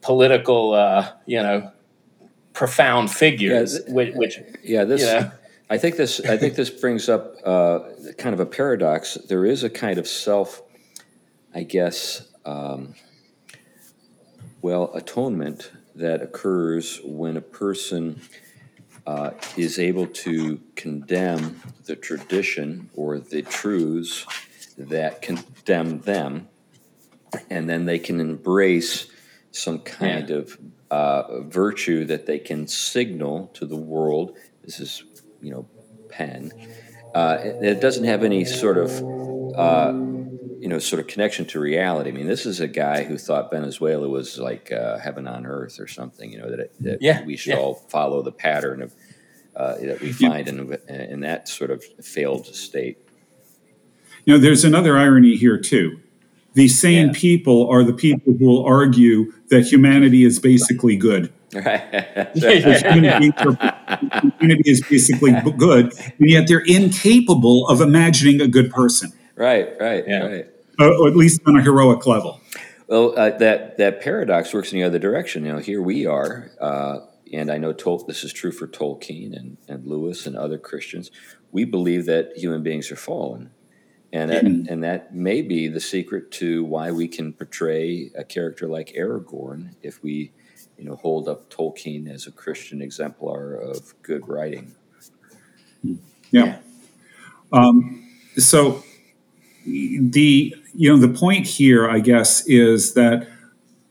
political, 0.00 0.72
uh, 0.74 1.10
you 1.26 1.42
know, 1.42 1.72
profound 2.52 3.10
figures. 3.10 3.80
Yeah, 3.86 3.94
which, 3.94 4.14
which, 4.14 4.38
yeah, 4.62 4.84
this. 4.84 5.00
You 5.00 5.06
know, 5.08 5.32
I 5.72 5.78
think 5.78 5.96
this. 5.96 6.20
I 6.20 6.36
think 6.36 6.54
this 6.54 6.70
brings 6.70 7.08
up 7.08 7.36
uh, 7.44 7.80
kind 8.18 8.34
of 8.34 8.40
a 8.40 8.46
paradox. 8.46 9.14
There 9.14 9.44
is 9.46 9.64
a 9.64 9.70
kind 9.70 9.98
of 9.98 10.06
self 10.06 10.62
I 11.54 11.64
guess, 11.64 12.28
um, 12.46 12.94
well, 14.62 14.90
atonement 14.94 15.70
that 15.94 16.22
occurs 16.22 17.00
when 17.04 17.36
a 17.36 17.42
person 17.42 18.22
uh, 19.06 19.32
is 19.56 19.78
able 19.78 20.06
to 20.06 20.60
condemn 20.76 21.60
the 21.84 21.96
tradition 21.96 22.88
or 22.94 23.18
the 23.18 23.42
truths 23.42 24.26
that 24.78 25.20
condemn 25.20 26.00
them, 26.00 26.48
and 27.50 27.68
then 27.68 27.84
they 27.84 27.98
can 27.98 28.18
embrace 28.18 29.08
some 29.50 29.80
kind 29.80 30.30
yeah. 30.30 30.36
of 30.36 30.58
uh, 30.90 31.40
virtue 31.42 32.06
that 32.06 32.24
they 32.24 32.38
can 32.38 32.66
signal 32.66 33.48
to 33.48 33.66
the 33.66 33.76
world. 33.76 34.38
This 34.64 34.80
is, 34.80 35.04
you 35.42 35.50
know, 35.50 35.68
Penn. 36.08 36.52
Uh, 37.14 37.38
it, 37.42 37.64
it, 37.64 37.80
doesn't 37.80 38.04
have 38.04 38.22
any 38.22 38.44
sort 38.44 38.78
of, 38.78 38.90
uh, 39.54 39.92
you 40.58 40.68
know, 40.68 40.78
sort 40.78 41.00
of 41.00 41.06
connection 41.06 41.44
to 41.44 41.60
reality. 41.60 42.08
I 42.08 42.12
mean, 42.12 42.26
this 42.26 42.46
is 42.46 42.60
a 42.60 42.68
guy 42.68 43.04
who 43.04 43.18
thought 43.18 43.50
Venezuela 43.50 44.08
was 44.08 44.38
like 44.38 44.72
uh, 44.72 44.98
heaven 44.98 45.26
on 45.26 45.44
earth 45.44 45.78
or 45.78 45.86
something. 45.86 46.32
You 46.32 46.38
know 46.38 46.50
that, 46.50 46.60
it, 46.60 46.72
that 46.80 47.02
yeah, 47.02 47.22
we 47.24 47.36
should 47.36 47.54
yeah. 47.54 47.58
all 47.58 47.74
follow 47.74 48.22
the 48.22 48.32
pattern 48.32 48.80
of 48.80 48.94
uh, 49.54 49.76
that 49.76 50.00
we 50.00 50.12
find 50.12 50.48
in 50.48 50.78
in 50.88 51.20
that 51.20 51.48
sort 51.48 51.70
of 51.70 51.84
failed 52.02 52.46
state. 52.46 52.98
You 54.24 54.34
know, 54.34 54.40
there's 54.40 54.64
another 54.64 54.96
irony 54.96 55.36
here 55.36 55.58
too. 55.58 56.00
These 56.54 56.78
same 56.78 57.08
yeah. 57.08 57.12
people 57.14 57.68
are 57.68 57.82
the 57.82 57.94
people 57.94 58.34
who 58.34 58.46
will 58.46 58.64
argue 58.64 59.32
that 59.48 59.66
humanity 59.66 60.24
is 60.24 60.38
basically 60.38 60.96
good. 60.96 61.32
Right. 61.54 62.30
humanity, 62.34 63.30
humanity 64.00 64.70
is 64.70 64.82
basically 64.82 65.32
good, 65.56 65.92
and 65.96 66.30
yet 66.30 66.48
they're 66.48 66.64
incapable 66.66 67.68
of 67.68 67.80
imagining 67.80 68.40
a 68.40 68.48
good 68.48 68.70
person. 68.70 69.12
Right, 69.36 69.68
right, 69.80 70.04
yeah. 70.06 70.26
right. 70.26 70.46
Uh, 70.78 70.98
or 70.98 71.08
at 71.08 71.16
least 71.16 71.40
on 71.46 71.56
a 71.56 71.62
heroic 71.62 72.06
level. 72.06 72.40
Well, 72.86 73.18
uh, 73.18 73.30
that 73.38 73.78
that 73.78 74.02
paradox 74.02 74.52
works 74.52 74.72
in 74.72 74.78
the 74.78 74.84
other 74.84 74.98
direction. 74.98 75.44
You 75.44 75.52
know, 75.52 75.58
here 75.58 75.80
we 75.80 76.06
are, 76.06 76.50
uh, 76.60 76.98
and 77.32 77.50
I 77.50 77.58
know 77.58 77.72
Tol- 77.72 78.04
this 78.04 78.24
is 78.24 78.32
true 78.32 78.52
for 78.52 78.66
Tolkien 78.66 79.36
and, 79.36 79.56
and 79.68 79.86
Lewis 79.86 80.26
and 80.26 80.36
other 80.36 80.58
Christians. 80.58 81.10
We 81.52 81.64
believe 81.64 82.06
that 82.06 82.32
human 82.36 82.62
beings 82.62 82.90
are 82.90 82.96
fallen, 82.96 83.50
and 84.12 84.30
that, 84.30 84.44
and 84.44 84.84
that 84.84 85.14
may 85.14 85.40
be 85.40 85.68
the 85.68 85.80
secret 85.80 86.30
to 86.32 86.64
why 86.64 86.90
we 86.90 87.08
can 87.08 87.32
portray 87.32 88.10
a 88.16 88.22
character 88.22 88.68
like 88.68 88.92
Aragorn 88.94 89.74
if 89.82 90.02
we, 90.02 90.32
you 90.76 90.84
know, 90.84 90.96
hold 90.96 91.28
up 91.28 91.48
Tolkien 91.50 92.10
as 92.10 92.26
a 92.26 92.32
Christian 92.32 92.82
exemplar 92.82 93.54
of 93.54 93.94
good 94.02 94.28
writing. 94.28 94.74
Yeah. 96.30 96.58
Um, 97.52 98.06
so 98.36 98.82
the 99.64 100.54
you 100.74 100.90
know 100.90 100.98
the 100.98 101.12
point 101.12 101.46
here, 101.46 101.88
I 101.88 102.00
guess, 102.00 102.46
is 102.46 102.94
that 102.94 103.28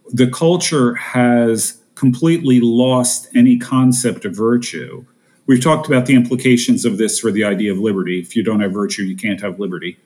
the 0.09 0.29
culture 0.29 0.95
has 0.95 1.79
completely 1.95 2.59
lost 2.59 3.27
any 3.35 3.57
concept 3.57 4.25
of 4.25 4.35
virtue. 4.35 5.05
We've 5.45 5.61
talked 5.61 5.87
about 5.87 6.05
the 6.05 6.15
implications 6.15 6.85
of 6.85 6.97
this 6.97 7.19
for 7.19 7.31
the 7.31 7.43
idea 7.43 7.71
of 7.71 7.79
liberty. 7.79 8.19
If 8.19 8.35
you 8.35 8.43
don't 8.43 8.59
have 8.59 8.73
virtue, 8.73 9.03
you 9.03 9.15
can't 9.15 9.41
have 9.41 9.59
liberty. 9.59 9.97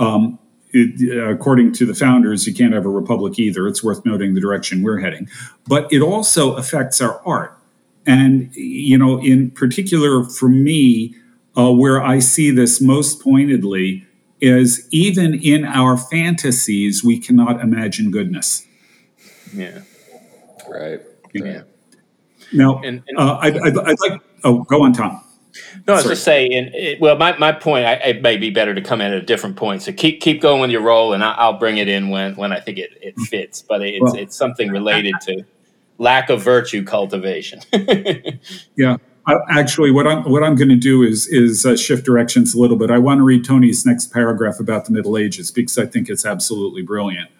Um, 0.00 0.38
it, 0.72 1.30
according 1.30 1.72
to 1.74 1.86
the 1.86 1.94
founders, 1.94 2.46
you 2.46 2.54
can't 2.54 2.72
have 2.72 2.86
a 2.86 2.90
republic 2.90 3.38
either. 3.38 3.68
It's 3.68 3.84
worth 3.84 4.04
noting 4.04 4.34
the 4.34 4.40
direction 4.40 4.82
we're 4.82 4.98
heading. 4.98 5.28
But 5.68 5.92
it 5.92 6.00
also 6.00 6.54
affects 6.54 7.00
our 7.00 7.20
art. 7.26 7.56
And, 8.06 8.54
you 8.56 8.96
know, 8.96 9.20
in 9.20 9.50
particular 9.50 10.24
for 10.24 10.48
me, 10.48 11.14
uh, 11.56 11.72
where 11.72 12.02
I 12.02 12.20
see 12.20 12.50
this 12.50 12.80
most 12.80 13.20
pointedly 13.20 14.06
is 14.40 14.88
even 14.90 15.34
in 15.34 15.64
our 15.64 15.98
fantasies, 15.98 17.04
we 17.04 17.18
cannot 17.18 17.60
imagine 17.60 18.10
goodness. 18.10 18.66
Yeah. 19.52 19.80
Right. 20.68 21.00
Yeah. 21.34 21.62
Now, 22.52 22.80
and, 22.82 23.02
and 23.06 23.18
uh, 23.18 23.38
I'd, 23.42 23.58
I'd, 23.58 23.76
I'd 23.76 24.00
like, 24.00 24.20
oh, 24.44 24.62
go 24.62 24.82
on, 24.82 24.92
Tom. 24.92 25.22
No, 25.86 25.94
I 25.94 25.96
was 25.96 26.04
just 26.04 26.24
saying. 26.24 26.70
It, 26.72 27.00
well, 27.00 27.16
my, 27.16 27.36
my 27.38 27.52
point. 27.52 27.84
I, 27.86 27.94
it 27.94 28.22
may 28.22 28.36
be 28.36 28.50
better 28.50 28.74
to 28.74 28.80
come 28.80 29.00
in 29.00 29.12
at 29.12 29.18
a 29.18 29.24
different 29.24 29.56
point. 29.56 29.82
So 29.82 29.92
keep 29.92 30.20
keep 30.20 30.40
going 30.40 30.60
with 30.60 30.70
your 30.70 30.82
role, 30.82 31.12
and 31.12 31.22
I, 31.24 31.48
will 31.48 31.58
bring 31.58 31.78
it 31.78 31.88
in 31.88 32.08
when 32.10 32.36
when 32.36 32.52
I 32.52 32.60
think 32.60 32.78
it, 32.78 32.90
it 33.00 33.18
fits. 33.18 33.62
But 33.62 33.82
it's 33.82 34.00
well, 34.00 34.16
it's 34.16 34.36
something 34.36 34.70
related 34.70 35.14
to 35.22 35.44
lack 35.98 36.30
of 36.30 36.42
virtue 36.42 36.84
cultivation. 36.84 37.60
yeah, 38.76 38.96
I, 39.26 39.34
actually, 39.50 39.90
what 39.90 40.06
I'm 40.06 40.24
what 40.24 40.42
I'm 40.42 40.54
going 40.54 40.68
to 40.68 40.76
do 40.76 41.02
is 41.02 41.26
is 41.28 41.66
uh, 41.66 41.76
shift 41.76 42.04
directions 42.04 42.54
a 42.54 42.60
little 42.60 42.76
bit. 42.76 42.90
I 42.90 42.98
want 42.98 43.18
to 43.18 43.24
read 43.24 43.44
Tony's 43.44 43.84
next 43.86 44.12
paragraph 44.12 44.60
about 44.60 44.86
the 44.86 44.92
Middle 44.92 45.16
Ages 45.16 45.50
because 45.50 45.78
I 45.78 45.86
think 45.86 46.08
it's 46.08 46.24
absolutely 46.24 46.82
brilliant. 46.82 47.30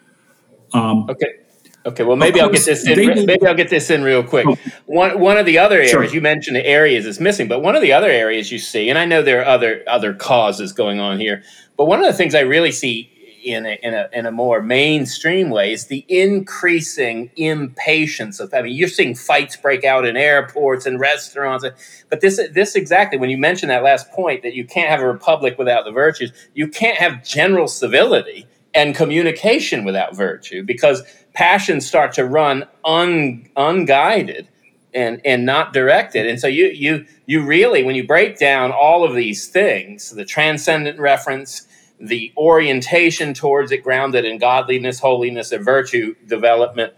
Um, 0.73 1.09
okay. 1.09 1.41
Okay, 1.87 2.03
well 2.03 2.17
maybe 2.17 2.41
I'll 2.41 2.51
get 2.51 2.65
this 2.67 2.87
in. 2.87 2.97
Maybe 3.25 3.47
I'll 3.47 3.55
get 3.55 3.71
this 3.71 3.91
in 3.91 4.03
real 4.03 4.23
quick. 4.23 4.47
Oh. 4.47 4.57
One 4.87 5.19
one 5.19 5.39
of 5.39 5.47
the 5.47 5.59
other 5.59 5.77
areas 5.77 5.91
sure. 5.91 6.05
you 6.05 6.21
mentioned 6.21 6.57
the 6.57 6.67
areas 6.67 7.07
is 7.07 7.21
missing, 7.21 7.49
but 7.49 7.63
one 7.63 7.75
of 7.75 7.81
the 7.81 7.93
other 7.93 8.09
areas 8.09 8.53
you 8.53 8.59
see, 8.59 8.91
and 8.91 8.99
I 8.99 9.07
know 9.07 9.23
there 9.23 9.41
are 9.41 9.47
other 9.47 9.83
other 9.87 10.13
causes 10.13 10.73
going 10.73 11.01
on 11.01 11.19
here, 11.19 11.43
but 11.77 11.87
one 11.87 12.01
of 12.01 12.07
the 12.07 12.13
things 12.13 12.35
I 12.35 12.41
really 12.41 12.71
see 12.71 13.11
in 13.43 13.65
a, 13.65 13.79
in 13.83 13.95
a 13.95 14.09
in 14.13 14.27
a 14.27 14.31
more 14.31 14.61
mainstream 14.61 15.49
way 15.49 15.73
is 15.73 15.87
the 15.87 16.05
increasing 16.09 17.31
impatience 17.37 18.41
of. 18.41 18.53
I 18.53 18.63
mean, 18.63 18.75
you're 18.75 18.89
seeing 18.89 19.15
fights 19.15 19.57
break 19.57 19.83
out 19.83 20.07
in 20.07 20.17
airports 20.17 20.85
and 20.85 21.01
restaurants, 21.01 21.65
but 22.11 22.21
this 22.21 22.41
this 22.53 22.75
exactly 22.75 23.19
when 23.19 23.31
you 23.31 23.39
mentioned 23.39 23.71
that 23.71 23.83
last 23.83 24.11
point 24.11 24.43
that 24.43 24.55
you 24.55 24.67
can't 24.67 24.91
have 24.91 25.01
a 25.01 25.11
republic 25.11 25.57
without 25.59 25.85
the 25.85 25.93
virtues, 25.93 26.33
you 26.55 26.69
can't 26.69 26.99
have 26.99 27.25
general 27.25 27.69
civility 27.69 28.47
and 28.75 28.95
communication 28.95 29.85
without 29.85 30.15
virtue 30.15 30.63
because 30.63 31.03
passions 31.41 31.87
start 31.87 32.13
to 32.13 32.23
run 32.23 32.67
un, 32.85 33.49
unguided 33.57 34.47
and 34.93 35.23
and 35.25 35.47
not 35.47 35.73
directed. 35.73 36.27
And 36.27 36.39
so 36.39 36.47
you 36.47 36.67
you 36.67 37.07
you 37.25 37.43
really 37.43 37.83
when 37.83 37.95
you 37.95 38.07
break 38.07 38.39
down 38.39 38.73
all 38.73 39.05
of 39.05 39.15
these 39.15 39.49
things 39.49 40.11
the 40.11 40.27
transcendent 40.27 40.99
reference 40.99 41.67
the 41.99 42.31
orientation 42.37 43.33
towards 43.33 43.73
it 43.73 43.83
grounded 43.83 44.27
in 44.27 44.37
godliness 44.37 45.01
holiness 45.01 45.51
and 45.51 45.65
virtue 45.65 46.15
development 46.27 46.93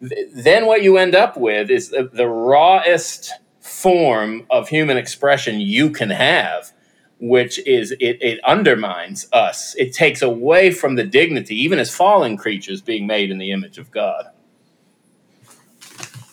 th- 0.00 0.28
then 0.32 0.66
what 0.66 0.82
you 0.82 0.96
end 0.96 1.14
up 1.16 1.36
with 1.36 1.68
is 1.68 1.90
the, 1.90 2.08
the 2.12 2.28
rawest 2.28 3.32
form 3.60 4.46
of 4.50 4.68
human 4.68 4.96
expression 4.96 5.60
you 5.60 5.90
can 5.90 6.10
have 6.10 6.72
which 7.20 7.58
is 7.66 7.92
it, 7.92 8.22
it 8.22 8.40
undermines 8.44 9.26
us. 9.32 9.74
It 9.76 9.92
takes 9.92 10.22
away 10.22 10.70
from 10.70 10.96
the 10.96 11.04
dignity, 11.04 11.56
even 11.62 11.78
as 11.78 11.94
fallen 11.94 12.36
creatures 12.36 12.80
being 12.80 13.06
made 13.06 13.30
in 13.30 13.38
the 13.38 13.50
image 13.50 13.78
of 13.78 13.90
God. 13.90 14.26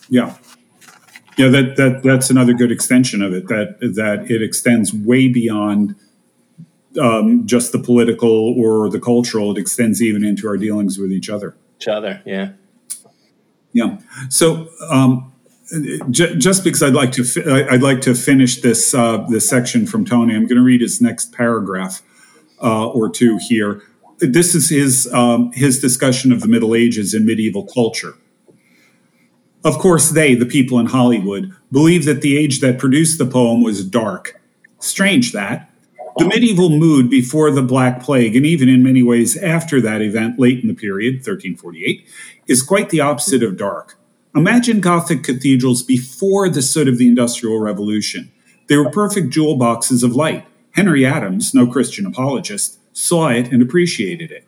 Yeah. 0.08 0.36
Yeah, 1.36 1.48
that, 1.48 1.76
that 1.76 2.02
that's 2.02 2.30
another 2.30 2.54
good 2.54 2.72
extension 2.72 3.20
of 3.20 3.34
it. 3.34 3.48
That 3.48 3.78
that 3.80 4.30
it 4.30 4.42
extends 4.42 4.94
way 4.94 5.28
beyond 5.28 5.94
um, 6.98 7.46
just 7.46 7.72
the 7.72 7.78
political 7.78 8.54
or 8.58 8.88
the 8.88 8.98
cultural. 8.98 9.50
It 9.50 9.60
extends 9.60 10.00
even 10.00 10.24
into 10.24 10.48
our 10.48 10.56
dealings 10.56 10.98
with 10.98 11.12
each 11.12 11.28
other. 11.28 11.54
Each 11.78 11.88
other, 11.88 12.22
yeah, 12.24 12.52
yeah. 13.74 13.98
So 14.30 14.70
um, 14.88 15.30
just 16.10 16.62
because 16.62 16.82
I'd 16.82 16.94
like 16.94 17.12
to 17.12 17.66
I'd 17.70 17.82
like 17.82 18.00
to 18.02 18.14
finish 18.14 18.60
this 18.60 18.94
uh, 18.94 19.18
this 19.28 19.48
section 19.48 19.86
from 19.86 20.04
Tony. 20.04 20.34
I'm 20.34 20.46
going 20.46 20.56
to 20.56 20.62
read 20.62 20.80
his 20.80 21.00
next 21.00 21.32
paragraph 21.32 22.02
uh, 22.62 22.88
or 22.88 23.10
two 23.10 23.38
here. 23.38 23.82
This 24.18 24.54
is 24.54 24.70
his 24.70 25.12
um, 25.12 25.50
his 25.52 25.80
discussion 25.80 26.32
of 26.32 26.40
the 26.40 26.48
Middle 26.48 26.74
Ages 26.74 27.14
in 27.14 27.26
medieval 27.26 27.66
culture. 27.66 28.14
Of 29.64 29.78
course, 29.78 30.10
they, 30.10 30.34
the 30.36 30.46
people 30.46 30.78
in 30.78 30.86
Hollywood, 30.86 31.52
believe 31.72 32.04
that 32.04 32.20
the 32.20 32.38
age 32.38 32.60
that 32.60 32.78
produced 32.78 33.18
the 33.18 33.26
poem 33.26 33.62
was 33.62 33.84
dark. 33.84 34.40
Strange 34.78 35.32
that. 35.32 35.70
The 36.18 36.26
medieval 36.26 36.70
mood 36.70 37.10
before 37.10 37.50
the 37.50 37.62
Black 37.62 38.00
Plague, 38.00 38.36
and 38.36 38.46
even 38.46 38.68
in 38.68 38.82
many 38.82 39.02
ways 39.02 39.36
after 39.36 39.80
that 39.80 40.00
event 40.00 40.38
late 40.38 40.60
in 40.60 40.68
the 40.68 40.74
period, 40.74 41.16
1348, 41.16 42.06
is 42.46 42.62
quite 42.62 42.90
the 42.90 43.00
opposite 43.00 43.42
of 43.42 43.56
dark. 43.56 43.98
Imagine 44.36 44.80
Gothic 44.80 45.22
cathedrals 45.22 45.82
before 45.82 46.50
the 46.50 46.60
soot 46.60 46.88
of 46.88 46.98
the 46.98 47.08
Industrial 47.08 47.58
Revolution. 47.58 48.30
They 48.68 48.76
were 48.76 48.90
perfect 48.90 49.30
jewel 49.30 49.56
boxes 49.56 50.02
of 50.02 50.14
light. 50.14 50.46
Henry 50.72 51.06
Adams, 51.06 51.54
no 51.54 51.66
Christian 51.66 52.04
apologist, 52.04 52.78
saw 52.92 53.28
it 53.28 53.50
and 53.50 53.62
appreciated 53.62 54.30
it. 54.30 54.44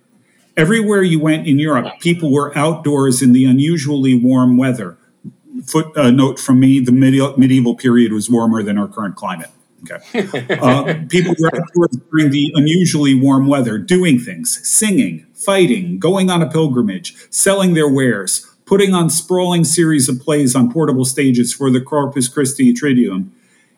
Everywhere 0.59 1.03
you 1.03 1.19
went 1.19 1.47
in 1.47 1.59
Europe, 1.59 2.01
people 2.01 2.31
were 2.31 2.57
outdoors 2.57 3.23
in 3.23 3.33
the 3.33 3.47
unusually 3.47 4.15
warm 4.15 4.59
weather. 4.59 4.99
Footnote 5.65 6.39
from 6.39 6.61
me: 6.61 6.81
the 6.81 6.93
medieval 6.93 7.75
period 7.75 8.13
was 8.13 8.29
warmer 8.29 8.63
than 8.63 8.77
our 8.77 8.89
current 8.89 9.17
climate. 9.17 9.51
Okay, 9.85 10.51
uh, 10.61 10.95
people 11.09 11.35
were 11.39 11.55
outdoors 11.55 11.97
during 12.11 12.31
the 12.31 12.53
unusually 12.57 13.15
warm 13.15 13.47
weather, 13.47 13.79
doing 13.79 14.19
things, 14.19 14.69
singing, 14.69 15.27
fighting, 15.33 15.99
going 15.99 16.29
on 16.29 16.43
a 16.43 16.51
pilgrimage, 16.51 17.15
selling 17.31 17.73
their 17.75 17.89
wares, 17.89 18.45
putting 18.69 18.93
on 18.93 19.09
sprawling 19.09 19.65
series 19.65 20.11
of 20.11 20.21
plays 20.21 20.55
on 20.55 20.71
portable 20.71 21.07
stages 21.07 21.55
for 21.55 21.71
the 21.71 21.81
Corpus 21.81 22.29
Christi 22.29 22.75
Triduum, 22.75 23.31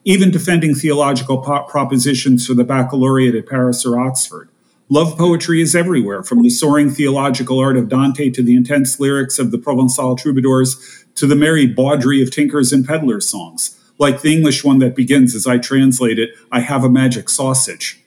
even 0.04 0.32
defending 0.32 0.74
theological 0.74 1.38
propositions 1.38 2.44
for 2.44 2.54
the 2.54 2.64
baccalaureate 2.64 3.36
at 3.36 3.46
Paris 3.46 3.86
or 3.86 4.00
Oxford. 4.00 4.48
Love 4.88 5.16
poetry 5.16 5.62
is 5.62 5.76
everywhere, 5.76 6.24
from 6.24 6.42
the 6.42 6.50
soaring 6.50 6.90
theological 6.90 7.60
art 7.60 7.76
of 7.76 7.88
Dante 7.88 8.30
to 8.30 8.42
the 8.42 8.56
intense 8.56 8.98
lyrics 8.98 9.38
of 9.38 9.52
the 9.52 9.58
Provençal 9.58 10.18
troubadours 10.18 11.04
to 11.14 11.28
the 11.28 11.36
merry 11.36 11.68
bawdry 11.68 12.20
of 12.20 12.32
tinkers 12.32 12.72
and 12.72 12.84
peddlers' 12.84 13.28
songs, 13.28 13.78
like 13.98 14.22
the 14.22 14.34
English 14.34 14.64
one 14.64 14.80
that 14.80 14.96
begins, 14.96 15.36
as 15.36 15.46
I 15.46 15.58
translate 15.58 16.18
it, 16.18 16.30
I 16.50 16.60
have 16.60 16.82
a 16.82 16.90
magic 16.90 17.28
sausage 17.28 18.02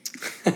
um, 0.46 0.52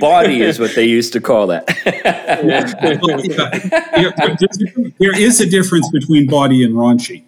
bawdy 0.00 0.42
is 0.42 0.58
what 0.58 0.74
they 0.74 0.84
used 0.84 1.12
to 1.12 1.20
call 1.20 1.46
that. 1.48 1.66
there 4.98 5.20
is 5.20 5.40
a 5.40 5.46
difference 5.46 5.88
between 5.90 6.26
bawdy 6.26 6.64
and 6.64 6.74
raunchy. 6.74 7.22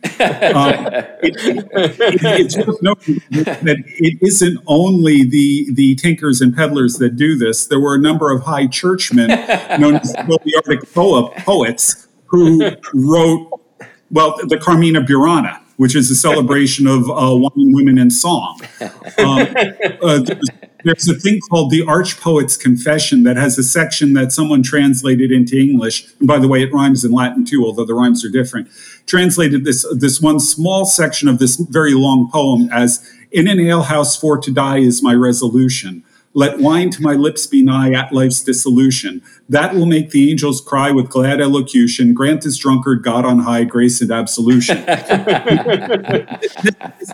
Um, 0.55 0.87
it, 1.23 1.37
it, 1.45 1.69
it's 2.23 2.57
worth 2.57 2.83
noting 2.83 3.21
that 3.31 3.83
it 3.87 4.19
isn't 4.23 4.59
only 4.67 5.25
the, 5.25 5.69
the 5.73 5.95
tinkers 5.97 6.41
and 6.41 6.55
peddlers 6.55 6.99
that 6.99 7.17
do 7.17 7.37
this. 7.37 7.67
There 7.67 7.81
were 7.81 7.95
a 7.95 8.01
number 8.01 8.31
of 8.31 8.43
high 8.43 8.67
churchmen 8.67 9.29
known 9.81 9.97
as 9.97 10.13
the 10.13 10.53
Arctic 10.57 10.93
poets 10.93 12.09
who 12.27 12.71
wrote, 12.95 13.60
well, 14.11 14.37
the 14.47 14.59
Carmina 14.59 15.01
Burana 15.01 15.61
which 15.81 15.97
is 15.97 16.11
a 16.11 16.15
celebration 16.15 16.87
of 16.87 17.09
uh, 17.09 17.35
wine, 17.35 17.73
women, 17.73 17.97
and 17.97 18.13
song. 18.13 18.61
Um, 19.19 19.47
uh, 20.03 20.21
there's, 20.21 20.49
there's, 20.85 21.09
a 21.09 21.15
thing 21.15 21.41
called 21.51 21.71
the 21.71 21.85
Arch 21.87 22.19
Poet's 22.21 22.57
Confession 22.57 23.23
that 23.25 23.37
has 23.37 23.59
a 23.59 23.63
section 23.63 24.15
that 24.15 24.33
someone 24.33 24.63
translated 24.63 25.31
into 25.31 25.59
English. 25.59 26.07
And 26.19 26.29
by 26.29 26.39
the 26.39 26.49
way, 26.49 26.63
it 26.63 26.73
rhymes 26.73 27.05
in 27.05 27.13
Latin 27.13 27.45
too, 27.45 27.65
although 27.65 27.85
the 27.85 27.95
rhymes 27.95 28.25
are 28.25 28.31
different. 28.31 28.69
Translated 29.07 29.65
this 29.65 29.87
this 29.95 30.21
one 30.21 30.41
small 30.41 30.87
section 30.87 31.29
of 31.29 31.39
this 31.39 31.57
very 31.57 31.93
long 31.93 32.31
poem 32.31 32.71
as 32.73 33.07
"In 33.31 33.47
an 33.49 33.59
alehouse 33.59 34.17
for 34.17 34.39
to 34.39 34.51
die 34.51 34.79
is 34.79 35.03
my 35.03 35.15
resolution." 35.15 36.03
Let 36.41 36.59
wine 36.59 36.89
to 36.93 37.03
my 37.03 37.13
lips 37.13 37.47
be 37.47 37.63
nigh 37.63 37.93
at 37.93 38.15
life's 38.15 38.43
dissolution. 38.43 39.21
That 39.51 39.75
will 39.75 39.85
make 39.85 40.09
the 40.09 40.31
angels 40.31 40.63
cry 40.63 40.91
with 40.91 41.11
glad 41.11 41.39
elocution. 41.39 42.15
Grant 42.15 42.41
this 42.45 42.57
drunkard 42.57 43.03
God 43.03 43.27
on 43.27 43.41
high 43.41 43.65
grace 43.65 44.01
and 44.01 44.11
absolution. 44.11 44.79
this 44.87 46.55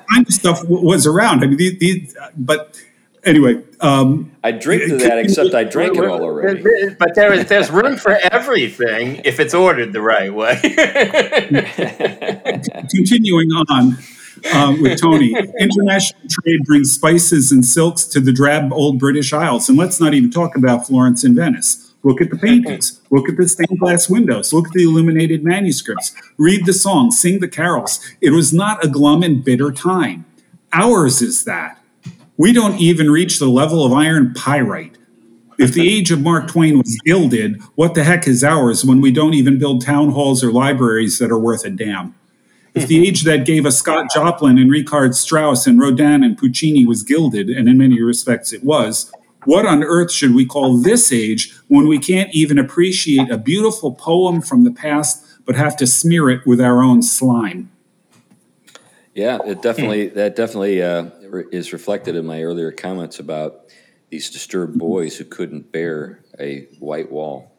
kind 0.09 0.25
of 0.25 0.33
stuff 0.33 0.63
was 0.69 1.09
around. 1.09 1.43
I 1.43 1.49
mean, 1.49 1.57
these, 1.57 1.77
these 1.81 2.17
but 2.37 2.81
anyway, 3.25 3.65
um, 3.81 4.31
I 4.45 4.53
drink 4.53 4.85
to 4.91 4.97
that, 4.99 5.19
except 5.19 5.55
I 5.55 5.65
drank 5.65 5.97
it 5.97 6.05
all 6.05 6.23
already. 6.23 6.63
But 6.97 7.17
there 7.17 7.33
is 7.33 7.47
there's 7.47 7.69
room 7.69 7.97
for 7.97 8.17
everything 8.31 9.23
if 9.25 9.41
it's 9.41 9.55
ordered 9.55 9.93
the 9.93 10.03
right 10.03 10.33
way. 10.33 10.61
Continuing 12.95 13.49
on 13.51 13.99
um, 14.55 14.81
with 14.83 15.01
Tony. 15.01 15.35
International 15.61 16.21
trade 16.29 16.65
brings 16.65 16.93
spices 16.93 17.53
and 17.53 17.65
silks 17.65 18.05
to 18.05 18.21
the 18.21 18.33
drab 18.33 18.73
old 18.73 18.99
British 18.99 19.33
Isles. 19.33 19.69
And 19.69 19.79
let's 19.79 20.01
not 20.01 20.15
even 20.15 20.31
talk 20.31 20.57
about 20.57 20.87
Florence 20.87 21.25
and 21.25 21.37
Venice. 21.37 21.95
Look 22.03 22.21
at 22.21 22.31
the 22.31 22.37
paintings. 22.37 23.01
Look 23.11 23.29
at 23.29 23.37
the 23.37 23.49
stained 23.49 23.81
glass 23.81 24.09
windows. 24.09 24.53
Look 24.53 24.69
at 24.69 24.73
the 24.73 24.85
illuminated 24.85 25.43
manuscripts. 25.43 26.15
Read 26.37 26.65
the 26.65 26.73
songs. 26.73 27.19
Sing 27.19 27.41
the 27.41 27.49
carols. 27.49 27.99
It 28.21 28.31
was 28.31 28.53
not 28.53 28.85
a 28.85 28.89
glum 28.89 29.23
and 29.23 29.45
bitter 29.45 29.73
time. 29.73 30.25
Ours 30.73 31.21
is 31.23 31.45
that. 31.45 31.81
We 32.37 32.53
don't 32.53 32.79
even 32.79 33.11
reach 33.11 33.39
the 33.39 33.49
level 33.49 33.85
of 33.85 33.93
iron 33.93 34.35
pyrite. 34.35 34.97
If 35.59 35.73
the 35.73 35.89
age 35.89 36.11
of 36.11 36.21
Mark 36.21 36.49
Twain 36.49 36.79
was 36.79 37.01
gilded, 37.05 37.63
what 37.77 37.95
the 37.95 38.05
heck 38.05 38.29
is 38.29 38.45
ours 38.45 38.85
when 38.85 39.01
we 39.01 39.11
don't 39.11 39.33
even 39.33 39.59
build 39.59 39.83
town 39.83 40.11
halls 40.11 40.45
or 40.45 40.53
libraries 40.53 41.19
that 41.19 41.31
are 41.31 41.39
worth 41.39 41.65
a 41.65 41.71
damn? 41.71 42.15
If 42.77 42.89
the 42.89 43.09
age 43.09 43.23
that 43.23 43.47
gave 43.47 43.65
us 43.65 43.79
Scott 43.79 44.11
Joplin 44.13 44.59
and 44.59 44.71
Richard 44.71 45.15
Strauss 45.15 45.67
and 45.67 45.81
Rodin 45.81 46.23
and 46.23 46.37
Puccini 46.37 46.85
was 46.85 47.03
gilded, 47.03 47.49
and 47.49 47.71
in 47.71 47.79
many 47.79 48.03
respects 48.03 48.53
it 48.53 48.63
was, 48.63 49.11
what 49.47 49.65
on 49.65 49.83
earth 49.83 50.13
should 50.13 50.35
we 50.35 50.45
call 50.45 50.77
this 50.77 51.11
age 51.11 51.55
when 51.69 51.89
we 51.89 51.99
can't 51.99 52.35
even 52.35 52.59
appreciate 52.59 53.31
a 53.31 53.39
beautiful 53.39 53.95
poem 53.95 54.43
from 54.43 54.65
the 54.65 54.71
past 54.71 55.25
but 55.47 55.55
have 55.55 55.75
to 55.79 55.87
smear 55.87 56.29
it 56.29 56.47
with 56.47 56.61
our 56.61 56.83
own 56.83 57.01
slime? 57.01 57.71
Yeah, 59.15 59.39
it 59.47 59.63
definitely 59.63 60.09
that 60.09 60.37
definitely 60.37 60.83
uh, 60.83 61.09
is 61.51 61.73
reflected 61.73 62.15
in 62.15 62.27
my 62.27 62.43
earlier 62.43 62.73
comments 62.73 63.19
about 63.19 63.63
these 64.11 64.29
disturbed 64.29 64.79
boys 64.79 65.17
who 65.17 65.25
couldn't 65.25 65.73
bear 65.73 66.21
a 66.39 66.69
white 66.79 67.11
wall. 67.11 67.56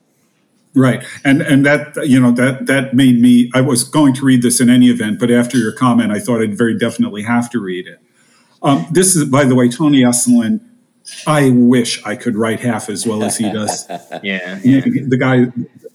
Right, 0.78 1.04
and 1.24 1.42
and 1.42 1.66
that 1.66 1.96
you 2.08 2.20
know 2.20 2.32
that 2.34 2.68
that 2.68 2.94
made 2.94 3.20
me. 3.20 3.50
I 3.56 3.62
was 3.62 3.84
going 3.84 4.14
to 4.14 4.24
read 4.24 4.44
this 4.44 4.62
in 4.62 4.70
any 4.70 4.90
event, 4.90 5.20
but 5.20 5.32
after 5.32 5.58
your 5.58 5.72
comment, 5.72 6.12
I 6.12 6.20
thought 6.20 6.40
I'd 6.40 6.56
very 6.56 6.78
definitely 6.78 7.24
have 7.24 7.50
to 7.52 7.60
read 7.60 7.88
it. 7.88 8.00
Um, 8.62 8.86
this 8.92 9.16
is, 9.16 9.26
by 9.26 9.46
the 9.46 9.56
way, 9.56 9.70
Tony 9.70 10.02
Esolen. 10.02 10.62
I 11.26 11.50
wish 11.50 12.06
I 12.06 12.16
could 12.16 12.36
write 12.36 12.60
half 12.60 12.90
as 12.90 13.08
well 13.08 13.24
as 13.24 13.38
he 13.38 13.52
does. 13.52 13.88
yeah, 14.24 14.60
yeah, 14.64 14.82
the 14.82 15.18
guy, 15.20 15.46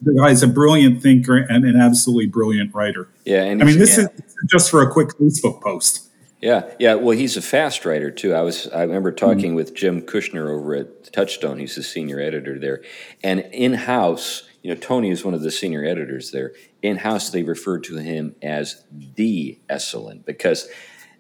the 0.01 0.15
guy's 0.21 0.43
a 0.43 0.49
brilliant 0.49 1.01
thinker 1.01 1.37
and 1.37 1.65
an 1.65 1.77
absolutely 1.77 2.27
brilliant 2.27 2.75
writer. 2.75 3.09
Yeah, 3.25 3.45
and 3.45 3.63
I 3.63 3.67
mean, 3.67 3.79
this 3.79 3.99
yeah. 3.99 4.07
is 4.07 4.35
just 4.51 4.69
for 4.69 4.83
a 4.83 4.91
quick 4.91 5.11
Facebook 5.11 5.61
post. 5.63 6.09
Yeah, 6.41 6.69
yeah. 6.81 6.95
Well, 6.95 7.17
he's 7.17 7.37
a 7.37 7.43
fast 7.43 7.85
writer 7.85 8.11
too. 8.11 8.35
I 8.35 8.41
was 8.41 8.67
I 8.69 8.83
remember 8.83 9.13
talking 9.13 9.51
mm-hmm. 9.51 9.55
with 9.55 9.75
Jim 9.75 10.03
Kushiner 10.03 10.51
over 10.51 10.75
at 10.75 11.13
Touchstone. 11.13 11.59
He's 11.59 11.77
the 11.77 11.85
senior 11.85 12.19
editor 12.19 12.59
there, 12.59 12.83
and 13.23 13.41
in 13.53 13.75
house 13.75 14.43
you 14.63 14.73
know, 14.73 14.81
Tony 14.81 15.11
is 15.11 15.25
one 15.25 15.35
of 15.35 15.43
the 15.43 15.51
senior 15.51 15.85
editors 15.85 16.31
there. 16.31 16.53
In 16.83 16.97
house, 16.97 17.31
they 17.31 17.43
refer 17.43 17.79
to 17.81 17.97
him 17.97 18.37
as 18.43 18.85
the 18.91 19.59
Esolen 19.69 20.25
because 20.25 20.69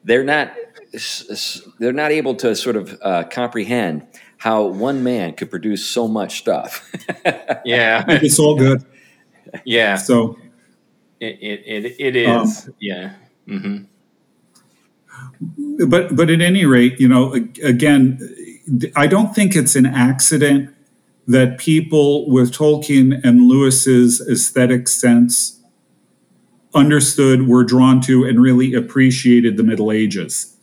they're 0.04 0.24
not 0.24 0.54
they're 1.78 1.92
not 1.92 2.10
able 2.12 2.34
to 2.36 2.54
sort 2.54 2.76
of 2.76 2.98
uh, 3.02 3.24
comprehend 3.24 4.06
how 4.38 4.66
one 4.66 5.02
man 5.02 5.34
could 5.34 5.50
produce 5.50 5.84
so 5.84 6.06
much 6.06 6.38
stuff. 6.38 6.90
yeah, 7.64 8.04
it's 8.08 8.38
all 8.38 8.56
good. 8.56 8.84
Yeah. 9.64 9.96
So 9.96 10.38
it 11.20 11.38
it 11.40 11.84
it, 11.84 11.96
it 11.98 12.16
is. 12.16 12.66
Um, 12.66 12.74
yeah. 12.80 13.14
Mm-hmm. 13.48 13.84
But 15.88 16.14
but 16.14 16.30
at 16.30 16.40
any 16.40 16.64
rate, 16.64 17.00
you 17.00 17.08
know, 17.08 17.32
again, 17.62 18.20
I 18.94 19.06
don't 19.06 19.34
think 19.34 19.56
it's 19.56 19.74
an 19.74 19.86
accident 19.86 20.74
that 21.26 21.58
people 21.58 22.28
with 22.28 22.52
Tolkien 22.52 23.20
and 23.24 23.48
Lewis's 23.48 24.20
aesthetic 24.28 24.88
sense 24.88 25.60
understood, 26.74 27.46
were 27.48 27.64
drawn 27.64 28.00
to, 28.02 28.24
and 28.24 28.40
really 28.40 28.74
appreciated 28.74 29.56
the 29.56 29.62
Middle 29.62 29.92
Ages 29.92 30.56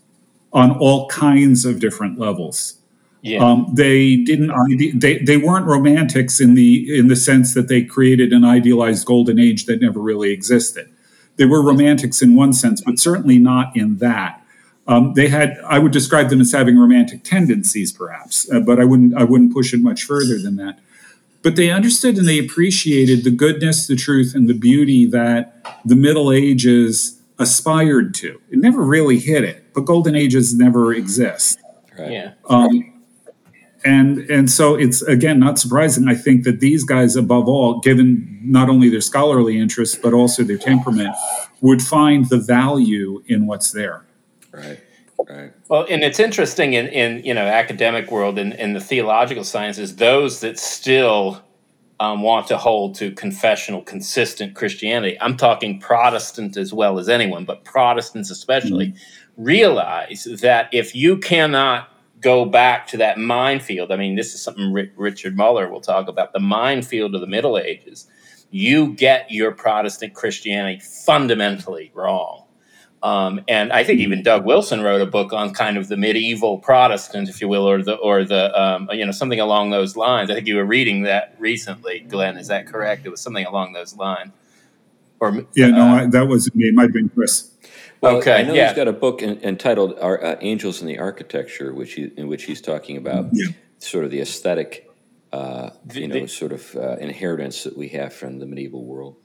on 0.52 0.72
all 0.72 1.08
kinds 1.08 1.66
of 1.66 1.80
different 1.80 2.18
levels. 2.18 2.76
Yeah. 3.22 3.44
Um, 3.44 3.72
they 3.74 4.16
didn't. 4.16 4.52
They 5.00 5.18
they 5.20 5.38
weren't 5.38 5.66
romantics 5.66 6.40
in 6.40 6.54
the 6.54 6.98
in 6.98 7.10
the 7.10 7.18
sense 7.18 7.54
that 7.54 7.68
they 7.68 7.84
created 7.84 8.32
an 8.32 8.46
idealized 8.46 9.06
golden 9.06 9.38
age 9.38 9.66
that 9.66 9.82
never 9.82 10.00
really 10.00 10.32
existed. 10.32 10.90
They 11.36 11.46
were 11.46 11.62
romantics 11.62 12.22
in 12.22 12.36
one 12.36 12.54
sense, 12.54 12.82
but 12.82 12.98
certainly 12.98 13.38
not 13.38 13.76
in 13.76 13.98
that. 13.98 14.44
Um, 14.90 15.14
they 15.14 15.28
had, 15.28 15.60
I 15.68 15.78
would 15.78 15.92
describe 15.92 16.30
them 16.30 16.42
as 16.42 16.52
having 16.52 16.76
romantic 16.76 17.24
tendencies, 17.24 17.94
perhaps, 17.94 18.52
uh, 18.52 18.60
but 18.60 18.80
I 18.80 18.86
wouldn't, 18.86 19.16
I 19.16 19.24
wouldn't 19.24 19.54
push 19.54 19.72
it 19.72 19.82
much 19.82 20.04
further 20.04 20.40
than 20.40 20.56
that. 20.56 20.80
But 21.44 21.56
they 21.56 21.70
understood 21.70 22.18
and 22.18 22.28
they 22.28 22.40
appreciated 22.40 23.24
the 23.24 23.30
goodness, 23.30 23.86
the 23.86 23.96
truth, 23.96 24.34
and 24.34 24.50
the 24.50 24.56
beauty 24.56 25.06
that 25.06 25.64
the 25.86 25.96
Middle 25.96 26.32
Ages 26.32 27.22
aspired 27.38 28.16
to. 28.16 28.42
It 28.50 28.58
never 28.58 28.82
really 28.82 29.20
hit 29.20 29.44
it, 29.44 29.74
but 29.76 29.82
Golden 29.82 30.16
Ages 30.16 30.56
never 30.56 30.92
exist. 30.92 31.60
Right. 31.98 32.12
Yeah. 32.12 32.34
Um, 32.50 32.94
and 33.86 34.20
and 34.30 34.52
so 34.52 34.76
it's 34.76 35.02
again 35.04 35.40
not 35.40 35.58
surprising. 35.60 36.10
I 36.10 36.16
think 36.16 36.44
that 36.44 36.60
these 36.60 36.84
guys, 36.84 37.16
above 37.16 37.48
all, 37.48 37.80
given 37.80 38.40
not 38.44 38.70
only 38.70 38.90
their 38.90 39.00
scholarly 39.00 39.58
interests 39.58 39.96
but 39.96 40.14
also 40.14 40.44
their 40.44 40.58
temperament, 40.58 41.16
would 41.62 41.82
find 41.82 42.28
the 42.28 42.40
value 42.40 43.24
in 43.28 43.48
what's 43.48 43.72
there. 43.72 44.04
Right. 44.52 44.80
Right. 45.28 45.52
Well, 45.68 45.86
and 45.90 46.02
it's 46.02 46.20
interesting 46.20 46.76
in, 46.76 46.88
in 46.88 47.24
you 47.26 47.34
know 47.34 47.46
academic 47.46 48.10
world 48.10 48.40
and 48.40 48.54
in, 48.54 48.60
in 48.60 48.74
the 48.74 48.80
theological 48.80 49.44
sciences, 49.44 49.98
those 49.98 50.40
that 50.40 50.58
still 50.58 51.44
um, 52.00 52.22
want 52.22 52.48
to 52.48 52.58
hold 52.58 52.96
to 52.96 53.12
confessional, 53.12 53.82
consistent 53.82 54.56
Christianity. 54.56 55.18
I'm 55.20 55.36
talking 55.36 55.80
Protestant 55.80 56.56
as 56.56 56.74
well 56.74 56.98
as 57.00 57.10
anyone, 57.10 57.46
but 57.46 57.66
Protestants 57.66 58.32
especially 58.32 58.88
mm-hmm. 58.88 59.44
realize 59.44 60.24
that 60.42 60.70
if 60.72 60.96
you 60.96 61.18
cannot 61.18 61.90
go 62.22 62.46
back 62.46 62.88
to 62.88 62.98
that 62.98 63.18
minefield, 63.18 63.92
I 63.92 63.98
mean, 63.98 64.16
this 64.16 64.34
is 64.34 64.42
something 64.42 64.74
Richard 64.96 65.36
Muller 65.36 65.70
will 65.70 65.82
talk 65.82 66.08
about 66.08 66.32
the 66.32 66.40
minefield 66.40 67.16
of 67.16 67.22
the 67.22 67.28
Middle 67.28 67.58
Ages. 67.58 68.08
You 68.52 68.94
get 68.94 69.30
your 69.30 69.52
Protestant 69.52 70.14
Christianity 70.14 70.80
fundamentally 70.80 71.92
wrong. 71.94 72.46
Um, 73.02 73.42
and 73.48 73.72
I 73.72 73.84
think 73.84 74.02
even 74.02 74.24
Doug 74.24 74.46
Wilson 74.46 74.82
wrote 74.82 75.02
a 75.02 75.06
book 75.06 75.32
on 75.32 75.54
kind 75.54 75.78
of 75.78 75.88
the 75.88 75.96
medieval 75.96 76.58
Protestant, 76.58 77.30
if 77.30 77.40
you 77.40 77.48
will, 77.48 77.68
or 77.68 77.82
the 77.82 77.96
or 77.96 78.26
the 78.26 78.60
um, 78.60 78.90
you 78.92 79.06
know 79.06 79.12
something 79.12 79.40
along 79.40 79.70
those 79.70 79.96
lines. 79.96 80.30
I 80.30 80.34
think 80.34 80.48
you 80.48 80.58
were 80.58 80.66
reading 80.66 81.04
that 81.04 81.36
recently, 81.40 82.02
Glenn. 82.02 82.38
Is 82.38 82.48
that 82.48 82.68
correct? 82.68 83.06
It 83.06 83.10
was 83.10 83.22
something 83.22 83.46
along 83.46 83.74
those 83.74 83.96
lines. 83.96 84.32
Or 85.22 85.46
yeah, 85.56 85.68
uh, 85.68 85.70
no, 85.70 85.86
I, 85.86 86.06
that 86.08 86.28
was 86.28 86.54
me. 86.54 86.66
It 86.66 86.74
might 86.74 86.84
have 86.84 86.94
been 86.94 87.10
Chris. 87.10 87.52
Well, 88.02 88.18
okay, 88.18 88.34
I 88.34 88.44
know 88.44 88.54
yeah. 88.54 88.68
he's 88.68 88.76
got 88.76 88.88
a 88.88 88.94
book 88.94 89.22
in, 89.22 89.42
entitled 89.44 89.98
uh, 90.00 90.36
"Angels 90.42 90.82
in 90.82 90.88
the 90.88 91.00
Architecture," 91.00 91.74
which 91.74 91.94
he, 91.94 92.12
in 92.18 92.28
which 92.28 92.44
he's 92.44 92.62
talking 92.62 92.98
about 92.98 93.30
yeah. 93.32 93.48
sort 93.78 94.04
of 94.04 94.12
the 94.12 94.20
aesthetic, 94.20 94.90
uh, 95.32 95.70
you 95.94 96.08
know, 96.08 96.20
the, 96.22 96.28
sort 96.28 96.52
of 96.52 96.76
uh, 96.76 96.98
inheritance 96.98 97.64
that 97.64 97.78
we 97.78 97.90
have 97.90 98.14
from 98.14 98.40
the 98.40 98.46
medieval 98.46 98.84
world 98.84 99.16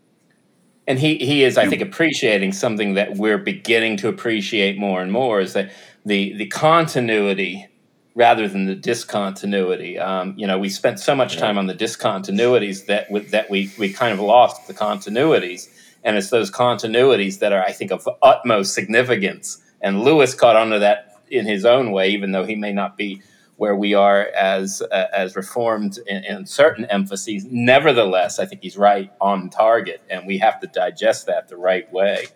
and 0.86 0.98
he 0.98 1.16
he 1.16 1.44
is, 1.44 1.56
I 1.56 1.66
think, 1.66 1.82
appreciating 1.82 2.52
something 2.52 2.94
that 2.94 3.16
we're 3.16 3.38
beginning 3.38 3.96
to 3.98 4.08
appreciate 4.08 4.76
more 4.76 5.00
and 5.00 5.10
more 5.10 5.40
is 5.40 5.54
that 5.54 5.72
the 6.04 6.34
the 6.34 6.46
continuity 6.46 7.66
rather 8.14 8.46
than 8.46 8.66
the 8.66 8.74
discontinuity. 8.74 9.98
Um, 9.98 10.34
you 10.36 10.46
know, 10.46 10.58
we 10.58 10.68
spent 10.68 11.00
so 11.00 11.14
much 11.14 11.36
time 11.36 11.58
on 11.58 11.66
the 11.66 11.74
discontinuities 11.74 12.86
that 12.86 13.10
with, 13.10 13.30
that 13.30 13.50
we 13.50 13.72
we 13.78 13.92
kind 13.92 14.12
of 14.12 14.20
lost 14.20 14.66
the 14.66 14.74
continuities, 14.74 15.68
and 16.02 16.16
it's 16.16 16.30
those 16.30 16.50
continuities 16.50 17.38
that 17.38 17.52
are, 17.52 17.62
I 17.62 17.72
think, 17.72 17.90
of 17.90 18.08
utmost 18.22 18.74
significance. 18.74 19.62
And 19.80 20.02
Lewis 20.02 20.34
caught 20.34 20.56
onto 20.56 20.78
that 20.78 21.22
in 21.30 21.46
his 21.46 21.64
own 21.64 21.90
way, 21.92 22.10
even 22.10 22.32
though 22.32 22.44
he 22.44 22.54
may 22.54 22.72
not 22.72 22.96
be 22.96 23.22
where 23.56 23.76
we 23.76 23.94
are 23.94 24.26
as 24.36 24.82
uh, 24.82 25.06
as 25.12 25.36
reformed 25.36 25.98
in, 26.06 26.24
in, 26.24 26.46
certain 26.46 26.84
emphases. 26.86 27.46
Nevertheless, 27.48 28.38
I 28.38 28.46
think 28.46 28.62
he's 28.62 28.76
right 28.76 29.12
on 29.20 29.48
target, 29.50 30.02
and 30.10 30.26
we 30.26 30.38
have 30.38 30.60
to 30.60 30.66
digest 30.66 31.26
that 31.26 31.48
the 31.48 31.56
right 31.56 31.90
way. 31.92 32.26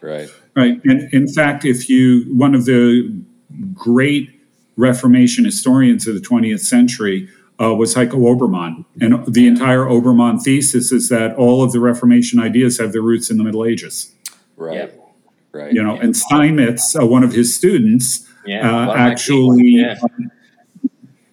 Right. 0.00 0.30
Right. 0.54 0.80
And 0.84 1.12
in 1.12 1.28
fact, 1.28 1.64
if 1.64 1.88
you 1.88 2.24
one 2.34 2.54
of 2.54 2.64
the 2.64 3.22
great 3.74 4.34
Reformation 4.76 5.44
historians 5.44 6.06
of 6.06 6.14
the 6.14 6.20
20th 6.20 6.60
century 6.60 7.28
uh, 7.60 7.74
was 7.74 7.94
Heiko 7.96 8.12
Oberman, 8.12 8.84
and 9.00 9.26
the 9.32 9.48
entire 9.48 9.84
Oberman 9.84 10.40
thesis 10.40 10.92
is 10.92 11.08
that 11.08 11.34
all 11.34 11.64
of 11.64 11.72
the 11.72 11.80
Reformation 11.80 12.38
ideas 12.38 12.78
have 12.78 12.92
their 12.92 13.02
roots 13.02 13.30
in 13.30 13.38
the 13.38 13.44
Middle 13.44 13.64
Ages. 13.64 14.14
Right. 14.56 14.76
Yep. 14.76 15.00
Right. 15.52 15.72
You 15.72 15.82
know, 15.82 15.94
yeah. 15.94 16.02
and 16.02 16.16
Steinmetz, 16.16 16.94
uh, 16.94 17.04
one 17.04 17.24
of 17.24 17.32
his 17.32 17.54
students, 17.54 18.27
yeah, 18.48 18.88
uh, 18.88 18.94
actually. 18.94 19.62
Yeah. 19.62 19.96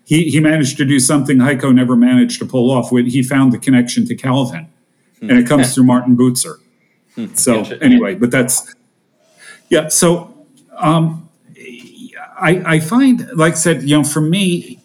he, 0.04 0.30
he 0.30 0.40
managed 0.40 0.78
to 0.78 0.86
do 0.86 1.00
something 1.00 1.38
Heiko 1.38 1.74
never 1.74 1.96
managed 1.96 2.40
to 2.40 2.46
pull 2.46 2.72
off. 2.72 2.90
He 2.90 3.24
found 3.24 3.54
the 3.54 3.58
connection 3.58 4.06
to 4.08 4.16
Calvin, 4.16 4.68
hmm. 5.20 5.30
and 5.30 5.40
it 5.40 5.48
comes 5.48 5.74
through 5.74 5.86
Martin 5.86 6.16
Bucer. 6.16 6.60
Hmm. 7.16 7.34
So 7.34 7.62
anyway, 7.82 8.16
but 8.16 8.32
that's 8.32 8.76
yeah. 9.70 9.88
So 9.88 10.46
um, 10.78 11.30
I, 12.38 12.62
I 12.76 12.80
find, 12.80 13.30
like 13.34 13.54
I 13.54 13.56
said, 13.56 13.84
you 13.84 13.98
know, 13.98 14.04
for 14.04 14.22
me, 14.22 14.82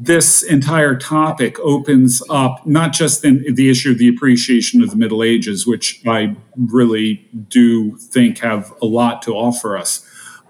this 0.00 0.42
entire 0.42 0.96
topic 0.96 1.58
opens 1.60 2.22
up 2.28 2.66
not 2.66 2.92
just 2.92 3.24
in 3.24 3.54
the 3.54 3.70
issue 3.70 3.92
of 3.92 3.98
the 3.98 4.08
appreciation 4.08 4.82
of 4.82 4.90
the 4.90 4.96
Middle 4.96 5.22
Ages, 5.22 5.66
which 5.66 6.02
I 6.06 6.36
really 6.56 7.28
do 7.48 7.96
think 7.96 8.38
have 8.38 8.72
a 8.82 8.86
lot 8.86 9.22
to 9.22 9.32
offer 9.34 9.76
us, 9.76 10.05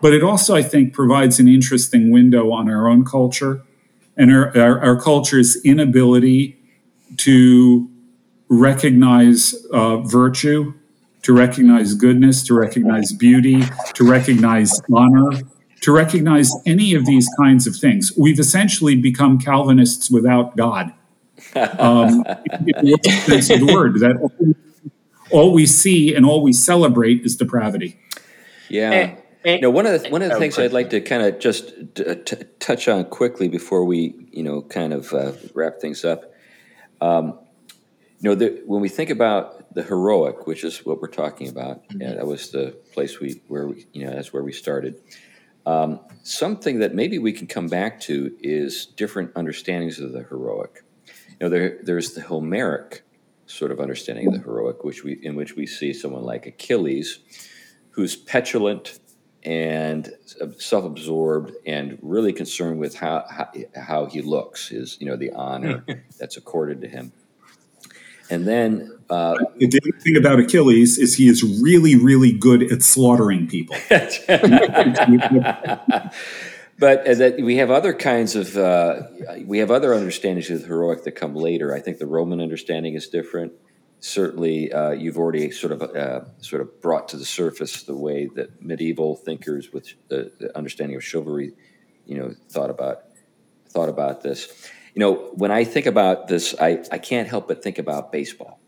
but 0.06 0.14
it 0.14 0.22
also, 0.22 0.54
I 0.54 0.62
think, 0.62 0.92
provides 0.92 1.40
an 1.40 1.48
interesting 1.48 2.12
window 2.12 2.52
on 2.52 2.70
our 2.70 2.86
own 2.86 3.04
culture 3.04 3.62
and 4.16 4.32
our, 4.32 4.56
our, 4.56 4.80
our 4.80 5.00
culture's 5.00 5.56
inability 5.64 6.56
to 7.16 7.90
recognize 8.48 9.52
uh, 9.72 9.96
virtue, 9.96 10.74
to 11.22 11.32
recognize 11.32 11.94
goodness, 11.94 12.44
to 12.44 12.54
recognize 12.54 13.12
beauty, 13.12 13.64
to 13.94 14.08
recognize 14.08 14.80
honor, 14.94 15.42
to 15.80 15.90
recognize 15.90 16.52
any 16.66 16.94
of 16.94 17.04
these 17.04 17.28
kinds 17.36 17.66
of 17.66 17.74
things. 17.74 18.12
We've 18.16 18.38
essentially 18.38 18.94
become 18.94 19.40
Calvinists 19.40 20.08
without 20.08 20.56
God. 20.56 20.92
Um, 21.56 22.22
the 22.60 23.72
word 23.74 23.94
that 23.94 24.16
all, 24.22 24.32
all 25.32 25.52
we 25.52 25.66
see 25.66 26.14
and 26.14 26.24
all 26.24 26.44
we 26.44 26.52
celebrate 26.52 27.22
is 27.22 27.34
depravity. 27.34 27.98
Yeah. 28.68 28.92
And, 28.92 29.22
you 29.46 29.60
know, 29.60 29.70
one 29.70 29.86
of 29.86 30.02
the 30.02 30.08
one 30.10 30.22
of 30.22 30.30
the 30.30 30.38
things 30.38 30.58
I'd 30.58 30.72
like 30.72 30.90
to 30.90 31.00
kind 31.00 31.22
of 31.22 31.38
just 31.38 31.72
t- 31.94 32.14
t- 32.16 32.36
touch 32.58 32.88
on 32.88 33.04
quickly 33.04 33.48
before 33.48 33.84
we, 33.84 34.28
you 34.32 34.42
know, 34.42 34.62
kind 34.62 34.92
of 34.92 35.12
uh, 35.12 35.32
wrap 35.54 35.80
things 35.80 36.04
up. 36.04 36.32
Um, 37.00 37.38
you 38.20 38.30
know, 38.30 38.34
the, 38.34 38.62
when 38.66 38.80
we 38.80 38.88
think 38.88 39.10
about 39.10 39.72
the 39.74 39.82
heroic, 39.82 40.46
which 40.46 40.64
is 40.64 40.84
what 40.84 41.00
we're 41.00 41.08
talking 41.08 41.48
about, 41.48 41.86
mm-hmm. 41.88 41.98
that 41.98 42.26
was 42.26 42.50
the 42.50 42.76
place 42.92 43.20
we 43.20 43.40
where 43.46 43.68
we, 43.68 43.86
you 43.92 44.04
know, 44.04 44.14
that's 44.14 44.32
where 44.32 44.42
we 44.42 44.52
started. 44.52 45.00
Um, 45.64 46.00
something 46.22 46.78
that 46.80 46.94
maybe 46.94 47.18
we 47.18 47.32
can 47.32 47.46
come 47.46 47.68
back 47.68 48.00
to 48.02 48.36
is 48.40 48.86
different 48.86 49.32
understandings 49.34 49.98
of 49.98 50.12
the 50.12 50.22
heroic. 50.22 50.84
You 51.06 51.36
know, 51.40 51.48
there, 51.48 51.78
there's 51.82 52.14
the 52.14 52.22
Homeric 52.22 53.02
sort 53.46 53.70
of 53.70 53.80
understanding 53.80 54.26
of 54.26 54.32
the 54.32 54.40
heroic, 54.40 54.82
which 54.82 55.04
we 55.04 55.12
in 55.22 55.36
which 55.36 55.54
we 55.54 55.66
see 55.66 55.92
someone 55.92 56.22
like 56.24 56.46
Achilles, 56.46 57.18
who's 57.90 58.16
petulant 58.16 58.98
and 59.46 60.12
self-absorbed 60.58 61.52
and 61.64 61.98
really 62.02 62.32
concerned 62.32 62.80
with 62.80 62.96
how, 62.96 63.24
how, 63.30 63.48
how 63.80 64.06
he 64.06 64.20
looks 64.20 64.68
his 64.68 64.98
you 65.00 65.06
know 65.06 65.16
the 65.16 65.30
honor 65.32 65.84
that's 66.18 66.36
accorded 66.36 66.80
to 66.80 66.88
him 66.88 67.12
and 68.28 68.46
then 68.46 68.98
uh, 69.08 69.36
the 69.56 69.80
thing 70.00 70.16
about 70.16 70.40
Achilles 70.40 70.98
is 70.98 71.14
he 71.14 71.28
is 71.28 71.44
really, 71.62 71.94
really 71.94 72.32
good 72.32 72.72
at 72.72 72.82
slaughtering 72.82 73.46
people. 73.46 73.76
but 76.78 77.04
that 77.04 77.36
we 77.40 77.56
have 77.56 77.70
other 77.70 77.94
kinds 77.94 78.34
of 78.34 78.56
uh, 78.56 79.02
we 79.44 79.58
have 79.58 79.70
other 79.70 79.94
understandings 79.94 80.50
of 80.50 80.62
the 80.62 80.66
heroic 80.66 81.04
that 81.04 81.12
come 81.12 81.36
later. 81.36 81.72
I 81.74 81.80
think 81.80 81.98
the 81.98 82.06
Roman 82.06 82.40
understanding 82.40 82.94
is 82.94 83.06
different 83.06 83.52
certainly 84.06 84.72
uh, 84.72 84.90
you've 84.90 85.18
already 85.18 85.50
sort 85.50 85.72
of 85.72 85.82
uh, 85.82 86.20
sort 86.38 86.62
of 86.62 86.80
brought 86.80 87.08
to 87.08 87.16
the 87.16 87.24
surface 87.24 87.82
the 87.82 87.96
way 87.96 88.28
that 88.34 88.62
medieval 88.62 89.16
thinkers 89.16 89.72
with 89.72 89.88
the, 90.08 90.32
the, 90.38 90.56
understanding 90.56 90.96
of 90.96 91.04
chivalry, 91.04 91.52
you 92.06 92.16
know, 92.16 92.32
thought 92.48 92.70
about 92.70 93.02
thought 93.68 93.88
about 93.88 94.22
this. 94.22 94.70
You 94.94 95.00
know, 95.00 95.14
when 95.34 95.50
I 95.50 95.64
think 95.64 95.86
about 95.86 96.28
this, 96.28 96.54
I, 96.58 96.82
I 96.90 96.98
can't 96.98 97.28
help 97.28 97.48
but 97.48 97.62
think 97.62 97.78
about 97.78 98.12
baseball 98.12 98.60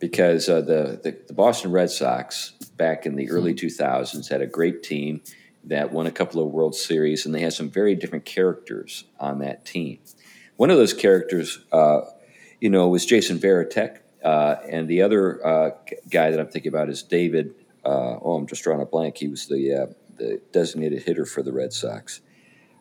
because 0.00 0.48
uh, 0.48 0.60
the, 0.60 0.98
the, 1.02 1.16
the 1.28 1.34
Boston 1.34 1.70
Red 1.70 1.90
Sox 1.90 2.52
back 2.76 3.06
in 3.06 3.14
the 3.14 3.30
early 3.30 3.54
2000s 3.54 4.12
hmm. 4.12 4.32
had 4.32 4.42
a 4.42 4.46
great 4.46 4.82
team 4.82 5.22
that 5.64 5.92
won 5.92 6.06
a 6.06 6.10
couple 6.10 6.42
of 6.42 6.50
World 6.50 6.74
Series, 6.74 7.24
and 7.24 7.34
they 7.34 7.40
had 7.40 7.52
some 7.52 7.70
very 7.70 7.94
different 7.94 8.24
characters 8.24 9.04
on 9.18 9.38
that 9.38 9.64
team. 9.64 9.98
One 10.56 10.70
of 10.70 10.76
those 10.76 10.92
characters, 10.92 11.58
uh, 11.72 12.00
you 12.60 12.68
know, 12.68 12.88
was 12.88 13.06
Jason 13.06 13.38
Varitek, 13.38 13.98
uh, 14.24 14.56
and 14.68 14.88
the 14.88 15.02
other 15.02 15.46
uh, 15.46 15.70
guy 16.10 16.30
that 16.30 16.40
I'm 16.40 16.48
thinking 16.48 16.70
about 16.70 16.88
is 16.88 17.02
David. 17.02 17.54
Uh, 17.84 18.16
oh, 18.22 18.36
I'm 18.36 18.46
just 18.46 18.64
drawing 18.64 18.80
a 18.80 18.86
blank. 18.86 19.18
He 19.18 19.28
was 19.28 19.46
the 19.46 19.82
uh, 19.82 19.86
the 20.16 20.40
designated 20.52 21.02
hitter 21.02 21.26
for 21.26 21.42
the 21.42 21.52
Red 21.52 21.72
Sox. 21.72 22.20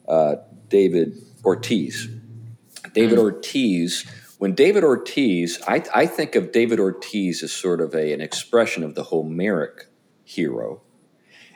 Uh, 0.08 0.36
David 0.70 1.22
Ortiz. 1.44 2.08
David 2.94 3.18
mm. 3.18 3.24
Ortiz. 3.24 4.06
When 4.38 4.56
David 4.56 4.84
Ortiz, 4.84 5.62
I, 5.68 5.84
I, 5.96 6.06
think 6.06 6.36
of 6.36 6.52
David 6.52 6.78
Ortiz 6.78 7.44
as 7.44 7.54
sort 7.54 7.80
of 7.80 7.96
a, 7.96 8.12
an 8.12 8.20
expression 8.20 8.84
of 8.84 8.94
the 8.94 9.04
Homeric 9.04 9.88
hero, 10.26 10.82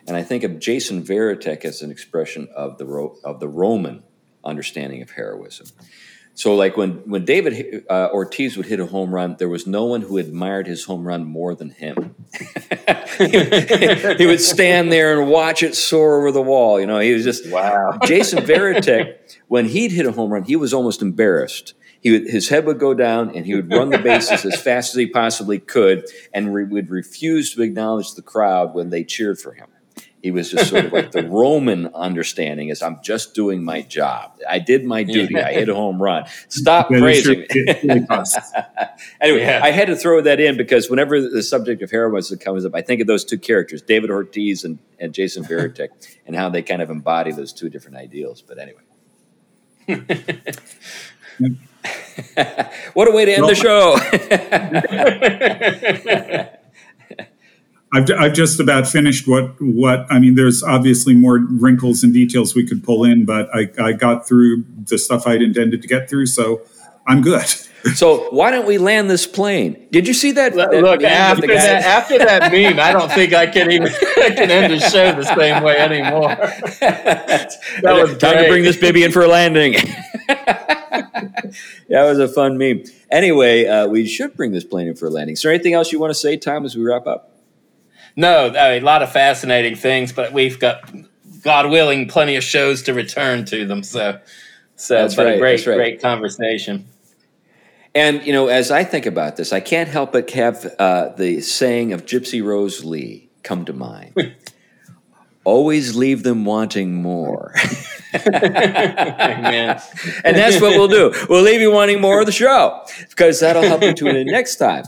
and 0.07 0.15
I 0.15 0.23
think 0.23 0.43
of 0.45 0.59
Jason 0.59 1.03
Varitek 1.03 1.65
as 1.65 1.81
an 1.81 1.91
expression 1.91 2.47
of 2.55 2.77
the 2.77 2.85
of 3.23 3.39
the 3.39 3.47
Roman 3.49 4.03
understanding 4.43 5.01
of 5.01 5.11
heroism. 5.11 5.67
So, 6.37 6.53
like 6.53 6.77
when 6.77 6.97
when 7.09 7.25
David 7.25 7.83
uh, 7.89 8.09
Ortiz 8.13 8.57
would 8.57 8.67
hit 8.67 8.79
a 8.79 8.85
home 8.85 9.11
run, 9.11 9.37
there 9.39 9.49
was 9.49 9.65
no 9.65 9.85
one 9.85 10.01
who 10.01 10.19
admired 10.19 10.67
his 10.67 10.83
home 10.83 11.03
run 11.03 11.25
more 11.25 11.55
than 11.55 11.71
him. 11.71 12.13
he 13.17 14.25
would 14.27 14.39
stand 14.39 14.91
there 14.91 15.19
and 15.19 15.31
watch 15.31 15.63
it 15.63 15.73
soar 15.73 16.19
over 16.19 16.31
the 16.31 16.41
wall. 16.43 16.79
You 16.79 16.85
know, 16.85 16.99
he 16.99 17.11
was 17.11 17.23
just 17.23 17.49
wow. 17.49 17.97
Jason 18.05 18.43
Varitek, 18.43 19.15
when 19.47 19.65
he'd 19.65 19.91
hit 19.91 20.05
a 20.05 20.11
home 20.11 20.31
run, 20.31 20.43
he 20.43 20.55
was 20.55 20.75
almost 20.75 21.01
embarrassed. 21.01 21.73
He 22.01 22.11
would, 22.11 22.27
his 22.27 22.49
head 22.49 22.67
would 22.67 22.77
go 22.77 22.93
down, 22.93 23.35
and 23.35 23.43
he 23.43 23.55
would 23.55 23.73
run 23.73 23.89
the 23.89 23.97
bases 23.97 24.45
as 24.45 24.61
fast 24.61 24.93
as 24.93 24.99
he 24.99 25.07
possibly 25.07 25.57
could, 25.57 26.05
and 26.35 26.53
re- 26.53 26.65
would 26.65 26.91
refuse 26.91 27.55
to 27.55 27.63
acknowledge 27.63 28.13
the 28.13 28.21
crowd 28.21 28.75
when 28.75 28.91
they 28.91 29.03
cheered 29.03 29.39
for 29.39 29.53
him. 29.53 29.69
He 30.27 30.31
was 30.31 30.51
just 30.51 30.71
sort 30.71 30.83
of 30.83 30.91
like 30.91 31.11
the 31.13 31.23
Roman 31.29 31.87
understanding 31.95 32.67
is 32.67 32.81
I'm 32.81 32.99
just 33.01 33.33
doing 33.33 33.63
my 33.63 33.81
job. 33.81 34.37
I 34.49 34.59
did 34.59 34.83
my 34.83 35.03
duty. 35.03 35.37
I 35.37 35.53
hit 35.53 35.69
a 35.69 35.73
home 35.73 36.03
run. 36.03 36.25
Stop 36.49 36.89
praising 36.89 37.39
me. 37.39 37.47
anyway, 39.21 39.39
yeah. 39.39 39.61
I 39.63 39.71
had 39.71 39.87
to 39.87 39.95
throw 39.95 40.19
that 40.19 40.41
in 40.41 40.57
because 40.57 40.89
whenever 40.89 41.21
the 41.21 41.41
subject 41.41 41.81
of 41.81 41.91
heroism 41.91 42.39
comes 42.39 42.65
up, 42.65 42.75
I 42.75 42.81
think 42.81 42.99
of 42.99 43.07
those 43.07 43.23
two 43.23 43.37
characters, 43.37 43.81
David 43.81 44.11
Ortiz 44.11 44.65
and, 44.65 44.79
and 44.99 45.13
Jason 45.13 45.45
Varitek, 45.45 45.91
and 46.25 46.35
how 46.35 46.49
they 46.49 46.61
kind 46.61 46.81
of 46.81 46.89
embody 46.89 47.31
those 47.31 47.53
two 47.53 47.69
different 47.69 47.95
ideals. 47.95 48.41
But 48.41 48.57
anyway. 48.59 48.81
what 52.93 53.07
a 53.07 53.11
way 53.11 53.23
to 53.23 53.31
end 53.31 53.43
well, 53.43 53.55
the 53.55 53.55
show. 56.43 56.53
I've, 57.93 58.09
I've 58.11 58.33
just 58.33 58.59
about 58.59 58.85
finished 58.85 59.27
what 59.27 59.55
what 59.61 60.05
I 60.09 60.19
mean. 60.19 60.35
There's 60.35 60.61
obviously 60.61 61.13
more 61.13 61.37
wrinkles 61.37 62.03
and 62.03 62.13
details 62.13 62.53
we 62.53 62.65
could 62.65 62.83
pull 62.83 63.05
in, 63.05 63.25
but 63.25 63.49
I, 63.55 63.71
I 63.79 63.93
got 63.93 64.27
through 64.27 64.65
the 64.83 64.97
stuff 64.97 65.25
I'd 65.25 65.41
intended 65.41 65.81
to 65.81 65.87
get 65.87 66.09
through, 66.09 66.25
so 66.25 66.61
I'm 67.07 67.21
good. 67.21 67.45
So 67.95 68.29
why 68.31 68.51
don't 68.51 68.67
we 68.67 68.77
land 68.77 69.09
this 69.09 69.25
plane? 69.25 69.87
Did 69.91 70.07
you 70.07 70.13
see 70.13 70.31
that? 70.33 70.55
Look, 70.55 70.99
that 70.99 71.03
after 71.03 71.47
that, 71.47 71.83
after 71.83 72.17
that 72.17 72.51
meme, 72.51 72.79
I 72.79 72.91
don't 72.91 73.09
think 73.09 73.33
I 73.33 73.47
can 73.47 73.71
even 73.71 73.87
I 73.87 74.31
can 74.35 74.51
end 74.51 74.73
the 74.73 74.79
show 74.79 75.13
the 75.13 75.23
same 75.23 75.63
way 75.63 75.77
anymore. 75.77 76.27
that 76.81 77.57
was 77.83 78.17
time 78.17 78.33
great. 78.33 78.43
to 78.43 78.49
bring 78.49 78.63
this 78.63 78.77
baby 78.77 79.03
in 79.03 79.13
for 79.13 79.21
a 79.21 79.27
landing. 79.27 79.73
that 80.27 81.53
was 81.89 82.19
a 82.19 82.27
fun 82.27 82.57
meme. 82.57 82.83
Anyway, 83.09 83.65
uh, 83.65 83.87
we 83.87 84.05
should 84.05 84.35
bring 84.35 84.51
this 84.51 84.65
plane 84.65 84.87
in 84.89 84.95
for 84.95 85.05
a 85.05 85.09
landing. 85.09 85.33
Is 85.33 85.41
there 85.41 85.53
anything 85.53 85.73
else 85.73 85.93
you 85.93 85.99
want 85.99 86.11
to 86.11 86.19
say, 86.19 86.35
Tom, 86.35 86.65
as 86.65 86.75
we 86.75 86.83
wrap 86.83 87.07
up? 87.07 87.36
No, 88.17 88.47
I 88.47 88.73
mean, 88.73 88.81
a 88.81 88.85
lot 88.85 89.03
of 89.03 89.11
fascinating 89.11 89.75
things, 89.75 90.11
but 90.11 90.33
we've 90.33 90.59
got 90.59 90.91
God 91.43 91.69
willing, 91.69 92.07
plenty 92.07 92.35
of 92.35 92.43
shows 92.43 92.81
to 92.83 92.93
return 92.93 93.45
to 93.45 93.65
them. 93.65 93.83
So, 93.83 94.19
so 94.75 94.95
That's 94.95 95.15
but 95.15 95.27
right, 95.27 95.35
a 95.35 95.39
great, 95.39 95.65
right. 95.67 95.75
great 95.75 96.01
conversation. 96.01 96.87
And 97.93 98.25
you 98.25 98.33
know, 98.33 98.47
as 98.47 98.71
I 98.71 98.83
think 98.83 99.05
about 99.05 99.37
this, 99.37 99.53
I 99.53 99.59
can't 99.59 99.87
help 99.87 100.11
but 100.11 100.29
have 100.31 100.65
uh, 100.79 101.09
the 101.09 101.41
saying 101.41 101.93
of 101.93 102.05
Gypsy 102.05 102.43
Rose 102.43 102.83
Lee 102.83 103.29
come 103.43 103.65
to 103.65 103.73
mind. 103.73 104.15
Always 105.43 105.95
leave 105.95 106.23
them 106.23 106.43
wanting 106.43 106.95
more. 106.95 107.53
And 108.13 109.79
that's 110.35 110.61
what 110.61 110.71
we'll 110.71 110.87
do. 110.87 111.13
We'll 111.29 111.43
leave 111.43 111.61
you 111.61 111.71
wanting 111.71 112.01
more 112.01 112.19
of 112.19 112.25
the 112.25 112.31
show 112.31 112.83
because 113.09 113.41
that'll 113.41 113.63
help 113.63 113.83
you 113.83 113.93
tune 113.93 114.15
in 114.15 114.27
next 114.27 114.55
time. 114.55 114.85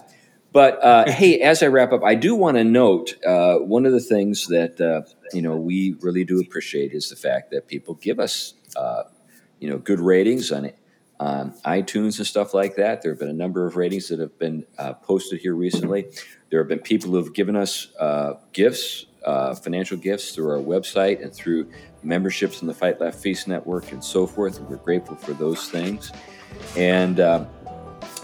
But 0.52 0.84
uh, 0.84 1.12
hey, 1.12 1.40
as 1.42 1.64
I 1.64 1.68
wrap 1.68 1.92
up, 1.92 2.04
I 2.04 2.16
do 2.16 2.36
want 2.36 2.58
to 2.58 2.64
note 2.64 3.16
uh, 3.26 3.56
one 3.56 3.86
of 3.86 3.92
the 3.92 4.00
things 4.00 4.48
that 4.48 4.80
uh, 4.82 5.02
you 5.34 5.42
know 5.42 5.56
we 5.56 5.96
really 6.02 6.24
do 6.24 6.40
appreciate 6.40 6.94
is 6.94 7.10
the 7.10 7.16
fact 7.16 7.52
that 7.52 7.68
people 7.68 7.96
give 7.96 8.20
us 8.20 8.54
uh, 8.76 9.04
you 9.60 9.70
know 9.70 9.78
good 9.78 10.00
ratings 10.00 10.52
on 10.52 10.72
on 11.20 11.52
iTunes 11.66 12.18
and 12.18 12.26
stuff 12.26 12.54
like 12.54 12.76
that. 12.78 13.02
There 13.02 13.12
have 13.12 13.20
been 13.20 13.30
a 13.30 13.34
number 13.34 13.66
of 13.66 13.76
ratings 13.76 14.08
that 14.08 14.20
have 14.20 14.38
been 14.40 14.66
uh, 14.78 14.94
posted 14.94 15.42
here 15.42 15.54
recently. 15.54 16.06
There 16.50 16.60
have 16.60 16.70
been 16.70 16.80
people 16.80 17.12
who 17.12 17.18
have 17.18 17.34
given 17.34 17.56
us 17.56 17.94
uh, 18.00 18.36
gifts, 18.54 19.06
uh, 19.26 19.54
financial 19.56 19.98
gifts 19.98 20.34
through 20.34 20.50
our 20.50 20.64
website 20.64 21.22
and 21.22 21.34
through 21.34 21.70
memberships 22.04 22.62
in 22.62 22.68
the 22.68 22.74
Fight 22.74 23.02
Laugh 23.02 23.16
Feast 23.16 23.48
Network 23.48 23.92
and 23.92 24.04
so 24.04 24.26
forth. 24.26 24.58
And 24.60 24.70
we're 24.70 24.78
grateful 24.78 25.18
for 25.18 25.34
those 25.34 25.70
things. 25.70 26.12
And 26.78 27.20
uh, 27.20 27.46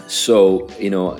so, 0.08 0.68
you 0.80 0.88
know, 0.90 1.18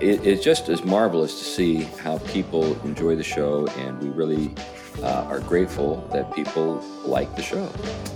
it, 0.00 0.26
it 0.26 0.42
just 0.42 0.68
is 0.68 0.84
marvelous 0.84 1.38
to 1.38 1.44
see 1.44 1.82
how 2.02 2.18
people 2.18 2.78
enjoy 2.84 3.16
the 3.16 3.22
show, 3.22 3.66
and 3.78 4.00
we 4.02 4.08
really 4.10 4.54
uh, 5.02 5.24
are 5.28 5.40
grateful 5.40 6.06
that 6.12 6.32
people 6.34 6.82
like 7.04 7.34
the 7.36 7.42
show. 7.42 7.70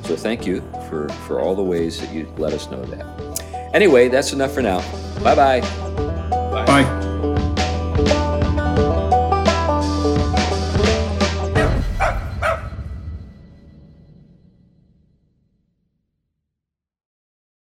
So 0.05 0.16
thank 0.16 0.47
you 0.47 0.61
for, 0.89 1.09
for 1.26 1.41
all 1.41 1.55
the 1.55 1.62
ways 1.62 2.01
that 2.01 2.12
you 2.12 2.33
let 2.37 2.53
us 2.53 2.70
know 2.70 2.83
that. 2.85 3.70
Anyway, 3.74 4.09
that's 4.09 4.33
enough 4.33 4.53
for 4.53 4.62
now. 4.62 4.81
Bye-bye. 5.22 5.61
Bye. 6.66 7.10